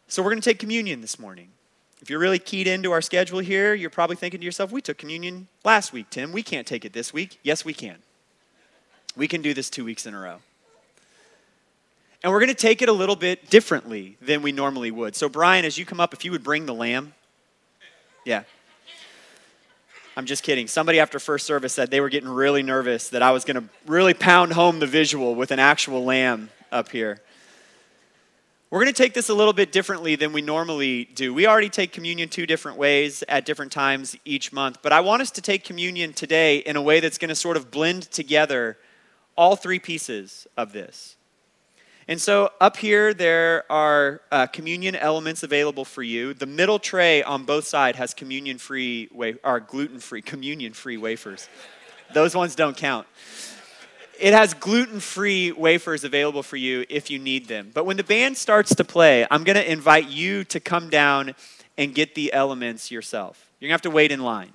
So 0.08 0.22
we're 0.22 0.30
going 0.30 0.40
to 0.40 0.48
take 0.48 0.58
communion 0.58 1.00
this 1.00 1.18
morning. 1.18 1.48
If 2.00 2.10
you're 2.10 2.20
really 2.20 2.38
keyed 2.38 2.68
into 2.68 2.92
our 2.92 3.02
schedule 3.02 3.40
here, 3.40 3.74
you're 3.74 3.90
probably 3.90 4.16
thinking 4.16 4.40
to 4.40 4.44
yourself, 4.44 4.70
we 4.70 4.80
took 4.80 4.98
communion 4.98 5.48
last 5.64 5.92
week, 5.92 6.10
Tim. 6.10 6.30
We 6.30 6.42
can't 6.42 6.66
take 6.66 6.84
it 6.84 6.92
this 6.92 7.12
week. 7.12 7.40
Yes, 7.42 7.64
we 7.64 7.74
can. 7.74 7.96
We 9.16 9.26
can 9.26 9.42
do 9.42 9.54
this 9.54 9.68
two 9.70 9.84
weeks 9.84 10.06
in 10.06 10.14
a 10.14 10.20
row. 10.20 10.38
And 12.22 12.32
we're 12.32 12.40
going 12.40 12.50
to 12.50 12.54
take 12.54 12.82
it 12.82 12.88
a 12.88 12.92
little 12.92 13.16
bit 13.16 13.50
differently 13.50 14.16
than 14.20 14.42
we 14.42 14.52
normally 14.52 14.90
would. 14.90 15.16
So, 15.16 15.28
Brian, 15.28 15.64
as 15.64 15.78
you 15.78 15.84
come 15.84 16.00
up, 16.00 16.12
if 16.12 16.24
you 16.24 16.30
would 16.30 16.44
bring 16.44 16.66
the 16.66 16.74
lamb. 16.74 17.14
Yeah. 18.24 18.44
I'm 20.16 20.26
just 20.26 20.42
kidding. 20.42 20.66
Somebody 20.66 20.98
after 20.98 21.18
first 21.18 21.46
service 21.46 21.74
said 21.74 21.90
they 21.90 22.00
were 22.00 22.08
getting 22.08 22.28
really 22.28 22.62
nervous 22.62 23.08
that 23.10 23.22
I 23.22 23.32
was 23.32 23.44
going 23.44 23.56
to 23.56 23.68
really 23.86 24.14
pound 24.14 24.52
home 24.52 24.78
the 24.78 24.86
visual 24.86 25.34
with 25.34 25.50
an 25.50 25.58
actual 25.58 26.04
lamb 26.04 26.50
up 26.72 26.90
here. 26.90 27.20
We're 28.68 28.80
going 28.80 28.92
to 28.92 29.00
take 29.00 29.14
this 29.14 29.28
a 29.28 29.34
little 29.34 29.52
bit 29.52 29.70
differently 29.70 30.16
than 30.16 30.32
we 30.32 30.42
normally 30.42 31.04
do. 31.04 31.32
We 31.32 31.46
already 31.46 31.68
take 31.68 31.92
communion 31.92 32.28
two 32.28 32.46
different 32.46 32.78
ways 32.78 33.22
at 33.28 33.44
different 33.44 33.70
times 33.70 34.16
each 34.24 34.52
month, 34.52 34.78
but 34.82 34.92
I 34.92 34.98
want 34.98 35.22
us 35.22 35.30
to 35.32 35.40
take 35.40 35.62
communion 35.62 36.12
today 36.12 36.56
in 36.56 36.74
a 36.74 36.82
way 36.82 36.98
that's 36.98 37.16
going 37.16 37.28
to 37.28 37.36
sort 37.36 37.56
of 37.56 37.70
blend 37.70 38.10
together 38.10 38.76
all 39.36 39.54
three 39.54 39.78
pieces 39.78 40.48
of 40.56 40.72
this. 40.72 41.14
And 42.08 42.20
so 42.20 42.50
up 42.60 42.76
here, 42.76 43.14
there 43.14 43.70
are 43.70 44.20
uh, 44.32 44.48
communion 44.48 44.96
elements 44.96 45.44
available 45.44 45.84
for 45.84 46.02
you. 46.02 46.34
The 46.34 46.46
middle 46.46 46.80
tray 46.80 47.22
on 47.22 47.44
both 47.44 47.68
sides 47.68 47.98
has 47.98 48.14
communion 48.14 48.58
free, 48.58 49.08
wa- 49.12 49.32
or 49.44 49.60
gluten 49.60 50.00
free, 50.00 50.22
communion 50.22 50.72
free 50.72 50.96
wafers. 50.96 51.48
Those 52.14 52.34
ones 52.34 52.56
don't 52.56 52.76
count. 52.76 53.06
It 54.18 54.32
has 54.32 54.54
gluten 54.54 55.00
free 55.00 55.52
wafers 55.52 56.04
available 56.04 56.42
for 56.42 56.56
you 56.56 56.84
if 56.88 57.10
you 57.10 57.18
need 57.18 57.48
them. 57.48 57.70
But 57.72 57.84
when 57.84 57.96
the 57.96 58.04
band 58.04 58.36
starts 58.36 58.74
to 58.74 58.84
play, 58.84 59.26
I'm 59.30 59.44
going 59.44 59.56
to 59.56 59.70
invite 59.70 60.08
you 60.08 60.44
to 60.44 60.60
come 60.60 60.88
down 60.88 61.34
and 61.76 61.94
get 61.94 62.14
the 62.14 62.32
elements 62.32 62.90
yourself. 62.90 63.50
You're 63.60 63.68
going 63.68 63.78
to 63.78 63.88
have 63.88 63.92
to 63.92 63.96
wait 63.96 64.12
in 64.12 64.20
line, 64.20 64.52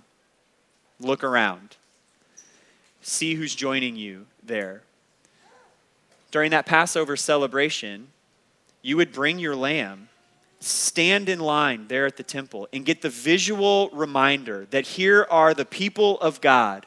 look 1.00 1.24
around, 1.24 1.78
see 3.02 3.36
who's 3.36 3.54
joining 3.54 3.96
you 3.96 4.26
there 4.44 4.82
during 6.32 6.52
that 6.52 6.66
Passover 6.66 7.16
celebration, 7.16 8.08
you 8.82 8.98
would 8.98 9.12
bring 9.12 9.38
your 9.38 9.56
lamb, 9.56 10.08
stand 10.60 11.30
in 11.30 11.40
line 11.40 11.88
there 11.88 12.06
at 12.06 12.18
the 12.18 12.24
temple, 12.24 12.68
and 12.74 12.86
get 12.86 13.02
the 13.02 13.10
visual 13.10 13.90
reminder 13.90 14.66
that 14.72 14.88
here 14.88 15.28
are 15.30 15.54
the 15.54 15.66
people 15.66 16.20
of 16.22 16.42
God 16.42 16.86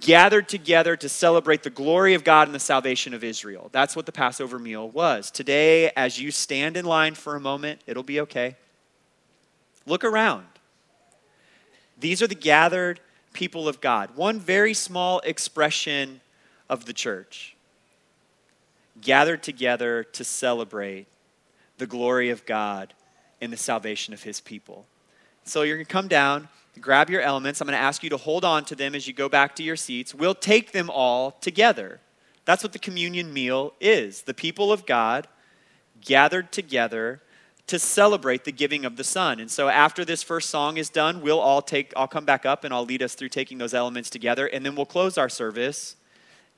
gathered 0.00 0.48
together 0.48 0.96
to 0.96 1.08
celebrate 1.08 1.62
the 1.62 1.70
glory 1.70 2.14
of 2.14 2.24
God 2.24 2.48
and 2.48 2.54
the 2.54 2.60
salvation 2.60 3.14
of 3.14 3.24
Israel. 3.24 3.68
That's 3.72 3.96
what 3.96 4.06
the 4.06 4.12
Passover 4.12 4.58
meal 4.58 4.88
was. 4.88 5.30
Today, 5.30 5.90
as 5.96 6.20
you 6.20 6.30
stand 6.30 6.76
in 6.76 6.84
line 6.84 7.14
for 7.14 7.36
a 7.36 7.40
moment, 7.40 7.80
it'll 7.86 8.02
be 8.02 8.20
okay. 8.20 8.56
Look 9.86 10.04
around. 10.04 10.46
These 11.98 12.22
are 12.22 12.26
the 12.26 12.34
gathered 12.34 13.00
people 13.32 13.68
of 13.68 13.80
God. 13.80 14.16
One 14.16 14.40
very 14.40 14.74
small 14.74 15.20
expression 15.20 16.20
of 16.68 16.86
the 16.86 16.92
church 16.92 17.56
gathered 19.00 19.42
together 19.42 20.04
to 20.04 20.24
celebrate 20.24 21.06
the 21.78 21.86
glory 21.86 22.30
of 22.30 22.46
God 22.46 22.94
and 23.40 23.52
the 23.52 23.56
salvation 23.56 24.14
of 24.14 24.22
his 24.22 24.40
people. 24.40 24.86
So 25.44 25.62
you're 25.62 25.76
going 25.76 25.86
to 25.86 25.92
come 25.92 26.08
down, 26.08 26.48
grab 26.80 27.10
your 27.10 27.20
elements. 27.20 27.60
I'm 27.60 27.66
going 27.66 27.76
to 27.76 27.82
ask 27.82 28.02
you 28.02 28.10
to 28.10 28.16
hold 28.16 28.44
on 28.44 28.64
to 28.66 28.74
them 28.74 28.94
as 28.94 29.06
you 29.06 29.12
go 29.12 29.28
back 29.28 29.54
to 29.56 29.62
your 29.62 29.76
seats. 29.76 30.14
We'll 30.14 30.34
take 30.34 30.72
them 30.72 30.90
all 30.90 31.32
together. 31.40 32.00
That's 32.44 32.62
what 32.62 32.72
the 32.72 32.78
communion 32.78 33.32
meal 33.32 33.74
is. 33.80 34.22
The 34.22 34.34
people 34.34 34.72
of 34.72 34.86
God 34.86 35.28
gathered 36.00 36.52
together 36.52 37.20
to 37.66 37.78
celebrate 37.78 38.44
the 38.44 38.52
giving 38.52 38.84
of 38.84 38.96
the 38.96 39.04
Son. 39.04 39.40
And 39.40 39.50
so 39.50 39.68
after 39.68 40.04
this 40.04 40.22
first 40.22 40.50
song 40.50 40.76
is 40.76 40.90
done, 40.90 41.22
we'll 41.22 41.40
all 41.40 41.62
take 41.62 41.92
I'll 41.96 42.06
come 42.06 42.26
back 42.26 42.44
up 42.44 42.64
and 42.64 42.74
I'll 42.74 42.84
lead 42.84 43.02
us 43.02 43.14
through 43.14 43.30
taking 43.30 43.58
those 43.58 43.72
elements 43.72 44.10
together 44.10 44.46
and 44.46 44.64
then 44.64 44.74
we'll 44.74 44.84
close 44.84 45.16
our 45.16 45.30
service 45.30 45.96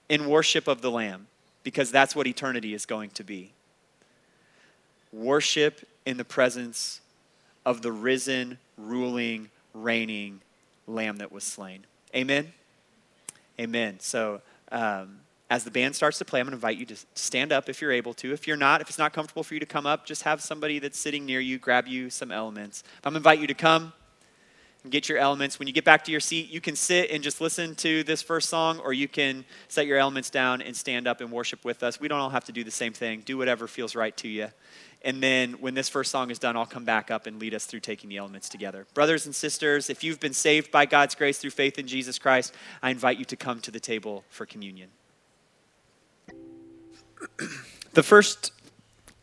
in 0.09 0.29
worship 0.29 0.67
of 0.67 0.83
the 0.83 0.91
Lamb 0.91 1.29
because 1.63 1.91
that's 1.91 2.17
what 2.17 2.27
eternity 2.27 2.75
is 2.75 2.87
going 2.87 3.11
to 3.11 3.25
be. 3.25 3.53
Worship 5.13 5.87
in 6.05 6.17
the 6.17 6.25
presence 6.25 7.01
of 7.65 7.83
the 7.83 7.93
risen, 7.93 8.59
ruling, 8.77 9.49
reigning 9.83 10.41
Lamb 10.87 11.19
that 11.19 11.33
was 11.33 11.45
slain. 11.45 11.87
Amen? 12.15 12.53
Amen. 13.61 13.99
So, 14.01 14.41
um, 14.73 15.21
as 15.49 15.63
the 15.63 15.71
band 15.71 15.95
starts 15.95 16.19
to 16.19 16.25
play, 16.25 16.41
I'm 16.41 16.47
going 16.47 16.53
to 16.53 16.57
invite 16.57 16.77
you 16.77 16.87
to 16.87 16.97
stand 17.15 17.53
up 17.53 17.69
if 17.69 17.81
you're 17.81 17.93
able 17.93 18.15
to. 18.15 18.33
If 18.33 18.49
you're 18.49 18.57
not, 18.57 18.81
if 18.81 18.89
it's 18.89 18.99
not 18.99 19.13
comfortable 19.13 19.45
for 19.45 19.55
you 19.55 19.61
to 19.61 19.67
come 19.67 19.87
up, 19.87 20.05
just 20.05 20.25
have 20.25 20.41
somebody 20.41 20.81
that's 20.81 20.99
sitting 20.99 21.25
near 21.25 21.39
you 21.39 21.59
grab 21.59 21.87
you 21.87 22.11
some 22.11 22.33
elements. 22.33 22.83
I'm 23.05 23.13
going 23.13 23.15
to 23.15 23.19
invite 23.19 23.39
you 23.39 23.47
to 23.47 23.55
come 23.55 23.93
and 24.83 24.91
get 24.91 25.09
your 25.09 25.19
elements. 25.19 25.61
When 25.61 25.69
you 25.69 25.75
get 25.75 25.85
back 25.85 26.05
to 26.05 26.11
your 26.11 26.21
seat, 26.21 26.51
you 26.51 26.61
can 26.61 26.75
sit 26.75 27.13
and 27.13 27.23
just 27.23 27.41
listen 27.41 27.77
to 27.77 28.03
this 28.03 28.23
first 28.23 28.49
song, 28.49 28.81
or 28.81 28.93
you 28.93 29.07
can 29.07 29.45
set 29.69 29.87
your 29.87 29.99
elements 29.99 30.31
down 30.31 30.63
and 30.63 30.77
stand 30.77 31.07
up 31.07 31.21
and 31.21 31.31
worship 31.31 31.65
with 31.65 31.85
us. 31.85 32.01
We 32.01 32.09
don't 32.09 32.19
all 32.19 32.31
have 32.31 32.45
to 32.47 32.53
do 32.53 32.65
the 32.65 32.73
same 32.73 32.93
thing. 32.93 33.23
Do 33.25 33.39
whatever 33.39 33.69
feels 33.69 33.95
right 33.95 34.17
to 34.17 34.29
you. 34.29 34.49
And 35.03 35.23
then 35.23 35.53
when 35.55 35.75
this 35.75 35.89
first 35.89 36.11
song 36.11 36.31
is 36.31 36.39
done, 36.39 36.57
I'll 36.57 36.67
come 36.67 36.85
back 36.85 37.11
up 37.11 37.27
and 37.27 37.39
lead 37.39 37.55
us 37.55 37.65
through 37.65 37.81
taking 37.81 38.11
the 38.11 38.17
elements 38.17 38.49
together. 38.49 38.87
Brothers 38.95 39.27
and 39.27 39.35
sisters, 39.35 39.89
if 39.89 40.03
you've 40.03 40.21
been 40.21 40.33
saved 40.33 40.71
by 40.71 40.87
God's 40.87 41.15
grace 41.15 41.39
through 41.39 41.51
faith 41.51 41.79
in 41.79 41.87
Jesus 41.87 42.19
Christ, 42.19 42.55
I 42.83 42.91
invite 42.91 43.19
you 43.19 43.25
to 43.27 43.37
come 43.37 43.61
to 43.61 43.71
the 43.71 43.81
table 43.81 44.25
for 44.31 44.47
communion. 44.47 44.91
the 47.93 48.03
first 48.03 48.53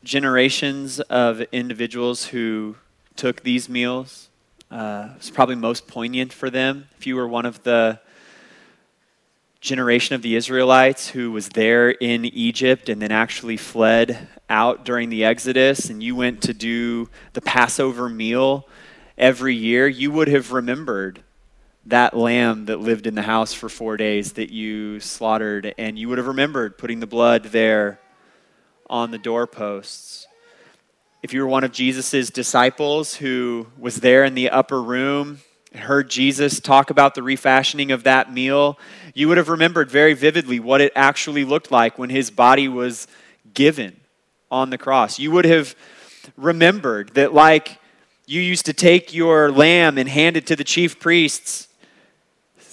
generations 0.04 1.00
of 1.02 1.42
individuals 1.52 2.26
who 2.26 2.76
took 3.16 3.44
these 3.44 3.70
meals 3.70 4.30
uh, 4.72 5.10
was 5.18 5.30
probably 5.30 5.56
most 5.56 5.88
poignant 5.88 6.34
for 6.34 6.50
them. 6.50 6.88
If 6.98 7.06
you 7.06 7.16
were 7.16 7.28
one 7.28 7.46
of 7.46 7.64
the 7.64 8.00
generation 9.64 10.14
of 10.14 10.22
the 10.22 10.36
Israelites 10.36 11.08
who 11.08 11.32
was 11.32 11.48
there 11.50 11.90
in 11.90 12.26
Egypt 12.26 12.90
and 12.90 13.02
then 13.02 13.14
actually 13.14 13.56
fled 13.56 14.28
out 14.50 14.84
during 14.84 15.08
the 15.08 15.24
Exodus, 15.24 15.90
and 15.90 16.04
you 16.04 16.18
went 16.18 16.42
to 16.42 16.54
do 16.54 17.10
the 17.32 17.40
Passover 17.40 18.10
meal 18.10 18.68
every 19.18 19.56
year, 19.56 19.88
you 19.88 20.12
would 20.12 20.28
have 20.28 20.52
remembered 20.52 21.24
that 21.86 22.14
lamb 22.14 22.66
that 22.66 22.82
lived 22.82 23.08
in 23.08 23.16
the 23.16 23.22
house 23.22 23.54
for 23.54 23.70
four 23.70 23.96
days 23.96 24.34
that 24.34 24.52
you 24.52 25.00
slaughtered, 25.00 25.74
and 25.78 25.98
you 25.98 26.10
would 26.10 26.18
have 26.18 26.28
remembered 26.28 26.78
putting 26.78 27.00
the 27.00 27.08
blood 27.08 27.46
there 27.46 28.02
on 28.90 29.12
the 29.12 29.18
doorposts. 29.18 30.28
If 31.22 31.32
you 31.32 31.40
were 31.40 31.48
one 31.48 31.64
of 31.64 31.72
Jesus' 31.72 32.30
disciples 32.30 33.16
who 33.16 33.68
was 33.80 34.02
there 34.02 34.26
in 34.26 34.36
the 34.36 34.50
upper 34.50 34.84
room 34.84 35.40
heard 35.76 36.10
Jesus 36.10 36.60
talk 36.60 36.90
about 36.90 37.16
the 37.16 37.24
refashioning 37.24 37.92
of 37.92 38.04
that 38.04 38.32
meal, 38.32 38.78
you 39.14 39.28
would 39.28 39.38
have 39.38 39.50
remembered 39.50 39.90
very 39.90 40.14
vividly 40.14 40.60
what 40.60 40.82
it 40.82 40.92
actually 40.96 41.44
looked 41.44 41.72
like 41.72 41.98
when 41.98 42.10
his 42.10 42.30
body 42.30 42.68
was 42.68 43.08
given 43.54 44.00
on 44.52 44.70
the 44.70 44.78
cross. 44.78 45.20
You 45.20 45.32
would 45.32 45.46
have 45.46 45.76
remembered 46.38 47.16
that, 47.16 47.34
like 47.34 47.80
you 48.26 48.40
used 48.40 48.66
to 48.68 48.74
take 48.74 49.14
your 49.14 49.52
lamb 49.52 49.98
and 49.98 50.08
hand 50.08 50.38
it 50.38 50.48
to 50.48 50.56
the 50.56 50.64
chief 50.64 51.00
priests, 51.00 51.68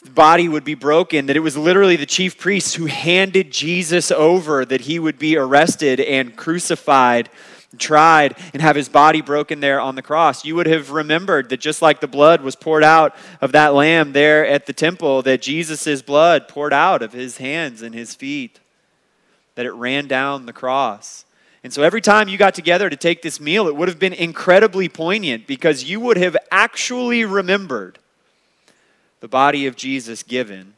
the 0.02 0.10
body 0.10 0.48
would 0.48 0.64
be 0.64 0.74
broken, 0.74 1.26
that 1.26 1.36
it 1.36 1.40
was 1.40 1.56
literally 1.56 1.96
the 1.96 2.06
chief 2.06 2.38
priests 2.38 2.74
who 2.74 2.86
handed 2.86 3.50
Jesus 3.50 4.10
over, 4.10 4.64
that 4.64 4.82
he 4.82 4.98
would 4.98 5.18
be 5.18 5.36
arrested 5.36 6.00
and 6.00 6.36
crucified 6.36 7.28
tried 7.78 8.36
and 8.52 8.60
have 8.60 8.76
his 8.76 8.88
body 8.88 9.20
broken 9.20 9.60
there 9.60 9.80
on 9.80 9.94
the 9.94 10.02
cross, 10.02 10.44
you 10.44 10.56
would 10.56 10.66
have 10.66 10.90
remembered 10.90 11.48
that 11.50 11.60
just 11.60 11.80
like 11.80 12.00
the 12.00 12.08
blood 12.08 12.42
was 12.42 12.56
poured 12.56 12.82
out 12.82 13.14
of 13.40 13.52
that 13.52 13.74
lamb 13.74 14.12
there 14.12 14.44
at 14.46 14.66
the 14.66 14.72
temple, 14.72 15.22
that 15.22 15.42
Jesus' 15.42 16.02
blood 16.02 16.48
poured 16.48 16.72
out 16.72 17.02
of 17.02 17.12
his 17.12 17.36
hands 17.38 17.82
and 17.82 17.94
his 17.94 18.14
feet, 18.14 18.58
that 19.54 19.66
it 19.66 19.72
ran 19.72 20.08
down 20.08 20.46
the 20.46 20.52
cross. 20.52 21.24
And 21.62 21.72
so 21.72 21.82
every 21.82 22.00
time 22.00 22.28
you 22.28 22.38
got 22.38 22.54
together 22.54 22.88
to 22.88 22.96
take 22.96 23.22
this 23.22 23.38
meal, 23.38 23.68
it 23.68 23.76
would 23.76 23.88
have 23.88 23.98
been 23.98 24.14
incredibly 24.14 24.88
poignant 24.88 25.46
because 25.46 25.84
you 25.84 26.00
would 26.00 26.16
have 26.16 26.36
actually 26.50 27.24
remembered 27.24 27.98
the 29.20 29.28
body 29.28 29.66
of 29.66 29.76
Jesus 29.76 30.22
given, 30.22 30.74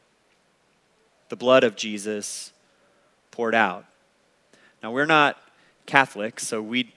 the 1.28 1.36
blood 1.36 1.64
of 1.64 1.76
Jesus 1.76 2.52
poured 3.30 3.54
out. 3.54 3.86
Now, 4.82 4.90
we're 4.90 5.06
not 5.06 5.38
Catholic, 5.86 6.40
so 6.40 6.62
we, 6.62 6.92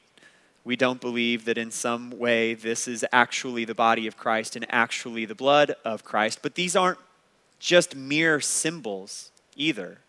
we 0.63 0.75
don't 0.75 1.01
believe 1.01 1.45
that 1.45 1.57
in 1.57 1.71
some 1.71 2.11
way 2.11 2.53
this 2.53 2.87
is 2.87 3.05
actually 3.11 3.65
the 3.65 3.75
body 3.75 4.07
of 4.07 4.17
Christ 4.17 4.55
and 4.55 4.65
actually 4.69 5.25
the 5.25 5.35
blood 5.35 5.75
of 5.83 6.03
Christ. 6.03 6.39
But 6.41 6.55
these 6.55 6.75
aren't 6.75 6.99
just 7.59 7.95
mere 7.95 8.39
symbols 8.39 9.31
either. 9.55 9.99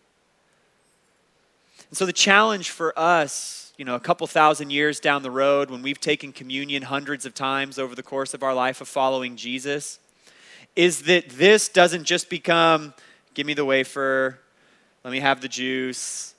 And 1.89 1.97
so 1.97 2.07
the 2.07 2.13
challenge 2.13 2.71
for 2.71 2.99
us, 2.99 3.73
you 3.77 3.85
know, 3.85 3.95
a 3.95 4.01
couple 4.01 4.27
thousand 4.27 4.71
years 4.71 5.01
down 5.01 5.23
the 5.23 5.31
road, 5.31 5.71
when 5.71 5.83
we've 5.83 6.01
taken 6.01 6.33
communion 6.33 6.83
hundreds 6.83 7.27
of 7.27 7.35
times 7.35 7.79
over 7.79 7.95
the 7.95 8.03
course 8.03 8.35
of 8.35 8.43
our 8.43 8.55
life 8.55 8.81
of 8.81 8.89
following 8.89 9.37
Jesus, 9.37 9.99
is 10.75 11.03
that 11.03 11.31
this 11.31 11.69
doesn't 11.69 12.05
just 12.05 12.29
become 12.29 12.93
give 13.37 13.47
me 13.47 13.53
the 13.53 13.67
wafer, 13.67 14.39
let 15.05 15.11
me 15.11 15.21
have 15.21 15.43
the 15.43 15.49
juice, 15.49 16.35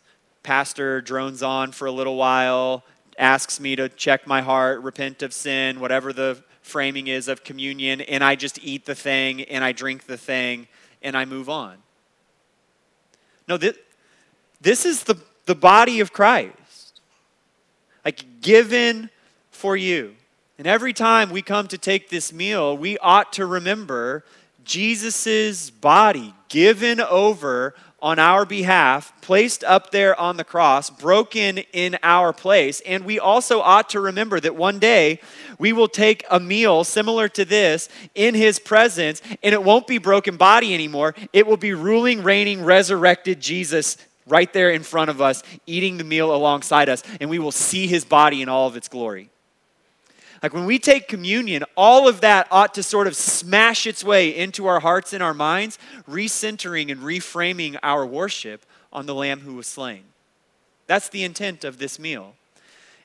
pastor 0.48 1.02
drones 1.02 1.44
on 1.44 1.74
for 1.74 1.88
a 1.88 1.92
little 1.92 2.16
while, 2.16 2.82
asks 3.18 3.60
me 3.60 3.76
to 3.76 3.90
check 3.90 4.26
my 4.26 4.40
heart, 4.40 4.82
repent 4.82 5.22
of 5.22 5.34
sin, 5.34 5.78
whatever 5.82 6.14
the 6.14 6.42
framing 6.62 7.08
is 7.08 7.28
of 7.28 7.44
communion, 7.44 8.00
and 8.00 8.24
I 8.24 8.36
just 8.36 8.58
eat 8.64 8.86
the 8.86 8.96
thing 8.96 9.42
and 9.42 9.62
I 9.62 9.74
drink 9.74 10.06
the 10.06 10.16
thing 10.16 10.70
and 11.02 11.18
I 11.18 11.26
move 11.26 11.50
on. 11.50 11.76
No, 13.50 13.58
this, 13.58 13.78
this 14.62 14.86
is 14.86 15.04
the, 15.04 15.18
the 15.48 15.54
body 15.54 16.00
of 16.00 16.14
Christ, 16.14 17.02
like 18.06 18.40
given 18.40 19.10
for 19.52 19.76
you. 19.76 20.16
And 20.58 20.66
every 20.66 20.94
time 20.94 21.30
we 21.30 21.42
come 21.42 21.68
to 21.68 21.78
take 21.78 22.08
this 22.08 22.32
meal, 22.32 22.78
we 22.78 22.98
ought 23.00 23.34
to 23.34 23.46
remember 23.46 24.24
Jesus' 24.64 25.70
body 25.70 26.34
given 26.48 27.02
over 27.02 27.76
on 28.00 28.20
our 28.20 28.46
behalf, 28.46 29.12
placed 29.22 29.64
up 29.64 29.92
there 29.92 30.20
on 30.20 30.38
the 30.38 30.44
cross, 30.44 30.90
broken 30.90 31.58
in 31.74 31.98
our 32.04 32.32
place. 32.32 32.80
And 32.82 33.06
we 33.06 33.20
also 33.20 33.60
ought 33.60 33.90
to 33.90 34.00
remember 34.00 34.40
that 34.40 34.56
one 34.56 34.78
day 34.78 35.20
we 35.58 35.74
will 35.74 35.88
take 35.88 36.24
a 36.30 36.40
meal 36.40 36.84
similar 36.84 37.28
to 37.30 37.44
this 37.44 37.90
in 38.14 38.36
his 38.36 38.60
presence, 38.60 39.22
and 39.42 39.54
it 39.54 39.64
won't 39.64 39.88
be 39.88 39.98
broken 39.98 40.38
body 40.38 40.74
anymore. 40.74 41.16
It 41.34 41.48
will 41.48 41.58
be 41.58 41.74
ruling, 41.74 42.22
reigning, 42.22 42.64
resurrected 42.64 43.40
Jesus 43.40 43.98
right 44.28 44.52
there 44.54 44.70
in 44.70 44.84
front 44.84 45.10
of 45.10 45.22
us, 45.22 45.42
eating 45.66 45.98
the 45.98 46.04
meal 46.04 46.36
alongside 46.36 46.90
us, 46.90 47.02
and 47.20 47.30
we 47.30 47.40
will 47.40 47.52
see 47.52 47.88
his 47.88 48.06
body 48.06 48.42
in 48.42 48.50
all 48.50 48.68
of 48.68 48.76
its 48.76 48.88
glory. 48.88 49.30
Like 50.44 50.54
when 50.54 50.66
we 50.66 50.80
take 50.80 51.08
communion, 51.08 51.64
all 51.76 52.08
of 52.08 52.22
that 52.22 52.48
ought 52.52 52.74
to 52.76 52.84
sort 52.84 53.08
of 53.08 53.16
smash 53.16 53.88
its 53.88 54.04
way 54.04 54.36
into 54.36 54.68
our 54.68 54.80
hearts 54.80 55.14
and 55.14 55.24
our 55.24 55.34
minds, 55.34 55.80
recentering 56.08 56.92
and 56.92 57.02
reframing 57.02 57.78
our 57.82 58.06
worship 58.06 58.66
on 58.94 59.06
the 59.06 59.16
Lamb 59.16 59.42
who 59.42 59.56
was 59.56 59.68
slain. 59.68 60.04
That's 60.86 61.10
the 61.10 61.24
intent 61.24 61.64
of 61.64 61.80
this 61.80 62.00
meal. 62.00 62.36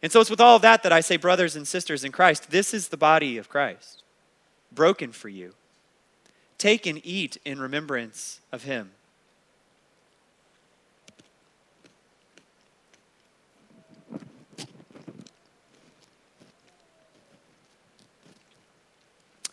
And 0.03 0.11
so 0.11 0.21
it's 0.21 0.31
with 0.31 0.41
all 0.41 0.57
of 0.57 0.63
that 0.63 0.83
that 0.83 0.93
I 0.93 1.01
say, 1.01 1.17
brothers 1.17 1.57
and 1.57 1.67
sisters 1.67 2.05
in 2.05 2.13
Christ, 2.13 2.51
this 2.51 2.75
is 2.75 2.89
the 2.89 2.97
body 2.97 3.39
of 3.39 3.49
Christ, 3.49 4.03
broken 4.73 5.13
for 5.13 5.29
you. 5.29 5.55
Take 6.59 6.87
and 6.87 7.01
eat 7.05 7.39
in 7.45 7.61
remembrance 7.61 8.41
of 8.51 8.65
him. 8.65 8.91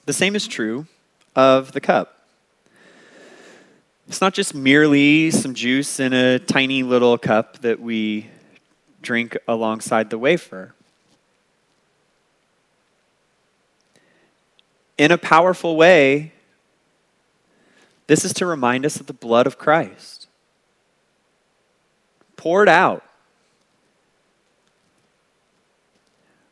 The 0.09 0.13
same 0.13 0.35
is 0.35 0.47
true 0.47 0.87
of 1.35 1.71
the 1.73 1.79
cup. 1.79 2.25
It's 4.07 4.21
not 4.21 4.33
just 4.33 4.55
merely 4.55 5.29
some 5.29 5.53
juice 5.53 5.99
in 5.99 6.13
a 6.13 6.39
tiny 6.39 6.81
little 6.81 7.15
cup 7.19 7.59
that 7.59 7.79
we 7.79 8.25
drink 9.03 9.37
alongside 9.47 10.09
the 10.09 10.17
wafer. 10.17 10.73
In 14.97 15.11
a 15.11 15.17
powerful 15.19 15.75
way, 15.77 16.33
this 18.07 18.25
is 18.25 18.33
to 18.33 18.47
remind 18.47 18.87
us 18.87 18.99
of 18.99 19.05
the 19.05 19.13
blood 19.13 19.45
of 19.45 19.59
Christ 19.59 20.25
poured 22.35 22.67
out 22.67 23.03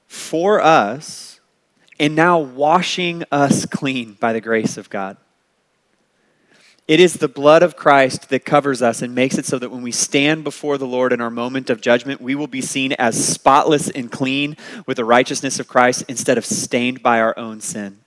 for 0.05 0.61
us 0.61 1.36
and 1.99 2.15
now 2.15 2.39
washing 2.39 3.23
us 3.31 3.65
clean 3.65 4.13
by 4.19 4.33
the 4.33 4.41
grace 4.41 4.77
of 4.77 4.89
God. 4.89 5.17
It 6.87 7.01
is 7.01 7.15
the 7.15 7.27
blood 7.27 7.63
of 7.63 7.75
Christ 7.75 8.29
that 8.29 8.45
covers 8.45 8.81
us 8.81 9.01
and 9.01 9.13
makes 9.13 9.37
it 9.37 9.45
so 9.45 9.59
that 9.59 9.71
when 9.71 9.81
we 9.81 9.91
stand 9.91 10.45
before 10.45 10.77
the 10.77 10.87
Lord 10.87 11.11
in 11.11 11.19
our 11.19 11.29
moment 11.29 11.69
of 11.69 11.81
judgment, 11.81 12.21
we 12.21 12.33
will 12.33 12.47
be 12.47 12.61
seen 12.61 12.93
as 12.93 13.27
spotless 13.27 13.89
and 13.89 14.09
clean 14.09 14.55
with 14.85 14.95
the 14.95 15.03
righteousness 15.03 15.59
of 15.59 15.67
Christ 15.67 16.05
instead 16.07 16.37
of 16.37 16.45
stained 16.45 17.03
by 17.03 17.19
our 17.19 17.37
own 17.37 17.59
sin 17.59 17.99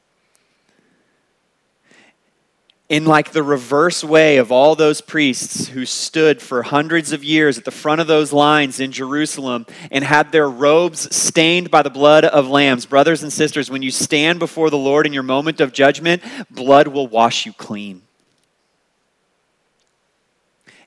in 2.91 3.05
like 3.05 3.31
the 3.31 3.43
reverse 3.43 4.03
way 4.03 4.39
of 4.39 4.51
all 4.51 4.75
those 4.75 5.01
priests 5.01 5.69
who 5.69 5.87
stood 5.87 6.43
for 6.43 6.65
hundreds 6.65 7.13
of 7.13 7.23
years 7.23 7.57
at 7.57 7.65
the 7.65 7.71
front 7.71 8.01
of 8.01 8.09
those 8.09 8.33
lines 8.33 8.81
in 8.81 8.91
Jerusalem 8.91 9.65
and 9.93 10.03
had 10.03 10.33
their 10.33 10.51
robes 10.51 11.15
stained 11.15 11.71
by 11.71 11.83
the 11.83 11.89
blood 11.89 12.25
of 12.25 12.49
lambs. 12.49 12.87
Brothers 12.87 13.23
and 13.23 13.33
sisters, 13.33 13.71
when 13.71 13.81
you 13.81 13.93
stand 13.93 14.41
before 14.41 14.71
the 14.71 14.77
Lord 14.77 15.07
in 15.07 15.13
your 15.13 15.23
moment 15.23 15.61
of 15.61 15.73
judgment, 15.73 16.21
blood 16.51 16.89
will 16.89 17.07
wash 17.07 17.47
you 17.47 17.53
clean. 17.53 18.03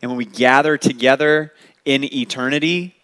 And 0.02 0.12
when 0.12 0.18
we 0.18 0.26
gather 0.26 0.78
together 0.78 1.54
in 1.86 2.04
eternity, 2.04 2.96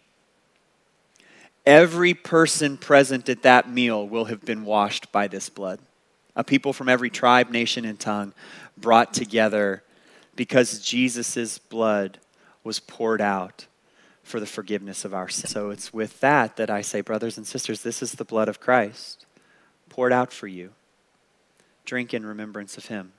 every 1.66 2.14
person 2.14 2.76
present 2.76 3.30
at 3.30 3.44
that 3.44 3.72
meal 3.72 4.06
will 4.06 4.26
have 4.26 4.44
been 4.44 4.66
washed 4.66 5.10
by 5.14 5.30
this 5.30 5.48
blood. 5.48 5.80
A 6.36 6.44
people 6.44 6.74
from 6.74 6.88
every 6.88 7.10
tribe, 7.10 7.50
nation, 7.50 7.86
and 7.86 8.00
tongue 8.00 8.34
brought 8.80 9.14
together 9.14 9.84
because 10.36 10.80
Jesus' 10.80 11.58
blood 11.58 12.20
was 12.64 12.80
poured 12.80 13.22
out 13.22 13.68
for 14.24 14.40
the 14.40 14.46
forgiveness 14.46 15.06
of 15.06 15.14
our 15.14 15.28
sins. 15.28 15.52
So 15.52 15.70
it's 15.70 15.92
with 15.92 16.20
that 16.20 16.56
that 16.58 16.70
I 16.70 16.82
say, 16.82 17.02
brothers 17.02 17.38
and 17.38 17.48
sisters, 17.48 17.82
this 17.82 18.02
is 18.02 18.14
the 18.14 18.26
blood 18.26 18.48
of 18.48 18.60
Christ 18.60 19.26
poured 19.90 20.14
out 20.14 20.32
for 20.32 20.48
you. 20.48 20.72
Drink 21.84 22.14
in 22.14 22.26
remembrance 22.26 22.78
of 22.78 22.86
him. 22.86 23.12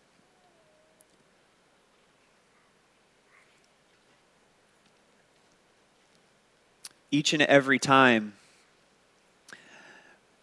Each 7.10 7.32
and 7.32 7.42
every 7.42 7.80
time 7.80 8.34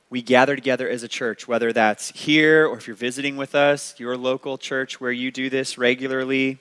we 0.10 0.22
gather 0.22 0.56
together 0.56 0.88
as 0.88 1.04
a 1.04 1.08
church, 1.08 1.48
whether 1.48 1.74
that's 1.74 2.12
here 2.12 2.66
or 2.66 2.78
if 2.78 2.88
you're 2.88 2.96
visiting 2.96 3.36
with 3.36 3.56
us, 3.56 4.00
your 4.00 4.16
local 4.16 4.58
church 4.58 5.02
where 5.02 5.12
you 5.12 5.32
do 5.32 5.50
this 5.50 5.78
regularly, 5.78 6.60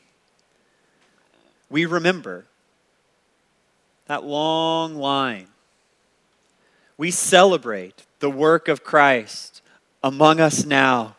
we 1.70 1.86
remember 1.86 2.46
that 4.06 4.24
long 4.24 4.96
line. 4.96 5.48
We 6.96 7.10
celebrate 7.10 8.04
the 8.20 8.30
work 8.30 8.68
of 8.68 8.82
Christ 8.82 9.62
among 10.02 10.40
us 10.40 10.64
now, 10.64 11.16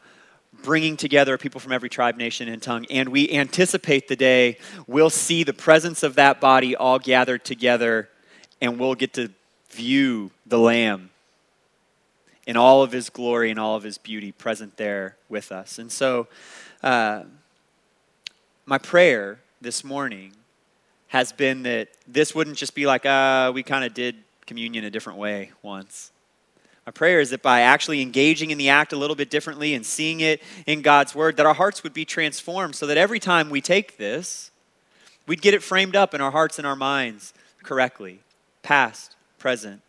bringing 0.63 0.97
together 0.97 1.37
people 1.37 1.59
from 1.59 1.71
every 1.71 1.89
tribe, 1.89 2.17
nation, 2.17 2.49
and 2.49 2.61
tongue. 2.61 2.85
And 2.89 3.09
we 3.09 3.29
anticipate 3.31 4.07
the 4.07 4.15
day 4.15 4.57
we'll 4.85 5.09
see 5.09 5.43
the 5.43 5.53
presence 5.53 6.03
of 6.03 6.15
that 6.15 6.41
body 6.41 6.75
all 6.75 6.99
gathered 6.99 7.45
together 7.45 8.09
and 8.59 8.79
we'll 8.79 8.95
get 8.95 9.13
to 9.13 9.29
view 9.69 10.31
the 10.45 10.57
Lamb 10.57 11.09
in 12.47 12.55
all 12.55 12.81
of 12.81 12.93
his 12.93 13.09
glory 13.09 13.51
and 13.51 13.59
all 13.59 13.75
of 13.75 13.83
his 13.83 13.97
beauty 13.97 14.31
present 14.31 14.77
there 14.77 15.17
with 15.29 15.51
us. 15.51 15.77
And 15.77 15.91
so, 15.91 16.27
uh, 16.81 17.23
my 18.65 18.77
prayer 18.77 19.39
this 19.61 19.83
morning 19.83 20.33
has 21.09 21.31
been 21.31 21.63
that 21.63 21.89
this 22.07 22.33
wouldn't 22.33 22.57
just 22.57 22.73
be 22.73 22.85
like, 22.85 23.05
uh, 23.05 23.51
we 23.53 23.63
kind 23.63 23.83
of 23.83 23.93
did 23.93 24.15
communion 24.45 24.85
a 24.85 24.89
different 24.89 25.19
way 25.19 25.51
once. 25.61 26.11
My 26.85 26.91
prayer 26.91 27.19
is 27.19 27.31
that 27.31 27.41
by 27.41 27.61
actually 27.61 28.01
engaging 28.01 28.49
in 28.49 28.57
the 28.57 28.69
act 28.69 28.93
a 28.93 28.97
little 28.97 29.15
bit 29.15 29.29
differently 29.29 29.73
and 29.73 29.85
seeing 29.85 30.21
it 30.21 30.41
in 30.65 30.81
God's 30.81 31.13
word, 31.13 31.35
that 31.35 31.45
our 31.45 31.53
hearts 31.53 31.83
would 31.83 31.93
be 31.93 32.05
transformed 32.05 32.75
so 32.75 32.87
that 32.87 32.97
every 32.97 33.19
time 33.19 33.49
we 33.49 33.59
take 33.59 33.97
this, 33.97 34.51
we'd 35.27 35.41
get 35.41 35.53
it 35.53 35.61
framed 35.61 35.97
up 35.97 36.13
in 36.13 36.21
our 36.21 36.31
hearts 36.31 36.57
and 36.57 36.65
our 36.65 36.77
minds 36.77 37.33
correctly 37.61 38.21
past, 38.63 39.17
present, 39.37 39.81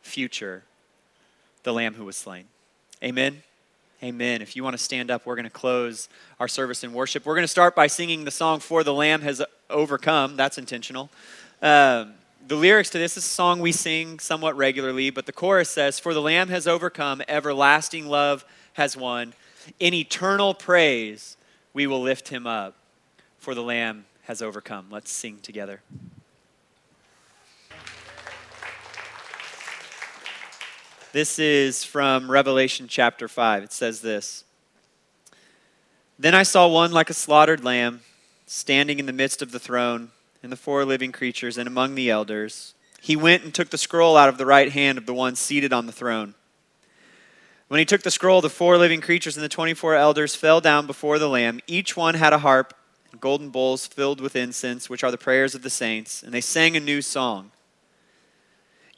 future 0.00 0.64
the 1.68 1.74
Lamb 1.74 1.92
who 1.92 2.06
was 2.06 2.16
slain. 2.16 2.44
Amen. 3.04 3.42
Amen. 4.02 4.40
If 4.40 4.56
you 4.56 4.64
want 4.64 4.72
to 4.72 4.82
stand 4.82 5.10
up, 5.10 5.26
we're 5.26 5.34
going 5.34 5.44
to 5.44 5.50
close 5.50 6.08
our 6.40 6.48
service 6.48 6.82
in 6.82 6.94
worship. 6.94 7.26
We're 7.26 7.34
going 7.34 7.44
to 7.44 7.48
start 7.48 7.76
by 7.76 7.88
singing 7.88 8.24
the 8.24 8.30
song 8.30 8.60
For 8.60 8.82
the 8.82 8.94
Lamb 8.94 9.20
Has 9.20 9.42
Overcome. 9.68 10.36
That's 10.36 10.56
intentional. 10.56 11.10
Um, 11.60 12.14
the 12.46 12.54
lyrics 12.54 12.88
to 12.90 12.98
this 12.98 13.18
is 13.18 13.24
a 13.26 13.28
song 13.28 13.60
we 13.60 13.72
sing 13.72 14.18
somewhat 14.18 14.56
regularly, 14.56 15.10
but 15.10 15.26
the 15.26 15.32
chorus 15.32 15.68
says, 15.68 15.98
For 15.98 16.14
the 16.14 16.22
Lamb 16.22 16.48
has 16.48 16.66
overcome, 16.66 17.20
everlasting 17.28 18.06
love 18.06 18.46
has 18.72 18.96
won. 18.96 19.34
In 19.78 19.92
eternal 19.92 20.54
praise, 20.54 21.36
we 21.74 21.86
will 21.86 22.00
lift 22.00 22.28
him 22.28 22.46
up, 22.46 22.76
for 23.38 23.54
the 23.54 23.62
Lamb 23.62 24.06
has 24.22 24.40
overcome. 24.40 24.86
Let's 24.90 25.10
sing 25.10 25.40
together. 25.42 25.82
This 31.10 31.38
is 31.38 31.84
from 31.84 32.30
Revelation 32.30 32.86
chapter 32.86 33.28
5. 33.28 33.62
It 33.62 33.72
says 33.72 34.02
this 34.02 34.44
Then 36.18 36.34
I 36.34 36.42
saw 36.42 36.68
one 36.68 36.92
like 36.92 37.08
a 37.08 37.14
slaughtered 37.14 37.64
lamb 37.64 38.02
standing 38.44 38.98
in 38.98 39.06
the 39.06 39.12
midst 39.14 39.40
of 39.40 39.50
the 39.50 39.58
throne 39.58 40.10
and 40.42 40.52
the 40.52 40.56
four 40.56 40.84
living 40.84 41.10
creatures 41.10 41.56
and 41.56 41.66
among 41.66 41.94
the 41.94 42.10
elders. 42.10 42.74
He 43.00 43.16
went 43.16 43.42
and 43.42 43.54
took 43.54 43.70
the 43.70 43.78
scroll 43.78 44.18
out 44.18 44.28
of 44.28 44.36
the 44.36 44.44
right 44.44 44.70
hand 44.70 44.98
of 44.98 45.06
the 45.06 45.14
one 45.14 45.34
seated 45.34 45.72
on 45.72 45.86
the 45.86 45.92
throne. 45.92 46.34
When 47.68 47.78
he 47.78 47.86
took 47.86 48.02
the 48.02 48.10
scroll, 48.10 48.42
the 48.42 48.50
four 48.50 48.76
living 48.76 49.00
creatures 49.00 49.34
and 49.34 49.44
the 49.44 49.48
24 49.48 49.94
elders 49.94 50.34
fell 50.34 50.60
down 50.60 50.86
before 50.86 51.18
the 51.18 51.28
Lamb. 51.28 51.60
Each 51.66 51.96
one 51.96 52.16
had 52.16 52.34
a 52.34 52.38
harp 52.38 52.74
and 53.12 53.20
golden 53.20 53.48
bowls 53.48 53.86
filled 53.86 54.20
with 54.20 54.36
incense, 54.36 54.90
which 54.90 55.02
are 55.02 55.10
the 55.10 55.16
prayers 55.16 55.54
of 55.54 55.62
the 55.62 55.70
saints, 55.70 56.22
and 56.22 56.34
they 56.34 56.42
sang 56.42 56.76
a 56.76 56.80
new 56.80 57.00
song. 57.00 57.50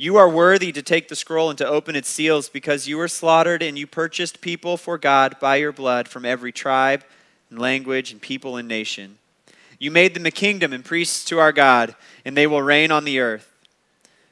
You 0.00 0.16
are 0.16 0.30
worthy 0.30 0.72
to 0.72 0.80
take 0.80 1.08
the 1.08 1.14
scroll 1.14 1.50
and 1.50 1.58
to 1.58 1.68
open 1.68 1.94
its 1.94 2.08
seals 2.08 2.48
because 2.48 2.88
you 2.88 2.96
were 2.96 3.06
slaughtered 3.06 3.62
and 3.62 3.78
you 3.78 3.86
purchased 3.86 4.40
people 4.40 4.78
for 4.78 4.96
God 4.96 5.38
by 5.38 5.56
your 5.56 5.72
blood 5.72 6.08
from 6.08 6.24
every 6.24 6.52
tribe 6.52 7.04
and 7.50 7.58
language 7.58 8.10
and 8.10 8.18
people 8.18 8.56
and 8.56 8.66
nation. 8.66 9.18
You 9.78 9.90
made 9.90 10.14
them 10.14 10.24
a 10.24 10.30
kingdom 10.30 10.72
and 10.72 10.82
priests 10.82 11.22
to 11.26 11.38
our 11.38 11.52
God, 11.52 11.94
and 12.24 12.34
they 12.34 12.46
will 12.46 12.62
reign 12.62 12.90
on 12.90 13.04
the 13.04 13.20
earth. 13.20 13.52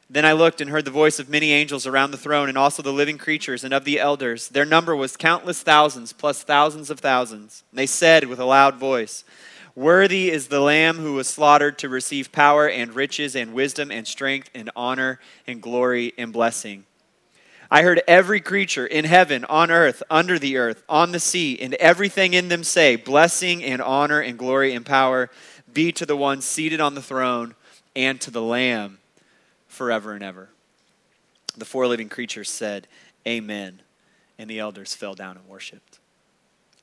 Then 0.08 0.24
I 0.24 0.32
looked 0.32 0.62
and 0.62 0.70
heard 0.70 0.86
the 0.86 0.90
voice 0.90 1.18
of 1.18 1.28
many 1.28 1.52
angels 1.52 1.86
around 1.86 2.12
the 2.12 2.16
throne, 2.16 2.48
and 2.48 2.56
also 2.56 2.82
the 2.82 2.90
living 2.90 3.18
creatures 3.18 3.62
and 3.62 3.74
of 3.74 3.84
the 3.84 4.00
elders. 4.00 4.48
Their 4.48 4.64
number 4.64 4.96
was 4.96 5.18
countless 5.18 5.62
thousands, 5.62 6.14
plus 6.14 6.42
thousands 6.42 6.88
of 6.88 7.00
thousands. 7.00 7.62
And 7.70 7.78
they 7.78 7.86
said 7.86 8.24
with 8.24 8.40
a 8.40 8.46
loud 8.46 8.76
voice, 8.76 9.22
Worthy 9.78 10.28
is 10.28 10.48
the 10.48 10.58
Lamb 10.58 10.96
who 10.96 11.12
was 11.12 11.28
slaughtered 11.28 11.78
to 11.78 11.88
receive 11.88 12.32
power 12.32 12.68
and 12.68 12.92
riches 12.96 13.36
and 13.36 13.54
wisdom 13.54 13.92
and 13.92 14.08
strength 14.08 14.50
and 14.52 14.72
honor 14.74 15.20
and 15.46 15.62
glory 15.62 16.14
and 16.18 16.32
blessing. 16.32 16.84
I 17.70 17.82
heard 17.82 18.02
every 18.08 18.40
creature 18.40 18.84
in 18.84 19.04
heaven, 19.04 19.44
on 19.44 19.70
earth, 19.70 20.02
under 20.10 20.36
the 20.36 20.56
earth, 20.56 20.82
on 20.88 21.12
the 21.12 21.20
sea, 21.20 21.60
and 21.60 21.74
everything 21.74 22.34
in 22.34 22.48
them 22.48 22.64
say, 22.64 22.96
Blessing 22.96 23.62
and 23.62 23.80
honor 23.80 24.18
and 24.18 24.36
glory 24.36 24.74
and 24.74 24.84
power 24.84 25.30
be 25.72 25.92
to 25.92 26.04
the 26.04 26.16
one 26.16 26.40
seated 26.40 26.80
on 26.80 26.96
the 26.96 27.00
throne 27.00 27.54
and 27.94 28.20
to 28.22 28.32
the 28.32 28.42
Lamb 28.42 28.98
forever 29.68 30.12
and 30.12 30.24
ever. 30.24 30.48
The 31.56 31.64
four 31.64 31.86
living 31.86 32.08
creatures 32.08 32.50
said, 32.50 32.88
Amen. 33.28 33.82
And 34.40 34.50
the 34.50 34.58
elders 34.58 34.96
fell 34.96 35.14
down 35.14 35.36
and 35.36 35.46
worshiped. 35.46 36.00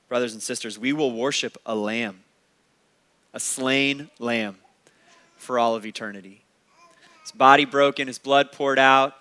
Brothers 0.08 0.32
and 0.32 0.42
sisters, 0.42 0.78
we 0.78 0.94
will 0.94 1.12
worship 1.12 1.58
a 1.66 1.74
lamb, 1.74 2.22
a 3.36 3.38
slain 3.38 4.08
lamb 4.18 4.56
for 5.36 5.58
all 5.58 5.74
of 5.74 5.84
eternity. 5.84 6.42
His 7.20 7.32
body 7.32 7.66
broken, 7.66 8.06
his 8.06 8.18
blood 8.18 8.50
poured 8.50 8.78
out, 8.78 9.12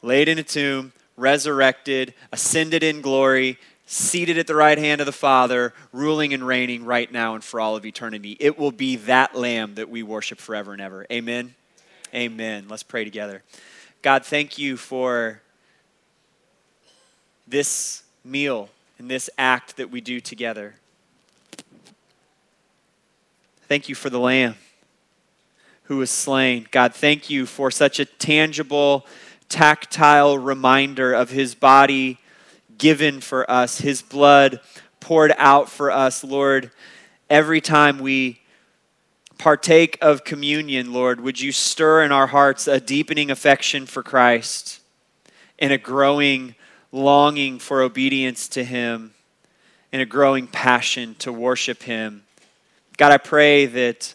laid 0.00 0.26
in 0.26 0.38
a 0.38 0.42
tomb, 0.42 0.94
resurrected, 1.18 2.14
ascended 2.32 2.82
in 2.82 3.02
glory, 3.02 3.58
seated 3.84 4.38
at 4.38 4.46
the 4.46 4.54
right 4.54 4.78
hand 4.78 5.02
of 5.02 5.06
the 5.06 5.12
Father, 5.12 5.74
ruling 5.92 6.32
and 6.32 6.46
reigning 6.46 6.82
right 6.82 7.12
now 7.12 7.34
and 7.34 7.44
for 7.44 7.60
all 7.60 7.76
of 7.76 7.84
eternity. 7.84 8.38
It 8.40 8.58
will 8.58 8.72
be 8.72 8.96
that 8.96 9.34
lamb 9.34 9.74
that 9.74 9.90
we 9.90 10.02
worship 10.02 10.38
forever 10.38 10.72
and 10.72 10.80
ever. 10.80 11.06
Amen. 11.12 11.54
Amen. 12.14 12.68
Let's 12.70 12.82
pray 12.82 13.04
together. 13.04 13.42
God, 14.00 14.24
thank 14.24 14.56
you 14.56 14.78
for 14.78 15.42
this 17.46 18.02
meal 18.24 18.70
and 18.98 19.10
this 19.10 19.28
act 19.36 19.76
that 19.76 19.90
we 19.90 20.00
do 20.00 20.20
together. 20.20 20.76
Thank 23.70 23.88
you 23.88 23.94
for 23.94 24.10
the 24.10 24.18
Lamb 24.18 24.56
who 25.84 25.98
was 25.98 26.10
slain. 26.10 26.66
God, 26.72 26.92
thank 26.92 27.30
you 27.30 27.46
for 27.46 27.70
such 27.70 28.00
a 28.00 28.04
tangible, 28.04 29.06
tactile 29.48 30.36
reminder 30.36 31.12
of 31.12 31.30
his 31.30 31.54
body 31.54 32.18
given 32.78 33.20
for 33.20 33.48
us, 33.48 33.78
his 33.78 34.02
blood 34.02 34.58
poured 34.98 35.32
out 35.38 35.68
for 35.68 35.92
us, 35.92 36.24
Lord. 36.24 36.72
Every 37.30 37.60
time 37.60 38.00
we 38.00 38.40
partake 39.38 39.96
of 40.02 40.24
communion, 40.24 40.92
Lord, 40.92 41.20
would 41.20 41.40
you 41.40 41.52
stir 41.52 42.02
in 42.02 42.10
our 42.10 42.26
hearts 42.26 42.66
a 42.66 42.80
deepening 42.80 43.30
affection 43.30 43.86
for 43.86 44.02
Christ 44.02 44.80
and 45.60 45.72
a 45.72 45.78
growing 45.78 46.56
longing 46.90 47.60
for 47.60 47.82
obedience 47.82 48.48
to 48.48 48.64
him 48.64 49.14
and 49.92 50.02
a 50.02 50.06
growing 50.06 50.48
passion 50.48 51.14
to 51.20 51.32
worship 51.32 51.84
him. 51.84 52.24
God, 53.00 53.12
I 53.12 53.16
pray 53.16 53.64
that 53.64 54.14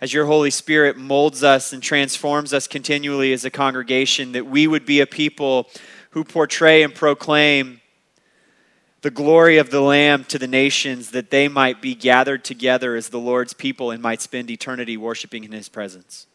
as 0.00 0.12
your 0.12 0.26
Holy 0.26 0.50
Spirit 0.50 0.96
molds 0.96 1.44
us 1.44 1.72
and 1.72 1.80
transforms 1.80 2.52
us 2.52 2.66
continually 2.66 3.32
as 3.32 3.44
a 3.44 3.50
congregation, 3.50 4.32
that 4.32 4.44
we 4.44 4.66
would 4.66 4.84
be 4.84 4.98
a 4.98 5.06
people 5.06 5.68
who 6.10 6.24
portray 6.24 6.82
and 6.82 6.92
proclaim 6.92 7.80
the 9.02 9.10
glory 9.12 9.58
of 9.58 9.70
the 9.70 9.80
Lamb 9.80 10.24
to 10.24 10.36
the 10.36 10.48
nations, 10.48 11.12
that 11.12 11.30
they 11.30 11.46
might 11.46 11.80
be 11.80 11.94
gathered 11.94 12.42
together 12.42 12.96
as 12.96 13.10
the 13.10 13.20
Lord's 13.20 13.54
people 13.54 13.92
and 13.92 14.02
might 14.02 14.20
spend 14.20 14.50
eternity 14.50 14.96
worshiping 14.96 15.44
in 15.44 15.52
His 15.52 15.68
presence. 15.68 16.26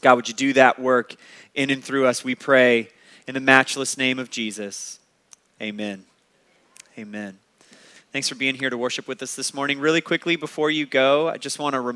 God, 0.00 0.14
would 0.14 0.28
you 0.28 0.34
do 0.34 0.54
that 0.54 0.78
work 0.78 1.16
in 1.54 1.68
and 1.68 1.84
through 1.84 2.06
us, 2.06 2.24
we 2.24 2.34
pray, 2.34 2.88
in 3.28 3.34
the 3.34 3.40
matchless 3.40 3.98
name 3.98 4.18
of 4.18 4.30
Jesus. 4.30 5.00
Amen. 5.60 6.06
Amen. 6.96 7.43
Thanks 8.14 8.28
for 8.28 8.36
being 8.36 8.54
here 8.54 8.70
to 8.70 8.78
worship 8.78 9.08
with 9.08 9.20
us 9.24 9.34
this 9.34 9.52
morning. 9.52 9.80
Really 9.80 10.00
quickly, 10.00 10.36
before 10.36 10.70
you 10.70 10.86
go, 10.86 11.28
I 11.28 11.36
just 11.36 11.58
want 11.58 11.72
to 11.72 11.80